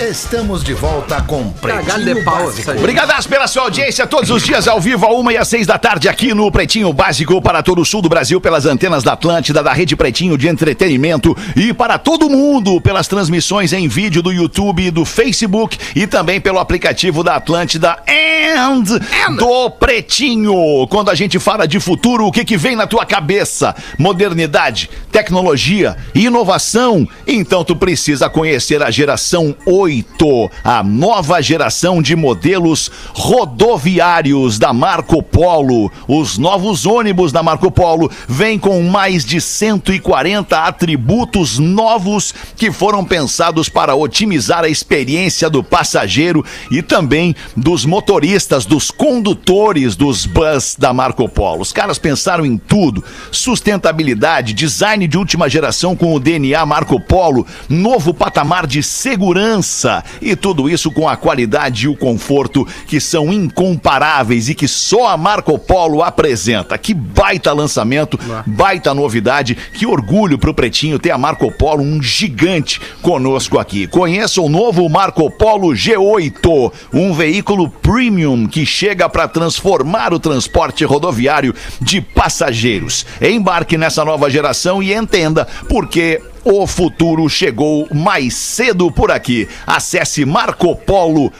Estamos 0.00 0.62
de 0.62 0.74
volta 0.74 1.20
com 1.22 1.42
de 1.48 1.58
Pretinho 1.58 2.24
pau 2.24 2.48
aí. 2.68 2.78
Obrigadas 2.78 3.26
pela 3.26 3.48
sua 3.48 3.64
audiência 3.64 4.06
todos 4.06 4.30
os 4.30 4.44
dias 4.44 4.68
ao 4.68 4.80
vivo, 4.80 5.04
a 5.04 5.12
uma 5.12 5.32
e 5.32 5.36
às 5.36 5.48
seis 5.48 5.66
da 5.66 5.76
tarde, 5.76 6.08
aqui 6.08 6.32
no 6.32 6.52
Pretinho 6.52 6.92
Básico, 6.92 7.42
para 7.42 7.64
todo 7.64 7.82
o 7.82 7.84
sul 7.84 8.00
do 8.00 8.08
Brasil, 8.08 8.40
pelas 8.40 8.64
antenas 8.64 9.02
da 9.02 9.14
Atlântida, 9.14 9.60
da 9.60 9.72
Rede 9.72 9.96
Pretinho 9.96 10.38
de 10.38 10.46
Entretenimento 10.46 11.36
e 11.56 11.74
para 11.74 11.98
todo 11.98 12.30
mundo, 12.30 12.80
pelas 12.80 13.08
transmissões 13.08 13.72
em 13.72 13.88
vídeo 13.88 14.22
do 14.22 14.30
YouTube 14.30 14.84
e 14.84 14.90
do 14.92 15.04
Facebook 15.04 15.76
e 15.96 16.06
também 16.06 16.40
pelo 16.40 16.60
aplicativo 16.60 17.24
da 17.24 17.34
Atlântida 17.34 17.96
and, 18.08 18.84
do 19.36 19.68
Pretinho. 19.70 20.86
Quando 20.88 21.10
a 21.10 21.14
gente 21.16 21.40
fala 21.40 21.66
de 21.66 21.80
futuro, 21.80 22.26
o 22.26 22.32
que, 22.32 22.44
que 22.44 22.56
vem 22.56 22.76
na 22.76 22.86
tua 22.86 23.04
cabeça? 23.04 23.74
Modernidade, 23.98 24.88
tecnologia, 25.10 25.96
inovação? 26.14 27.06
Então 27.26 27.64
tu 27.64 27.74
precisa 27.74 28.30
conhecer 28.30 28.80
a 28.80 28.92
geração 28.92 29.56
8, 29.88 30.50
a 30.62 30.82
nova 30.82 31.40
geração 31.40 32.02
de 32.02 32.14
modelos 32.14 32.90
rodoviários 33.14 34.58
da 34.58 34.70
Marco 34.70 35.22
Polo. 35.22 35.90
Os 36.06 36.36
novos 36.36 36.84
ônibus 36.84 37.32
da 37.32 37.42
Marco 37.42 37.70
Polo 37.70 38.10
vêm 38.28 38.58
com 38.58 38.82
mais 38.82 39.24
de 39.24 39.40
140 39.40 40.62
atributos 40.62 41.58
novos 41.58 42.34
que 42.54 42.70
foram 42.70 43.02
pensados 43.02 43.70
para 43.70 43.94
otimizar 43.94 44.62
a 44.62 44.68
experiência 44.68 45.48
do 45.48 45.64
passageiro 45.64 46.44
e 46.70 46.82
também 46.82 47.34
dos 47.56 47.86
motoristas, 47.86 48.66
dos 48.66 48.90
condutores 48.90 49.96
dos 49.96 50.26
bus 50.26 50.76
da 50.78 50.92
Marco 50.92 51.26
Polo. 51.30 51.62
Os 51.62 51.72
caras 51.72 51.98
pensaram 51.98 52.44
em 52.44 52.58
tudo: 52.58 53.02
sustentabilidade, 53.32 54.52
design 54.52 55.08
de 55.08 55.16
última 55.16 55.48
geração 55.48 55.96
com 55.96 56.14
o 56.14 56.20
DNA 56.20 56.66
Marco 56.66 57.00
Polo, 57.00 57.46
novo 57.70 58.12
patamar 58.12 58.66
de 58.66 58.82
segurança 58.82 59.77
segurança. 59.78 60.04
E 60.20 60.34
tudo 60.34 60.68
isso 60.68 60.90
com 60.90 61.08
a 61.08 61.16
qualidade 61.16 61.84
e 61.84 61.88
o 61.88 61.96
conforto 61.96 62.66
que 62.86 63.00
são 63.00 63.32
incomparáveis 63.32 64.48
e 64.48 64.54
que 64.54 64.66
só 64.66 65.08
a 65.08 65.16
Marco 65.16 65.58
Polo 65.58 66.02
apresenta. 66.02 66.76
Que 66.76 66.92
baita 66.92 67.52
lançamento, 67.52 68.18
baita 68.46 68.92
novidade. 68.92 69.56
Que 69.72 69.86
orgulho 69.86 70.38
pro 70.38 70.54
Pretinho 70.54 70.98
ter 70.98 71.10
a 71.10 71.18
Marco 71.18 71.50
Polo, 71.52 71.82
um 71.82 72.02
gigante 72.02 72.80
conosco 73.00 73.58
aqui. 73.58 73.86
Conheça 73.86 74.40
o 74.40 74.48
novo 74.48 74.88
Marco 74.88 75.30
Polo 75.30 75.68
G8, 75.68 76.72
um 76.92 77.12
veículo 77.12 77.70
premium 77.70 78.46
que 78.46 78.66
chega 78.66 79.08
para 79.08 79.28
transformar 79.28 80.12
o 80.12 80.18
transporte 80.18 80.84
rodoviário 80.84 81.54
de 81.80 82.00
passageiros. 82.00 83.06
Embarque 83.20 83.78
nessa 83.78 84.04
nova 84.04 84.28
geração 84.30 84.82
e 84.82 84.92
entenda 84.92 85.46
por 85.68 85.86
que 85.86 86.20
o 86.44 86.66
futuro 86.66 87.28
chegou 87.28 87.86
mais 87.92 88.34
cedo 88.34 88.90
por 88.90 89.10
aqui. 89.10 89.48
Acesse 89.66 90.24
Marco 90.24 90.74
Polo 90.76 91.32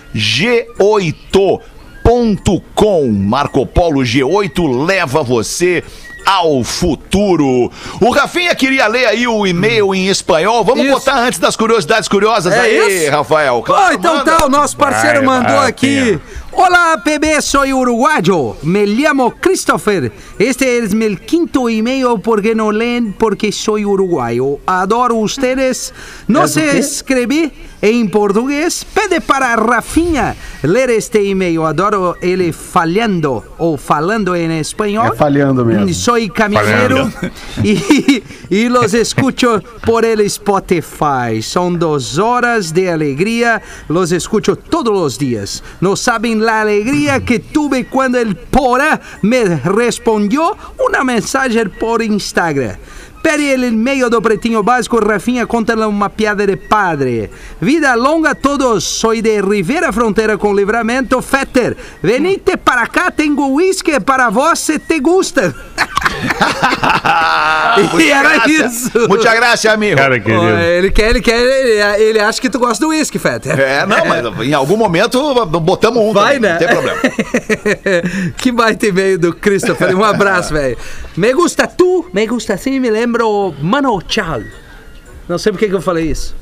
G8.com. 2.05 3.09
Marco 3.13 3.67
Polo 3.67 4.01
G8 4.01 4.87
leva 4.87 5.23
você 5.23 5.83
ao 6.27 6.63
futuro. 6.63 7.73
O 8.03 8.11
Rafinha 8.11 8.55
queria 8.55 8.87
ler 8.87 9.07
aí 9.07 9.27
o 9.27 9.47
e-mail 9.47 9.95
em 9.95 10.09
espanhol. 10.09 10.63
Vamos 10.63 10.85
Isso. 10.85 10.93
botar 10.95 11.19
antes 11.21 11.39
das 11.39 11.57
curiosidades 11.57 12.07
curiosas 12.07 12.53
É 12.53 12.61
aí, 12.61 13.05
isso? 13.05 13.11
Rafael. 13.11 13.65
Ó, 13.67 13.93
então 13.93 14.17
manda. 14.17 14.37
tá, 14.37 14.45
o 14.45 14.49
nosso 14.51 14.77
parceiro 14.77 15.25
Vai, 15.25 15.39
mandou 15.41 15.57
vai, 15.57 15.69
aqui. 15.71 16.19
Olá, 16.61 17.01
PB, 17.05 17.41
soy 17.41 17.73
uruguayo. 17.73 18.57
Me 18.63 18.85
llamo 18.85 19.33
Christopher. 19.41 20.11
Este 20.41 20.79
es 20.79 20.93
mi 20.93 21.17
quinto 21.17 21.69
email 21.69 22.21
porque 22.21 22.53
no 22.53 22.73
leen 22.73 23.13
porque 23.13 23.53
soy 23.53 23.85
uruguayo. 23.85 24.59
Adoro 24.67 25.15
ustedes. 25.15 25.95
No 26.27 26.47
¿Es 26.47 26.55
sé 26.55 26.77
escribir 26.77 27.53
en 27.81 28.11
portugués. 28.11 28.85
Pede 28.93 29.21
para 29.21 29.55
Rafinha 29.55 30.35
ler 30.65 30.91
este 30.91 31.31
email. 31.31 31.61
Adoro 31.61 32.17
ele 32.21 32.53
falhando 32.53 33.55
o 33.59 33.77
falando 33.77 34.35
en 34.35 34.51
español. 34.51 35.13
É 35.13 35.17
falhando 35.17 35.65
mesmo. 35.65 35.95
Soy 35.95 36.29
caminero 36.29 37.09
y, 37.63 38.23
y 38.51 38.69
los 38.69 38.95
escucho 38.95 39.63
por 39.87 40.05
el 40.05 40.23
Spotify. 40.23 41.41
Son 41.41 41.79
dos 41.79 42.19
horas 42.19 42.75
de 42.75 42.91
alegría. 42.91 43.63
Los 43.89 44.11
escucho 44.11 44.57
todos 44.57 44.93
los 44.93 45.19
días. 45.21 45.63
No 45.81 45.95
saben 45.95 46.48
la 46.49 46.63
alegría 46.63 47.23
que 47.23 47.41
tuve 47.41 47.85
cuando 47.85 48.19
el 48.19 48.35
Pora 48.35 48.99
me 49.21 49.45
respondió 49.45 50.57
una 50.89 51.05
mensaje 51.05 51.69
por 51.69 52.03
Instagram. 52.03 52.75
Per 53.23 53.41
ele 53.41 53.71
meio 53.71 54.09
do 54.09 54.23
Pretinho 54.23 54.63
Básico, 54.63 55.05
Rafinha 55.05 55.47
conta 55.47 55.75
uma 55.89 56.09
piada 56.09 56.47
de 56.47 56.57
padre. 56.57 57.31
Vida 57.61 57.95
longa 57.95 58.31
a 58.31 58.35
todos, 58.35 58.85
soy 58.85 59.21
de 59.21 59.41
Rivera 59.41 59.93
Fronteira 59.93 60.39
com 60.39 60.55
Livramento, 60.55 61.21
Fetter. 61.21 61.77
Venite 62.03 62.57
para 62.57 62.87
cá, 62.87 63.11
tenho 63.11 63.55
whisky 63.55 63.99
para 64.01 64.29
se 64.55 64.79
te 64.79 65.01
gusta. 65.01 65.55
e 67.99 68.11
era 68.11 68.47
isso. 68.49 68.91
Muita 69.09 69.35
graça, 69.35 69.73
amigo. 69.73 69.97
Cara 69.97 70.19
querido. 70.21 70.47
ele 70.47 70.91
quer, 70.91 71.11
ele 71.11 71.21
quer, 71.21 71.41
ele, 71.41 72.03
ele 72.03 72.21
acha 72.21 72.41
que 72.41 72.49
tu 72.49 72.59
gosta 72.59 72.85
do 72.85 72.91
whisky, 72.91 73.19
Fetter. 73.19 73.59
É, 73.59 73.87
não, 73.87 74.05
mas 74.05 74.47
em 74.47 74.55
algum 74.55 74.77
momento 74.77 75.47
botamos 75.47 76.03
um. 76.03 76.13
Vai, 76.13 76.35
também, 76.35 76.41
né? 76.41 76.53
Não 76.53 76.59
tem 76.59 76.69
problema. 76.69 77.01
que 78.39 78.53
baita 78.53 78.87
e-mail 78.87 79.19
do 79.19 79.33
Christopher. 79.35 79.97
Um 79.97 80.05
abraço, 80.05 80.53
velho. 80.55 80.77
Me 81.17 81.33
gusta 81.33 81.67
tu, 81.67 82.09
me 82.13 82.27
gusta 82.27 82.55
assim, 82.55 82.79
me 82.79 82.91
lembro 83.09 83.55
Mano 83.63 84.03
Chao. 84.07 84.43
Não 85.27 85.39
sei 85.39 85.51
por 85.51 85.59
que 85.59 85.71
eu 85.73 85.81
falei 85.81 86.11
isso. 86.11 86.37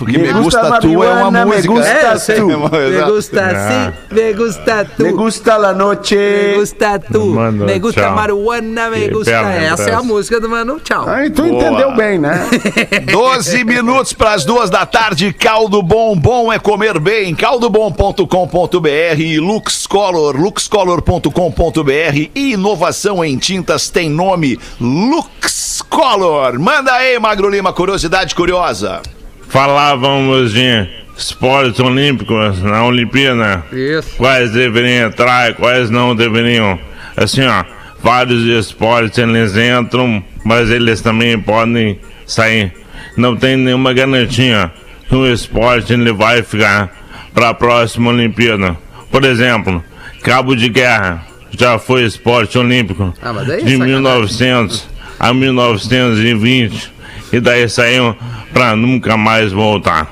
Porque 0.00 0.16
Me 0.18 0.32
me 0.32 0.40
gusta 0.40 0.62
gusta, 0.62 0.80
tu 0.80 0.86
é 1.04 1.12
uma 1.12 1.30
marihuana, 1.30 1.44
me 1.44 1.50
música. 1.56 1.74
gusta 1.74 1.90
é, 1.90 2.12
tu. 2.12 2.18
sim, 2.20 2.42
Me 2.42 3.02
gusta 3.12 3.46
assim, 3.50 3.92
me 4.14 4.32
gusta 4.32 4.84
tu. 4.96 5.02
Me 5.02 5.12
gusta 5.12 5.56
la 5.58 5.72
noche. 5.74 6.16
Me 6.16 6.54
gusta 6.58 6.98
tu, 6.98 7.26
Mano 7.26 7.66
me 7.66 7.78
gusta 7.78 8.00
Chao. 8.00 8.14
marihuana, 8.16 8.88
me 8.90 9.00
Que 9.00 9.08
gusta. 9.10 9.30
Essa 9.30 9.90
é 9.90 9.94
a 9.94 10.02
música 10.02 10.40
do 10.40 10.48
Mano 10.48 10.80
Chao. 10.82 11.06
Aí 11.06 11.28
tu 11.28 11.42
Boa. 11.42 11.54
entendeu 11.54 11.94
bem, 11.94 12.18
né? 12.18 12.48
12 13.12 13.62
minutos 13.64 14.14
para 14.14 14.32
as 14.32 14.44
duas 14.44 14.70
da 14.70 14.86
tarde. 14.86 15.32
Caldo 15.34 15.82
Bom, 15.82 16.16
bom 16.16 16.50
é 16.52 16.58
comer 16.58 16.98
bem. 16.98 17.34
Caldobom.com.br 17.34 19.18
e 19.18 19.38
Lux 19.38 19.86
Color, 19.86 20.34
luxcolor.com.br. 20.40 22.30
E 22.34 22.52
inovação 22.52 23.22
em 23.24 23.36
tintas 23.36 23.90
tem 23.90 24.08
nome 24.08 24.58
Lux 24.80 25.82
Color. 25.88 26.58
Manda 26.58 26.92
aí, 26.92 27.18
Magro 27.18 27.48
Lima, 27.50 27.72
curiosidade 27.72 28.34
curiosa. 28.34 29.02
Falávamos 29.50 30.52
de 30.52 30.86
esportes 31.16 31.80
olímpicos 31.80 32.62
na 32.62 32.84
Olimpíada. 32.84 33.64
Isso. 33.72 34.16
Quais 34.16 34.52
deveriam 34.52 35.08
entrar 35.08 35.50
e 35.50 35.54
quais 35.54 35.90
não 35.90 36.14
deveriam. 36.14 36.78
Assim, 37.16 37.44
ó, 37.44 37.64
vários 38.00 38.44
esportes 38.44 39.18
eles 39.18 39.56
entram, 39.56 40.22
mas 40.44 40.70
eles 40.70 41.00
também 41.00 41.36
podem 41.36 41.98
sair. 42.24 42.72
Não 43.16 43.36
tem 43.36 43.56
nenhuma 43.56 43.92
garantia 43.92 44.70
que 45.08 45.16
o 45.16 45.26
esporte 45.26 45.92
ele 45.92 46.12
vai 46.12 46.44
ficar 46.44 46.96
para 47.34 47.48
a 47.48 47.54
próxima 47.54 48.10
Olimpíada. 48.10 48.76
Por 49.10 49.24
exemplo, 49.24 49.82
cabo 50.22 50.54
de 50.54 50.68
guerra 50.68 51.26
já 51.58 51.76
foi 51.76 52.04
esporte 52.04 52.56
olímpico 52.56 53.12
Ah, 53.20 53.30
é 53.30 53.56
de 53.56 53.72
sacanagem. 53.72 53.78
1900 53.86 54.88
a 55.18 55.34
1920 55.34 56.99
e 57.32 57.40
daí 57.40 57.68
saiu 57.68 58.16
para 58.52 58.74
nunca 58.76 59.16
mais 59.16 59.52
voltar. 59.52 60.08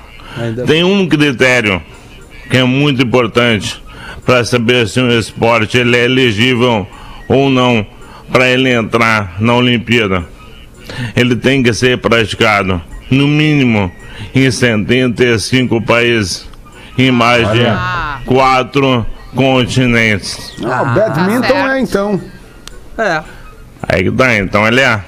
Tem 0.67 0.85
um 0.85 1.09
critério 1.09 1.83
que 2.51 2.57
é 2.57 2.65
muito 2.65 3.03
importante 3.03 3.83
para 4.25 4.45
saber 4.45 4.87
se 4.89 5.01
um 5.01 5.11
esporte 5.11 5.79
ele 5.79 5.97
é 5.97 6.05
elegível 6.05 6.87
ou 7.29 7.51
não 7.51 7.85
para 8.31 8.49
ele 8.49 8.71
entrar 8.71 9.37
na 9.41 9.55
Olimpíada. 9.55 10.25
Ele 11.17 11.35
tem 11.37 11.63
que 11.63 11.73
ser 11.73 11.99
praticado 11.99 12.81
no 13.11 13.27
mínimo 13.27 13.91
em 14.35 14.51
75 14.51 15.81
países 15.83 16.49
em 16.97 17.11
mais 17.11 17.51
de 17.53 17.65
Ah. 17.67 18.21
quatro 18.25 19.05
continentes. 19.35 20.55
Ah, 20.65 20.83
o 20.83 20.95
badminton 20.95 21.47
certo. 21.49 21.69
é 21.71 21.81
então. 21.81 22.21
É. 22.99 23.23
Aí 23.89 24.05
que 24.05 24.11
tá, 24.11 24.37
então 24.37 24.67
ele 24.67 24.81
é. 24.81 25.01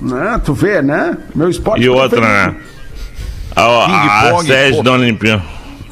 Né? 0.00 0.40
Tu 0.44 0.52
vê, 0.54 0.82
né? 0.82 1.16
Meu 1.34 1.48
esporte 1.48 1.82
E 1.82 1.88
outra, 1.88 2.20
né? 2.20 2.54
A, 3.56 3.62
a, 3.62 3.84
a 3.84 4.22
Ping-pong, 4.22 4.46
sede 4.46 4.82
da 4.82 4.92
Olimpíada. 4.92 5.42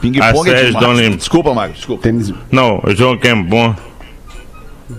Ping-pong 0.01 0.51
A 0.51 0.53
é 0.53 0.57
sede 0.59 0.73
da 0.73 0.79
demais. 0.81 0.85
Olimpíada. 0.99 1.17
Desculpa, 1.17 1.55
Magro, 1.55 1.75
desculpa. 1.75 2.03
Tênis. 2.03 2.33
Não, 2.51 2.81
o 2.85 2.95
jogo 2.95 3.21
é 3.27 3.35
bom. 3.35 3.75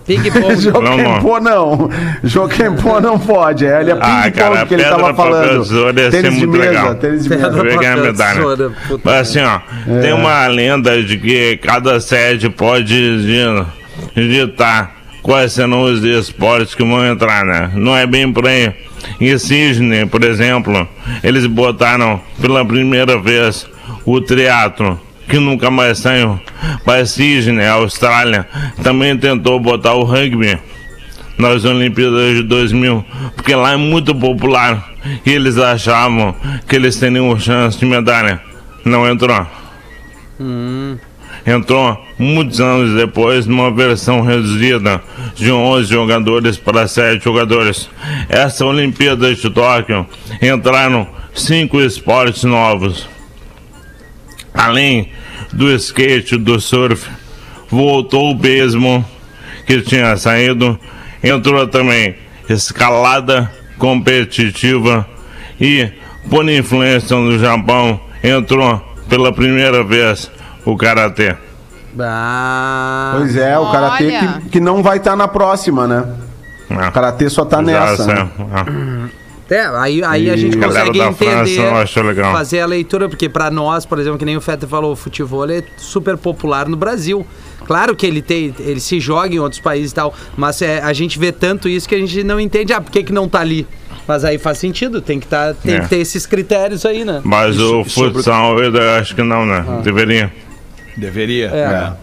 Ping 0.08 0.32
pong. 0.32 0.56
Joquempô 0.56 1.40
não. 1.40 1.90
Joquempô 2.24 3.00
não 3.00 3.20
pode. 3.20 3.66
É, 3.66 3.82
ele 3.82 3.92
é 3.92 3.94
Ah, 4.00 4.24
ping-pong 4.24 4.32
cara, 4.32 4.66
que 4.66 4.74
ele 4.74 4.84
pedra, 4.84 4.98
tava 4.98 5.14
falando. 5.14 5.94
Tênis 6.10 6.22
de 6.40 6.48
muito 6.48 6.50
mesa, 6.58 6.70
legal. 6.72 6.96
tênis 6.96 7.24
de 7.24 7.30
Pedra, 7.30 7.52
mesa. 7.52 7.68
Ia 7.68 7.78
ganhar 7.80 7.98
medalha. 7.98 8.34
tesoura, 8.36 8.72
assim, 9.20 9.40
ó, 9.42 9.60
tem 10.02 10.14
uma 10.14 10.48
lenda 10.48 11.04
de 11.04 11.18
que 11.18 11.58
cada 11.58 12.00
sede 12.00 12.50
pode 12.50 12.86
di- 13.24 13.66
digitar 14.16 14.92
quais 15.24 15.54
serão 15.54 15.84
os 15.84 16.04
esportes 16.04 16.76
que 16.76 16.84
vão 16.84 17.04
entrar, 17.06 17.44
né? 17.46 17.72
Não 17.74 17.96
é 17.96 18.06
bem 18.06 18.32
por 18.32 18.46
aí. 18.46 18.72
Em 19.20 19.38
Sydney, 19.38 20.06
por 20.06 20.24
exemplo, 20.24 20.88
eles 21.24 21.46
botaram 21.46 22.22
pela 22.42 22.64
primeira 22.64 23.20
vez 23.20 23.68
o 24.06 24.22
triatlo, 24.22 25.00
que 25.28 25.40
nunca 25.40 25.72
mais 25.72 26.00
saiu. 26.00 26.40
Mas 26.86 27.12
Sydney, 27.12 27.66
a 27.66 27.74
Austrália, 27.74 28.48
também 28.84 29.18
tentou 29.18 29.60
botar 29.60 29.94
o 29.94 30.04
rugby 30.04 30.60
nas 31.38 31.66
Olimpíadas 31.66 32.36
de 32.36 32.44
2000, 32.44 33.04
porque 33.36 33.56
lá 33.56 33.74
é 33.74 33.78
muito 33.78 34.14
popular 34.14 34.92
e 35.26 35.32
eles 35.32 35.58
achavam 35.58 36.36
que 36.68 36.76
eles 36.76 36.98
teriam 36.98 37.38
chance 37.40 37.78
de 37.80 37.86
medalha. 37.86 38.42
Não 38.86 39.10
entrou. 39.10 39.48
Entrou 41.46 42.02
muitos 42.18 42.62
anos 42.62 42.96
depois 42.96 43.46
numa 43.46 43.70
versão 43.70 44.22
reduzida 44.22 45.02
de 45.36 45.52
11 45.52 45.90
jogadores 45.90 46.58
para 46.58 46.88
7 46.88 47.24
jogadores. 47.24 47.90
Essa 48.30 48.66
Olimpíada 48.66 49.34
de 49.34 49.50
Tóquio 49.50 50.08
entraram 50.42 51.08
cinco 51.34 51.82
esportes 51.82 52.44
novos. 52.44 53.08
Além 54.54 55.12
do 55.52 55.70
skate, 55.74 56.38
do 56.38 56.62
surf, 56.62 57.10
voltou 57.70 58.32
o 58.32 58.36
beisebol 58.36 59.04
que 59.66 59.82
tinha 59.82 60.16
saído, 60.16 60.80
entrou 61.24 61.68
também 61.68 62.16
escalada 62.50 63.52
competitiva 63.78 65.08
e, 65.60 65.90
por 66.30 66.48
influência 66.50 67.18
do 67.18 67.38
Japão, 67.40 68.00
entrou 68.24 68.82
pela 69.10 69.34
primeira 69.34 69.84
vez 69.84 70.32
o 70.66 70.76
karatê. 70.78 71.36
Ah, 72.00 73.14
Pois 73.18 73.36
é, 73.36 73.58
o 73.58 73.72
karatê 73.72 74.12
que, 74.44 74.50
que 74.50 74.60
não 74.60 74.82
vai 74.82 74.98
estar 74.98 75.16
na 75.16 75.28
próxima, 75.28 75.88
né? 75.88 76.04
Ah, 76.70 76.90
O 76.90 76.92
karatê 76.92 77.30
só 77.30 77.46
tá 77.46 77.58
já 77.58 77.62
nessa. 77.64 78.08
né? 78.08 78.30
Ah. 78.52 78.66
É, 79.50 79.66
aí, 79.78 80.04
aí 80.04 80.30
a 80.32 80.36
gente 80.36 80.58
consegue 80.58 80.98
da 80.98 81.12
França 81.14 81.52
entender, 81.52 82.02
legal. 82.08 82.32
fazer 82.32 82.62
a 82.62 82.66
leitura, 82.66 83.08
porque 83.08 83.30
pra 83.30 83.52
nós, 83.52 83.86
por 83.86 84.00
exemplo, 84.00 84.18
que 84.18 84.26
nem 84.26 84.36
o 84.36 84.42
Fetter 84.42 84.68
falou, 84.68 84.94
o 84.94 84.96
futebol 84.96 85.48
é 85.48 85.62
super 85.78 86.18
popular 86.18 86.68
no 86.68 86.76
Brasil. 86.76 87.26
Claro 87.68 87.96
que 87.96 88.06
ele 88.08 88.22
tem, 88.22 88.54
ele 88.60 88.80
se 88.80 89.00
joga 89.00 89.36
em 89.36 89.40
outros 89.40 89.62
países 89.62 89.92
e 89.92 89.96
tal, 89.96 90.14
mas 90.36 90.62
é, 90.62 90.82
a 90.82 90.92
gente 90.94 91.20
vê 91.20 91.32
tanto 91.32 91.70
isso 91.70 91.88
que 91.88 91.94
a 91.94 92.00
gente 92.00 92.24
não 92.24 92.40
entende, 92.40 92.74
ah, 92.74 92.82
por 92.82 92.92
que, 92.92 93.04
que 93.04 93.14
não 93.14 93.28
tá 93.30 93.42
ali? 93.42 93.68
Mas 94.08 94.26
aí 94.26 94.38
faz 94.40 94.58
sentido, 94.58 95.00
tem 95.02 95.20
que, 95.20 95.28
tá, 95.28 95.54
tem 95.54 95.76
É. 95.76 95.80
que 95.82 95.90
ter 95.90 95.98
esses 95.98 96.26
critérios 96.26 96.86
aí, 96.86 97.06
né? 97.06 97.22
Mas 97.24 97.60
o 97.60 97.84
sobre- 97.86 98.14
futsal, 98.14 98.58
eu 98.60 98.92
acho 99.00 99.14
que 99.16 99.22
não, 99.22 99.46
né? 99.46 99.64
Deveria. 99.84 100.34
Deveria. 100.96 101.48
É. 101.48 101.94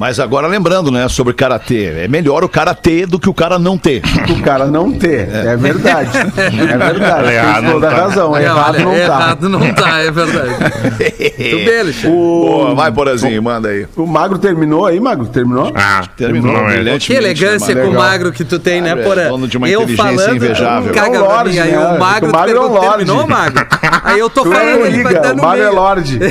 é. 0.00 0.10
Mas 0.10 0.18
agora 0.18 0.46
lembrando, 0.46 0.90
né, 0.90 1.08
sobre 1.08 1.32
karatê. 1.34 2.04
É 2.04 2.08
melhor 2.08 2.42
o 2.42 2.48
cara 2.48 2.74
ter 2.74 3.06
do 3.06 3.18
que 3.18 3.28
o 3.28 3.34
cara 3.34 3.58
não 3.58 3.76
ter. 3.76 4.02
O 4.30 4.42
cara 4.42 4.66
não 4.66 4.90
ter. 4.92 5.28
É, 5.28 5.56
verdade. 5.56 6.10
É 6.16 6.76
verdade. 6.78 7.32
Errado 7.32 7.62
Tem 7.62 7.72
toda 7.72 7.90
não 7.90 7.96
tá. 7.96 8.02
razão. 8.02 8.36
É, 8.36 8.42
errado 8.44 8.74
olha, 8.76 8.84
não 8.84 8.90
tá. 8.92 8.98
errado 8.98 9.48
não 9.48 9.74
tá, 9.74 9.98
é 10.00 10.10
verdade. 10.10 10.50
Tudo 11.50 11.64
bem, 11.64 11.80
Alexandre. 11.80 12.10
Boa, 12.10 12.74
vai, 12.74 12.90
Porazinho, 12.92 13.42
manda 13.42 13.68
aí. 13.68 13.86
O 13.96 14.06
Magro 14.06 14.38
terminou 14.38 14.86
aí, 14.86 14.98
Magro? 15.00 15.26
Terminou? 15.26 15.72
Ah, 15.74 16.02
Terminou, 16.16 16.52
não 16.52 16.68
é. 16.68 16.98
Que 16.98 17.14
elegância 17.14 17.74
com 17.76 17.88
o 17.88 17.94
magro 17.94 18.32
que 18.32 18.44
tu 18.44 18.58
tem, 18.58 18.80
né, 18.80 18.90
é 18.90 18.96
Porã? 18.96 19.28
dono 19.28 19.46
de 19.48 19.56
uma 19.56 19.68
eu 19.68 19.82
inteligência 19.82 20.16
falando, 20.18 20.36
invejável. 20.36 20.92
caga 20.94 21.16
É 21.16 21.20
um 21.20 21.24
lorde, 21.24 21.52
mim, 21.52 21.58
aí 21.58 21.72
né? 21.72 21.78
o 21.78 21.98
magro, 21.98 22.28
O 22.28 22.32
magro 22.32 22.56
é 22.56 22.60
um 22.60 22.62
pergunta, 22.62 22.80
lorde. 22.86 23.04
terminou, 23.04 23.26
magro? 23.28 23.66
Aí 24.04 24.18
eu 24.18 24.30
tô 24.30 24.42
Tu 24.42 24.50
falando, 24.52 24.78
não 24.78 24.86
ele 24.86 25.02
vai 25.02 25.14
o 25.14 25.36
Magro 25.36 25.60
é 25.62 25.64
meio. 25.66 25.74
Lorde. 25.74 26.18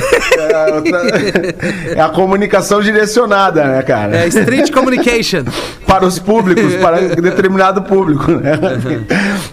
É, 0.50 0.74
outra- 0.74 1.02
é 1.96 2.02
a 2.02 2.10
comunicação 2.10 2.82
direcionada, 2.82 3.59
né, 3.68 3.82
cara? 3.82 4.18
É 4.18 4.28
Street 4.28 4.72
Communication. 4.72 5.44
para 5.86 6.06
os 6.06 6.20
públicos, 6.20 6.76
para 6.76 7.16
determinado 7.16 7.82
público, 7.82 8.32
né? 8.32 8.60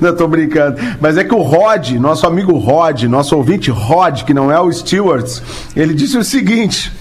Não, 0.00 0.14
tô 0.14 0.28
brincando. 0.28 0.78
Mas 1.00 1.16
é 1.16 1.24
que 1.24 1.34
o 1.34 1.42
Rod, 1.42 1.92
nosso 1.92 2.26
amigo 2.26 2.52
Rod, 2.58 3.04
nosso 3.04 3.36
ouvinte 3.36 3.70
Rod, 3.70 4.22
que 4.22 4.34
não 4.34 4.50
é 4.50 4.60
o 4.60 4.70
Stewards, 4.70 5.42
ele 5.74 5.94
disse 5.94 6.16
o 6.18 6.24
seguinte. 6.24 6.92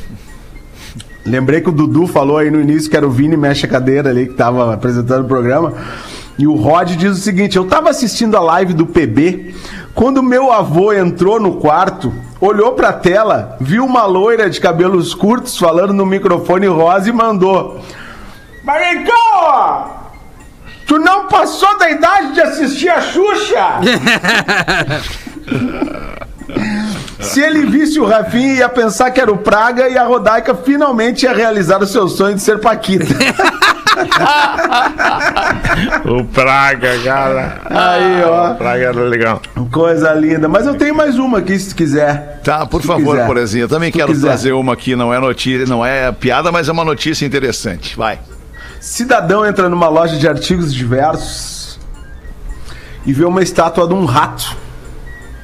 Lembrei 1.26 1.60
que 1.60 1.70
o 1.70 1.72
Dudu 1.72 2.06
falou 2.06 2.38
aí 2.38 2.52
no 2.52 2.62
início 2.62 2.90
que 2.90 2.96
era 2.96 3.06
o 3.06 3.10
Vini 3.10 3.36
Mexe 3.36 3.66
a 3.66 3.70
Cadeira 3.70 4.12
ali 4.12 4.28
que 4.28 4.36
tava 4.36 4.74
apresentando 4.74 5.26
o 5.26 5.28
programa. 5.28 5.74
E 6.38 6.46
o 6.46 6.56
Rod 6.56 6.92
diz 6.92 7.18
o 7.18 7.22
seguinte: 7.22 7.58
Eu 7.58 7.66
tava 7.66 7.90
assistindo 7.90 8.36
a 8.36 8.42
live 8.42 8.74
do 8.74 8.86
PB 8.86 9.54
quando 9.96 10.22
meu 10.22 10.52
avô 10.52 10.92
entrou 10.92 11.40
no 11.40 11.56
quarto, 11.56 12.14
olhou 12.42 12.74
pra 12.74 12.92
tela, 12.92 13.56
viu 13.62 13.86
uma 13.86 14.06
loira 14.06 14.50
de 14.50 14.60
cabelos 14.60 15.14
curtos 15.14 15.58
falando 15.58 15.94
no 15.94 16.06
microfone 16.06 16.68
rosa 16.68 17.10
e 17.10 17.14
mandou: 17.14 17.80
Maricão! 18.62 20.04
Tu 20.86 21.00
não 21.00 21.28
passou 21.28 21.78
da 21.80 21.90
idade 21.90 22.34
de 22.34 22.42
assistir 22.42 22.90
a 22.90 23.02
Xuxa? 23.02 23.80
Se 27.20 27.42
ele 27.42 27.66
visse 27.66 28.00
o 28.00 28.06
Rafinha, 28.06 28.54
ia 28.54 28.70
pensar 28.70 29.10
que 29.12 29.20
era 29.20 29.32
o 29.32 29.38
Praga 29.38 29.90
e 29.90 29.98
a 29.98 30.04
Rodaica 30.04 30.54
finalmente 30.54 31.24
ia 31.24 31.34
realizar 31.34 31.82
o 31.82 31.88
seu 31.88 32.08
sonho 32.08 32.36
de 32.36 32.42
ser 32.42 32.60
Paquita. 32.60 33.06
O 36.06 36.24
Praga, 36.26 37.00
cara. 37.04 37.62
Aí, 37.66 38.24
ó. 38.24 38.52
O 38.52 38.56
Praga 38.56 38.86
era 38.86 39.02
legal. 39.02 39.42
Coisa 39.72 40.14
linda. 40.14 40.48
Mas 40.48 40.66
eu 40.66 40.76
tenho 40.76 40.96
mais 40.96 41.18
uma 41.18 41.40
aqui, 41.40 41.58
se 41.58 41.74
quiser. 41.74 42.40
Tá, 42.44 42.66
por 42.66 42.82
Se 42.82 42.88
favor, 42.88 43.16
quiser. 43.16 43.26
Porazinho. 43.28 43.64
Eu 43.64 43.70
também 43.70 43.92
Se 43.92 43.98
quero 43.98 44.12
quiser. 44.12 44.28
trazer 44.28 44.54
uma 44.54 44.74
aqui, 44.74 44.96
não 44.96 45.14
é 45.14 45.20
notícia, 45.20 45.66
não 45.66 45.86
é 45.86 46.12
piada, 46.12 46.52
mas 46.52 46.70
é 46.70 46.72
uma 46.72 46.86
notícia 46.86 47.26
interessante. 47.26 47.96
Vai. 47.98 48.20
Cidadão 48.80 49.46
entra 49.46 49.68
numa 49.68 49.90
loja 49.90 50.18
de 50.18 50.28
artigos 50.28 50.74
diversos 50.74 51.80
e 53.06 53.14
vê 53.14 53.26
uma 53.26 53.42
estátua 53.42 53.88
de 53.88 53.94
um 53.94 54.06
rato. 54.06 54.56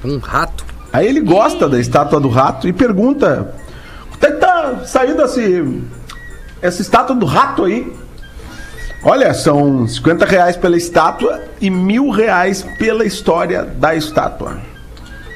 Um 0.03 0.19
rato. 0.19 0.63
Aí 0.93 1.07
ele 1.07 1.21
gosta 1.21 1.67
da 1.69 1.79
estátua 1.79 2.19
do 2.19 2.29
rato 2.29 2.67
e 2.67 2.73
pergunta: 2.73 3.53
quanto 4.09 4.23
é 4.25 4.31
que 4.31 4.37
tá 4.37 4.75
saindo 4.85 5.21
esse, 5.23 5.81
essa 6.61 6.81
estátua 6.81 7.15
do 7.15 7.25
rato 7.25 7.65
aí? 7.65 7.91
Olha, 9.03 9.33
são 9.33 9.87
50 9.87 10.25
reais 10.25 10.55
pela 10.55 10.77
estátua 10.77 11.41
e 11.59 11.71
mil 11.71 12.11
reais 12.11 12.63
pela 12.77 13.03
história 13.03 13.63
da 13.63 13.95
estátua. 13.95 14.57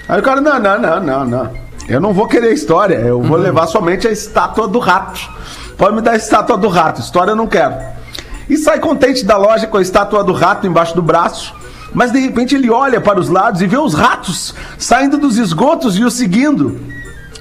Aí 0.07 0.19
o 0.19 0.23
cara, 0.23 0.39
não, 0.39 0.59
não, 0.59 0.79
não, 0.79 0.99
não, 0.99 1.25
não. 1.25 1.51
Eu 1.87 1.99
não 1.99 2.13
vou 2.13 2.27
querer 2.27 2.53
história, 2.53 2.95
eu 2.95 3.21
vou 3.21 3.37
levar 3.37 3.65
somente 3.65 4.07
a 4.07 4.11
estátua 4.11 4.67
do 4.67 4.77
rato. 4.77 5.19
Pode 5.77 5.95
me 5.95 6.01
dar 6.01 6.11
a 6.11 6.15
estátua 6.15 6.57
do 6.57 6.67
rato, 6.67 7.01
história 7.01 7.31
eu 7.31 7.35
não 7.35 7.47
quero. 7.47 7.75
E 8.47 8.55
sai 8.55 8.79
contente 8.79 9.25
da 9.25 9.35
loja 9.35 9.65
com 9.65 9.77
a 9.77 9.81
estátua 9.81 10.23
do 10.23 10.33
rato 10.33 10.67
embaixo 10.67 10.95
do 10.95 11.01
braço. 11.01 11.53
Mas 11.91 12.11
de 12.11 12.19
repente 12.19 12.53
ele 12.53 12.69
olha 12.69 13.01
para 13.01 13.19
os 13.19 13.29
lados 13.29 13.61
e 13.61 13.67
vê 13.67 13.77
os 13.77 13.93
ratos 13.93 14.53
saindo 14.77 15.17
dos 15.17 15.37
esgotos 15.37 15.97
e 15.97 16.03
o 16.03 16.11
seguindo. 16.11 16.79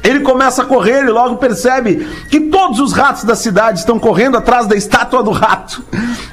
Ele 0.05 0.21
começa 0.21 0.63
a 0.63 0.67
correr 0.67 1.03
e 1.03 1.11
logo 1.11 1.37
percebe 1.37 2.07
que 2.29 2.39
todos 2.39 2.79
os 2.79 2.93
ratos 2.93 3.25
da 3.25 3.35
cidade 3.35 3.79
estão 3.79 3.99
correndo 3.99 4.37
atrás 4.37 4.67
da 4.67 4.77
estátua 4.77 5.23
do 5.23 5.31
rato 5.31 5.83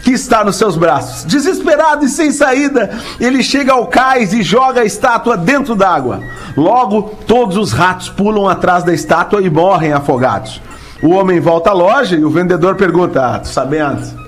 que 0.04 0.12
está 0.12 0.44
nos 0.44 0.58
seus 0.58 0.76
braços. 0.76 1.24
Desesperado 1.24 2.04
e 2.04 2.10
sem 2.10 2.32
saída, 2.32 2.92
ele 3.18 3.42
chega 3.42 3.72
ao 3.72 3.88
cais 3.88 4.34
e 4.34 4.44
joga 4.44 4.82
a 4.82 4.86
estátua 4.86 5.38
dentro 5.38 5.74
d'água. 5.74 6.22
Logo, 6.58 7.16
todos 7.26 7.56
os 7.56 7.72
ratos 7.72 8.10
pulam 8.10 8.50
atrás 8.50 8.84
da 8.84 8.94
estátua 8.94 9.42
e 9.42 9.50
morrem 9.50 9.94
afogados. 9.94 10.62
O 11.02 11.12
homem 11.12 11.40
volta 11.40 11.70
à 11.70 11.74
loja 11.74 12.18
e 12.18 12.26
o 12.26 12.30
vendedor 12.30 12.76
pergunta: 12.76 13.26
Ah, 13.26 13.44
sabendo? 13.44 14.20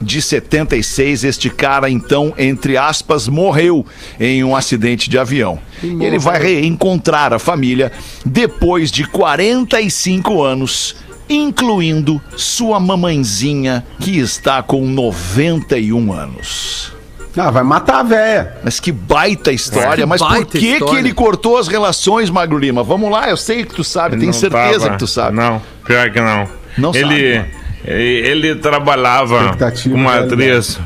de 0.00 0.20
76, 0.22 1.24
este 1.24 1.50
cara 1.50 1.88
então, 1.90 2.32
entre 2.38 2.76
aspas, 2.76 3.28
morreu 3.28 3.84
em 4.18 4.42
um 4.42 4.56
acidente 4.56 5.08
de 5.10 5.18
avião. 5.18 5.58
E 5.82 6.04
ele 6.04 6.18
vai 6.18 6.40
reencontrar 6.42 7.32
a 7.32 7.38
família 7.38 7.92
depois 8.24 8.90
de 8.90 9.04
45 9.04 10.42
anos, 10.42 10.96
incluindo 11.28 12.20
sua 12.36 12.80
mamãezinha, 12.80 13.84
que 14.00 14.18
está 14.18 14.62
com 14.62 14.86
91 14.86 16.12
anos. 16.12 16.92
ah, 17.36 17.50
vai 17.50 17.62
matar 17.62 18.00
a 18.00 18.02
véia. 18.02 18.56
Mas 18.64 18.80
que 18.80 18.90
baita 18.92 19.52
história. 19.52 20.02
Que 20.02 20.06
Mas 20.06 20.20
por 20.20 20.28
baita 20.30 20.58
que, 20.58 20.58
que 20.58 20.72
história. 20.74 20.98
ele 20.98 21.12
cortou 21.14 21.56
as 21.56 21.68
relações, 21.68 22.28
Magro 22.28 22.58
Lima? 22.58 22.82
Vamos 22.82 23.10
lá, 23.10 23.28
eu 23.30 23.36
sei 23.36 23.64
que 23.64 23.74
tu 23.74 23.84
sabe, 23.84 24.16
tenho 24.18 24.32
certeza 24.34 24.80
tava- 24.80 24.90
que 24.92 24.98
tu 24.98 25.06
sabe. 25.06 25.36
Não, 25.36 25.62
pior 25.86 26.10
que 26.10 26.20
não. 26.20 26.48
Não 26.76 26.90
ele, 26.94 27.00
sabe, 27.02 27.14
ele, 27.20 27.46
ele 27.84 28.54
trabalhava 28.56 29.56
com 29.56 29.94
uma 29.94 30.20
atriz. 30.20 30.78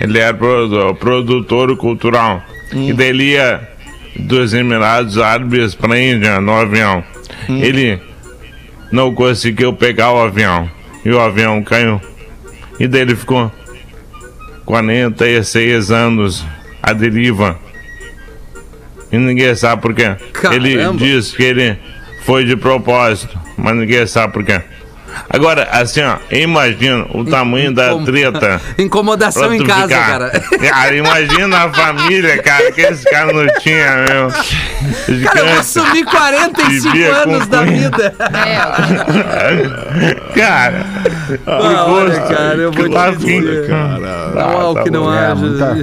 Ele 0.00 0.18
era 0.18 0.34
produ- 0.34 0.94
produtor 0.96 1.76
cultural. 1.76 2.42
Hum. 2.72 2.88
E 2.88 2.92
daí 2.92 3.08
ele 3.08 3.24
ia 3.32 3.68
dos 4.16 4.52
Emirados 4.54 5.18
Árabes 5.18 5.74
para 5.74 5.94
a 5.94 6.00
Índia 6.00 6.40
no 6.40 6.52
avião. 6.52 7.02
Hum. 7.48 7.58
Ele 7.62 8.00
não 8.92 9.14
conseguiu 9.14 9.72
pegar 9.72 10.12
o 10.12 10.20
avião. 10.20 10.70
E 11.04 11.10
o 11.10 11.20
avião 11.20 11.62
caiu. 11.62 12.00
E 12.78 12.86
daí 12.88 13.02
ele 13.02 13.14
ficou 13.16 13.50
46 14.64 15.90
anos 15.90 16.44
à 16.82 16.92
deriva 16.92 17.58
E 19.12 19.18
ninguém 19.18 19.54
sabe 19.54 19.82
por 19.82 19.94
quê. 19.94 20.16
Ele 20.52 20.76
Caramba. 20.76 20.98
diz 20.98 21.32
que 21.32 21.42
ele 21.42 21.78
foi 22.24 22.44
de 22.44 22.56
propósito, 22.56 23.38
mas 23.56 23.76
ninguém 23.76 24.06
sabe 24.06 24.32
por 24.32 24.44
quê. 24.44 24.60
Agora, 25.30 25.68
assim, 25.72 26.02
ó, 26.02 26.16
imagina 26.30 27.06
o 27.12 27.24
tamanho 27.24 27.72
da 27.72 27.92
Incom- 27.92 28.04
treta. 28.04 28.60
Incomodação 28.78 29.52
em 29.54 29.64
casa, 29.64 29.88
ficar. 29.88 30.06
cara. 30.06 30.30
Cara, 30.70 30.94
imagina 30.96 31.64
a 31.64 31.72
família, 31.72 32.42
cara, 32.42 32.70
que 32.72 32.80
esse 32.80 33.04
cara 33.10 33.32
não 33.32 33.46
tinha, 33.60 34.04
meu. 34.08 34.28
Cara, 35.32 35.50
eu 35.56 35.62
sumir 35.64 36.04
45 36.04 36.92
Vivia 36.92 37.14
com 37.14 37.30
anos 37.30 37.46
da 37.48 37.58
cunha. 37.58 37.90
vida. 37.90 38.14
Cara, 40.34 40.84
Ah, 41.46 41.86
olha, 41.88 42.20
cara, 42.20 42.54
eu 42.56 42.72
vou 42.72 42.86
Claro 42.90 43.16
te 43.16 43.24
dizer. 43.26 43.72
Ah, 43.72 43.98
Não 44.34 44.60
há 44.60 44.70
o 44.70 44.74
tá 44.74 44.82
que 44.82 44.90
não 44.90 45.04
bom. 45.04 45.14
É, 45.14 45.26
haja. 45.26 45.34
muita- 45.34 45.74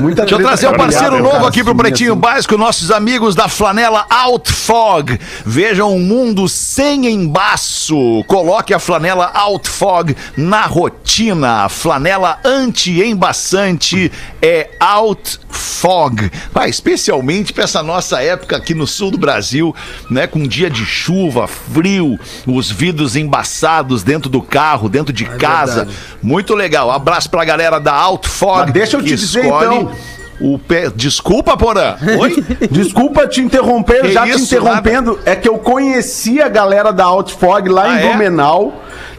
Muita 0.00 0.22
Deixa 0.22 0.34
eu 0.34 0.38
trazer 0.46 0.68
um 0.68 0.72
parceiro 0.74 1.18
novo 1.22 1.30
cara? 1.36 1.48
aqui 1.48 1.64
pro 1.64 1.74
Pretinho 1.74 2.12
assim. 2.12 2.20
Básico, 2.20 2.58
nossos 2.58 2.90
amigos 2.90 3.34
da 3.34 3.48
flanela 3.48 4.04
Outfog. 4.10 5.18
Vejam 5.44 5.94
um 5.94 6.00
mundo 6.00 6.48
sem 6.48 7.06
embaço. 7.06 8.24
Coloque 8.48 8.72
a 8.72 8.78
flanela 8.78 9.30
Outfog 9.34 10.16
na 10.34 10.64
rotina. 10.64 11.64
A 11.64 11.68
flanela 11.68 12.38
anti-embaçante 12.42 14.10
é 14.40 14.70
Outfog. 14.80 16.30
Vai, 16.50 16.70
especialmente 16.70 17.52
para 17.52 17.64
essa 17.64 17.82
nossa 17.82 18.22
época 18.22 18.56
aqui 18.56 18.72
no 18.72 18.86
sul 18.86 19.10
do 19.10 19.18
Brasil, 19.18 19.76
né? 20.10 20.26
Com 20.26 20.48
dia 20.48 20.70
de 20.70 20.86
chuva, 20.86 21.46
frio, 21.46 22.18
os 22.46 22.70
vidros 22.70 23.16
embaçados 23.16 24.02
dentro 24.02 24.30
do 24.30 24.40
carro, 24.40 24.88
dentro 24.88 25.12
de 25.12 25.26
casa. 25.26 25.84
verdade. 25.84 25.98
Muito 26.22 26.54
legal. 26.54 26.90
Abraço 26.90 27.28
pra 27.28 27.44
galera 27.44 27.78
da 27.78 27.92
Outfog. 27.92 28.62
Mas 28.62 28.72
deixa 28.72 28.96
eu 28.96 29.02
te 29.02 29.14
dizer, 29.14 29.44
escolhe 29.44 29.76
então. 29.76 30.17
O 30.40 30.58
pé... 30.58 30.90
Desculpa, 30.94 31.56
Porã. 31.56 31.96
Oi? 32.20 32.44
Desculpa 32.70 33.26
te 33.26 33.40
interromper, 33.40 34.02
Que 34.02 34.12
já 34.12 34.22
te 34.22 34.30
isso, 34.30 34.44
interrompendo. 34.54 35.18
É 35.24 35.34
que 35.34 35.48
eu 35.48 35.58
conheci 35.58 36.40
a 36.40 36.48
galera 36.48 36.92
da 36.92 37.04
Outfog 37.04 37.68
lá 37.68 37.84
Ah, 37.84 37.94
em 37.94 38.06
é? 38.06 38.12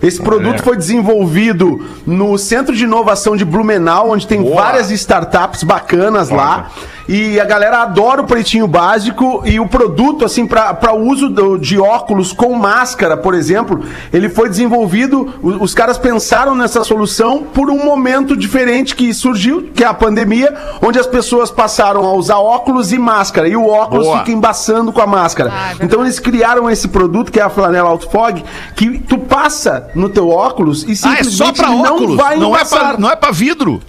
Esse 0.02 0.22
produto 0.22 0.56
É. 0.56 0.64
foi 0.64 0.76
desenvolvido 0.78 1.86
no 2.06 2.38
Centro 2.38 2.76
de 2.76 2.84
Inovação 2.84 3.36
de 3.36 3.44
Blumenau, 3.46 4.12
onde 4.12 4.26
tem 4.28 4.42
Boa. 4.42 4.62
várias 4.62 4.90
startups 4.92 5.64
bacanas 5.64 6.30
lá. 6.30 6.70
E 7.08 7.40
a 7.40 7.46
galera 7.46 7.80
adora 7.82 8.22
o 8.22 8.26
pretinho 8.28 8.68
básico 8.68 9.42
e 9.44 9.60
o 9.60 9.68
produto, 9.68 10.24
assim, 10.24 10.46
para 10.46 10.94
uso 10.94 11.28
do- 11.28 11.58
de 11.58 11.80
óculos 11.80 12.32
com 12.32 12.54
máscara, 12.54 13.18
por 13.18 13.34
exemplo, 13.34 13.84
ele 14.14 14.30
foi 14.30 14.48
desenvolvido. 14.48 15.34
o- 15.42 15.60
Os 15.64 15.74
caras 15.74 15.98
pensaram 15.98 16.54
nessa 16.56 16.84
solução 16.84 17.44
por 17.44 17.70
um 17.70 17.84
momento 17.84 18.38
diferente 18.38 18.96
que 18.96 19.14
surgiu, 19.14 19.70
que 19.74 19.84
é 19.84 19.88
a 19.88 19.94
pandemia, 19.94 20.56
onde 20.82 21.00
as 21.00 21.08
pessoas 21.08 21.50
passaram 21.52 22.06
a 22.06 22.14
usar 22.14 22.38
óculos 22.38 22.92
e 22.94 22.98
máscara. 23.00 23.48
E 23.48 23.56
o 23.56 23.68
óculos 23.68 24.06
Boa. 24.06 24.20
fica 24.20 24.32
embaçando 24.32 24.94
com 24.94 25.02
a 25.02 25.08
máscara. 25.08 25.52
Ah, 25.54 25.72
é 25.80 25.84
então 25.84 26.02
eles 26.02 26.20
criaram 26.20 26.70
esse 26.70 26.88
produto, 26.88 27.32
que 27.32 27.40
é 27.40 27.44
a 27.44 27.50
flanela 27.50 27.90
Outfog, 27.90 28.44
que 28.76 29.00
tu 29.00 29.18
passa 29.18 29.69
no 29.96 30.10
teu 30.10 30.30
óculos 30.30 30.84
e 30.84 30.88
Ah, 30.88 30.92
é 30.92 31.24
simplesmente 31.24 31.36
só 31.36 31.52
pra 31.54 31.72
óculos. 31.72 32.10
não 32.10 32.16
vai 32.18 32.38
Não 32.38 32.56
é 32.56 32.60
embaçar. 32.60 32.80
pra, 32.80 32.98
não 32.98 33.10
é 33.10 33.16
pra 33.16 33.32
vidro. 33.32 33.82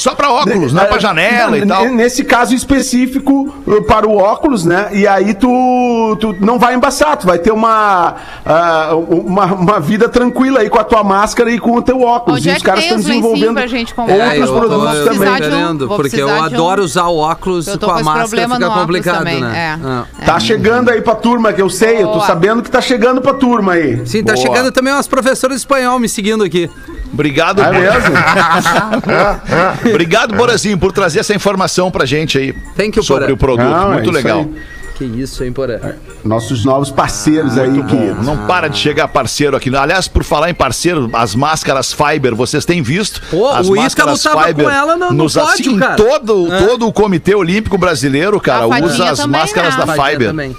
Só 0.00 0.14
pra 0.14 0.30
óculos, 0.32 0.72
não 0.72 0.82
é 0.82 0.86
pra 0.86 0.98
janela 0.98 1.58
e 1.58 1.64
Não, 1.64 1.76
tal. 1.76 1.84
Nesse 1.90 2.24
caso 2.24 2.54
específico, 2.54 3.54
uh, 3.66 3.82
para 3.84 4.08
o 4.08 4.16
óculos, 4.16 4.64
né? 4.64 4.88
E 4.92 5.06
aí 5.06 5.34
tu, 5.34 6.16
tu 6.18 6.34
não 6.40 6.58
vai 6.58 6.74
embaçar, 6.74 7.16
tu 7.18 7.26
vai 7.26 7.38
ter 7.38 7.50
uma, 7.52 8.14
ah, 8.46 8.92
uma, 8.96 9.44
uma 9.46 9.80
vida 9.80 10.08
tranquila 10.08 10.60
aí 10.60 10.70
com 10.70 10.78
a 10.78 10.84
tua 10.84 11.04
máscara 11.04 11.50
e 11.50 11.58
com 11.58 11.76
o 11.76 11.82
teu 11.82 12.00
óculos. 12.00 12.38
Onde 12.40 12.48
e 12.48 12.52
é 12.52 12.56
os 12.56 12.62
caras 12.62 12.82
estão 12.84 12.96
desenvolvendo 12.98 13.54
pra 13.54 13.66
gente 13.66 13.94
comprar? 13.94 14.14
outros 14.14 14.32
É, 14.32 14.38
eu 14.42 14.46
tô- 14.46 14.58
produtos 14.58 14.94
eu 14.94 15.04
tô 15.06 15.12
também. 15.12 15.28
um- 15.30 15.36
querendo, 15.36 15.88
porque 15.88 16.16
eu 16.22 16.26
de 16.28 16.32
um- 16.32 16.42
adoro 16.44 16.82
usar 16.82 17.06
o 17.08 17.16
óculos 17.18 17.66
Eu 17.66 17.76
tô 17.78 17.86
com 17.86 17.92
com 17.92 17.98
a 17.98 18.02
máscara, 18.02 18.48
fica 18.48 18.70
complicado, 18.70 19.18
também, 19.18 19.40
né? 19.40 19.78
é. 19.82 19.86
Ah. 19.86 20.04
Tá 20.24 20.40
chegando 20.40 20.90
aí 20.90 21.00
pra 21.02 21.14
turma, 21.14 21.52
que 21.52 21.60
eu 21.60 21.68
sei, 21.68 21.96
eu 22.02 22.06
tô 22.08 22.14
Boa. 22.14 22.26
sabendo 22.26 22.62
que 22.62 22.70
tá 22.70 22.80
chegando 22.80 23.20
pra 23.20 23.34
turma 23.34 23.72
aí. 23.74 24.00
Sim, 24.06 24.22
tá 24.24 24.32
Boa. 24.34 24.46
chegando 24.46 24.72
também 24.72 24.92
umas 24.92 25.06
professoras 25.08 25.56
de 25.56 25.60
espanhol 25.60 25.98
me 25.98 26.08
seguindo 26.08 26.42
aqui. 26.42 26.70
Obrigado, 27.12 27.60
É 27.62 27.70
mesmo? 27.72 28.14
Obrigado, 29.90 30.34
Borazinho, 30.34 30.78
por 30.78 30.92
trazer 30.92 31.20
essa 31.20 31.34
informação 31.34 31.90
pra 31.90 32.04
gente 32.06 32.38
aí. 32.38 32.52
Thank 32.76 32.96
you, 32.98 33.02
sobre 33.02 33.24
Porã. 33.24 33.34
o 33.34 33.36
produto. 33.36 33.68
Não, 33.70 33.90
é 33.90 33.94
Muito 33.94 34.04
isso 34.04 34.12
legal. 34.12 34.38
aí. 34.40 34.80
Que 34.96 35.04
isso, 35.06 35.42
hein, 35.42 35.50
Porã? 35.50 35.78
Nossos 36.22 36.62
novos 36.62 36.90
parceiros 36.90 37.56
aí, 37.56 37.70
Muito 37.70 37.84
bom. 37.84 37.96
queridos. 37.98 38.26
Não 38.26 38.46
para 38.46 38.68
de 38.68 38.76
chegar 38.78 39.08
parceiro 39.08 39.56
aqui. 39.56 39.74
Aliás, 39.74 40.06
por 40.06 40.22
falar 40.22 40.50
em 40.50 40.54
parceiro, 40.54 41.08
as 41.14 41.34
máscaras 41.34 41.90
Fiber, 41.90 42.34
vocês 42.34 42.66
têm 42.66 42.82
visto? 42.82 43.22
Pô, 43.30 43.48
as 43.48 43.66
o 43.66 43.74
Ícaro 43.74 44.18
tava 44.18 44.52
com 44.52 44.68
ela 44.68 44.96
no- 44.98 45.06
no 45.08 45.14
nos, 45.14 45.32
pódio, 45.34 45.50
assim, 45.70 45.78
cara. 45.78 45.96
Todo, 45.96 46.48
todo 46.66 46.86
o 46.86 46.92
Comitê 46.92 47.34
Olímpico 47.34 47.78
Brasileiro, 47.78 48.38
cara, 48.38 48.66
usa 48.66 49.08
as 49.10 49.24
máscaras 49.24 49.74
né? 49.74 49.86
da 49.86 49.92
Fiber. 49.94 50.28
também. 50.28 50.54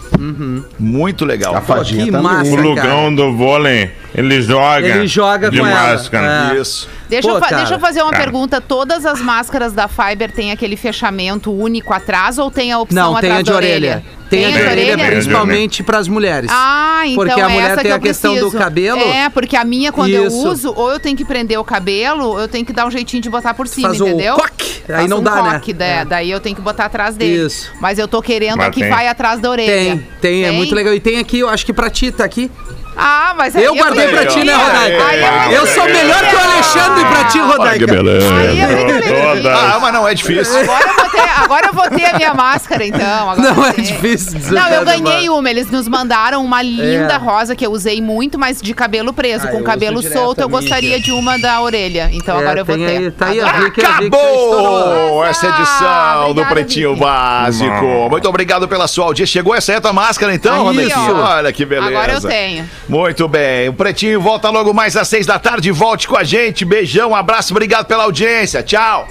Muito 0.79 1.25
legal. 1.25 1.55
A 1.55 1.61
fadinha 1.61 2.05
que 2.05 2.11
também. 2.11 2.23
massa. 2.31 2.51
O 2.51 2.55
cara. 2.55 2.67
Lugão 2.67 3.15
do 3.15 3.35
vôlei, 3.35 3.91
ele 4.13 4.41
joga. 4.41 4.87
Ele 4.87 5.07
joga 5.07 5.49
de 5.49 5.59
com 5.59 5.65
ela. 5.67 5.91
máscara. 5.93 6.53
É. 6.55 6.59
Isso. 6.59 6.87
Deixa, 7.09 7.27
Pô, 7.27 7.35
eu 7.35 7.41
cara. 7.41 7.57
deixa 7.57 7.73
eu 7.75 7.79
fazer 7.79 8.01
uma 8.01 8.11
Cara. 8.11 8.23
pergunta. 8.23 8.61
Todas 8.61 9.05
as 9.05 9.19
máscaras 9.21 9.73
da 9.73 9.87
Fiber 9.89 10.31
têm 10.31 10.51
aquele 10.51 10.77
fechamento 10.77 11.51
único 11.51 11.93
atrás 11.93 12.37
ou 12.37 12.49
tem 12.49 12.71
a 12.71 12.79
opção 12.79 13.13
Não, 13.13 13.19
tem 13.19 13.29
atrás 13.31 13.39
a 13.39 13.43
de 13.43 13.49
da 13.49 13.55
orelha. 13.55 14.03
Tem, 14.29 14.45
a 14.45 14.49
de 14.49 14.61
orelha, 14.61 14.97
principalmente 15.07 15.83
para 15.83 15.97
as 15.97 16.07
mulheres. 16.07 16.49
Ah, 16.53 17.01
então 17.03 17.15
Porque 17.25 17.41
a 17.41 17.43
é 17.43 17.47
mulher 17.49 17.65
essa 17.71 17.75
tem 17.81 17.83
que 17.87 17.91
a 17.91 17.95
eu 17.95 17.99
questão 17.99 18.33
do 18.33 18.39
preciso. 18.39 18.57
cabelo. 18.57 19.01
É, 19.01 19.29
porque 19.29 19.57
a 19.57 19.65
minha, 19.65 19.91
quando 19.91 20.11
eu 20.11 20.27
Isso. 20.27 20.47
uso, 20.47 20.73
ou 20.73 20.89
eu 20.89 21.01
tenho 21.01 21.17
que 21.17 21.25
prender 21.25 21.59
o 21.59 21.65
cabelo, 21.65 22.29
ou 22.29 22.39
eu 22.39 22.47
tenho 22.47 22.65
que 22.65 22.71
dar 22.71 22.87
um 22.87 22.91
jeitinho 22.91 23.21
de 23.21 23.29
botar 23.29 23.53
por 23.53 23.67
cima, 23.67 23.89
Faz 23.89 23.99
entendeu? 23.99 24.35
coque, 24.35 24.83
aí 24.87 24.95
Faz 24.95 25.09
não 25.09 25.17
um 25.19 25.23
dá, 25.23 25.41
né? 25.43 25.53
coque, 25.55 25.73
da- 25.73 25.85
É. 25.85 26.05
Daí 26.05 26.31
eu 26.31 26.39
tenho 26.39 26.55
que 26.55 26.61
botar 26.61 26.85
atrás 26.85 27.17
dele. 27.17 27.45
Isso. 27.45 27.73
Mas 27.81 27.99
eu 27.99 28.07
tô 28.07 28.21
querendo 28.21 28.55
Mas 28.59 28.73
que 28.73 28.79
tem. 28.79 28.89
vai 28.89 29.09
atrás 29.09 29.41
da 29.41 29.49
orelha. 29.49 29.69
Tem, 29.97 30.07
tem, 30.19 30.43
é 30.45 30.51
muito 30.51 30.73
legal. 30.75 30.93
E 30.93 30.99
tem 30.99 31.17
aqui, 31.17 31.39
eu 31.39 31.49
acho 31.49 31.65
que 31.65 31.73
pra 31.73 31.89
ti, 31.89 32.11
tá 32.11 32.23
aqui. 32.23 32.49
Ah, 32.95 33.33
mas 33.37 33.55
aí 33.55 33.63
Eu 33.63 33.75
guardei 33.75 34.07
pra 34.09 34.25
ti, 34.25 34.43
né, 34.43 34.53
Rodaica? 34.53 35.05
Aí 35.05 35.19
é 35.53 35.57
Eu 35.57 35.65
sou 35.67 35.85
melhor 35.85 36.25
que 36.27 36.35
o 36.35 36.39
Alexandre 36.39 37.05
pra 37.05 37.23
ti, 37.25 37.39
Rodaica. 37.39 37.85
Aí 37.91 38.59
é. 38.59 39.31
Todas. 39.35 39.45
Ah, 39.45 39.79
mas 39.81 39.93
não 39.93 40.07
é 40.07 40.13
difícil. 40.13 40.59
Agora 40.61 40.87
eu, 40.87 40.93
vou 40.95 41.09
ter, 41.09 41.29
agora 41.43 41.67
eu 41.67 41.73
vou 41.73 41.89
ter 41.89 42.05
a 42.05 42.13
minha 42.17 42.33
máscara, 42.33 42.85
então. 42.85 43.29
Agora 43.31 43.53
Não 43.53 43.65
eu 43.65 43.69
é 43.71 43.73
difícil 43.73 44.37
dizer 44.39 44.55
Não, 44.55 44.67
eu 44.69 44.85
nada, 44.85 44.97
ganhei 44.97 45.29
uma. 45.29 45.49
Eles 45.49 45.69
nos 45.71 45.87
mandaram 45.87 46.43
uma 46.43 46.61
linda 46.61 47.13
É. 47.13 47.17
rosa 47.17 47.55
que 47.55 47.65
eu 47.65 47.71
usei 47.71 48.01
muito, 48.01 48.37
mas 48.37 48.61
de 48.61 48.73
cabelo 48.73 49.13
preso. 49.13 49.47
Ah, 49.47 49.51
Com 49.51 49.59
eu 49.59 49.63
cabelo 49.63 49.99
uso 49.99 50.07
direto 50.09 50.19
solto, 50.23 50.39
eu 50.41 50.45
a 50.45 50.47
minha, 50.49 50.61
gostaria 50.61 50.99
de 50.99 51.11
uma 51.11 51.37
da 51.39 51.61
orelha. 51.61 52.09
Então 52.13 52.35
É, 52.37 52.39
agora 52.41 52.59
eu 52.59 52.65
vou 52.65 52.75
tem 52.75 52.85
ter. 52.85 52.97
aí, 52.97 53.11
tá 53.11 53.25
aí, 53.27 53.39
Agora- 53.39 53.71
estourou. 54.03 54.81
Acabou 54.91 55.25
essa 55.25 55.47
edição 55.47 56.23
do 56.25 56.29
Obrigada, 56.31 56.53
Pretinho 56.55 56.89
Vicky. 56.91 57.01
Básico. 57.01 58.09
Muito 58.09 58.27
obrigado 58.29 58.67
pela 58.67 58.87
sua 58.87 59.05
audiência. 59.05 59.31
Chegou 59.33 59.55
essa 59.55 59.71
aí 59.71 59.77
a 59.77 59.81
tua 59.81 59.93
máscara, 59.93 60.33
então. 60.33 60.63
Rodequinho? 60.63 61.15
Olha 61.17 61.51
que 61.53 61.65
beleza. 61.65 61.87
Agora 61.89 62.13
eu 62.13 62.21
tenho. 62.21 62.69
Muito 62.91 63.25
bem. 63.25 63.69
O 63.69 63.73
Pretinho 63.73 64.19
volta 64.19 64.49
logo 64.49 64.73
mais 64.73 64.97
às 64.97 65.07
seis 65.07 65.25
da 65.25 65.39
tarde. 65.39 65.71
Volte 65.71 66.09
com 66.09 66.17
a 66.17 66.25
gente. 66.25 66.65
Beijão, 66.65 67.11
um 67.11 67.15
abraço, 67.15 67.53
obrigado 67.53 67.85
pela 67.85 68.03
audiência. 68.03 68.61
Tchau. 68.61 69.07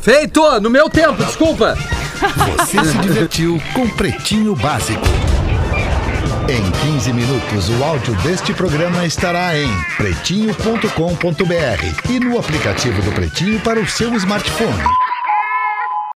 Feito, 0.00 0.58
no 0.58 0.70
meu 0.70 0.88
tempo, 0.88 1.22
desculpa. 1.22 1.76
Você 2.56 2.82
se 2.82 2.96
divertiu 2.96 3.60
com 3.74 3.86
Pretinho 3.90 4.56
Básico. 4.56 5.04
Em 6.48 6.92
15 6.92 7.12
minutos, 7.12 7.68
o 7.68 7.84
áudio 7.84 8.14
deste 8.22 8.54
programa 8.54 9.04
estará 9.04 9.54
em 9.54 9.68
pretinho.com.br 9.98 12.10
e 12.10 12.20
no 12.20 12.38
aplicativo 12.38 13.02
do 13.02 13.12
Pretinho 13.12 13.60
para 13.60 13.78
o 13.78 13.86
seu 13.86 14.14
smartphone. 14.14 14.82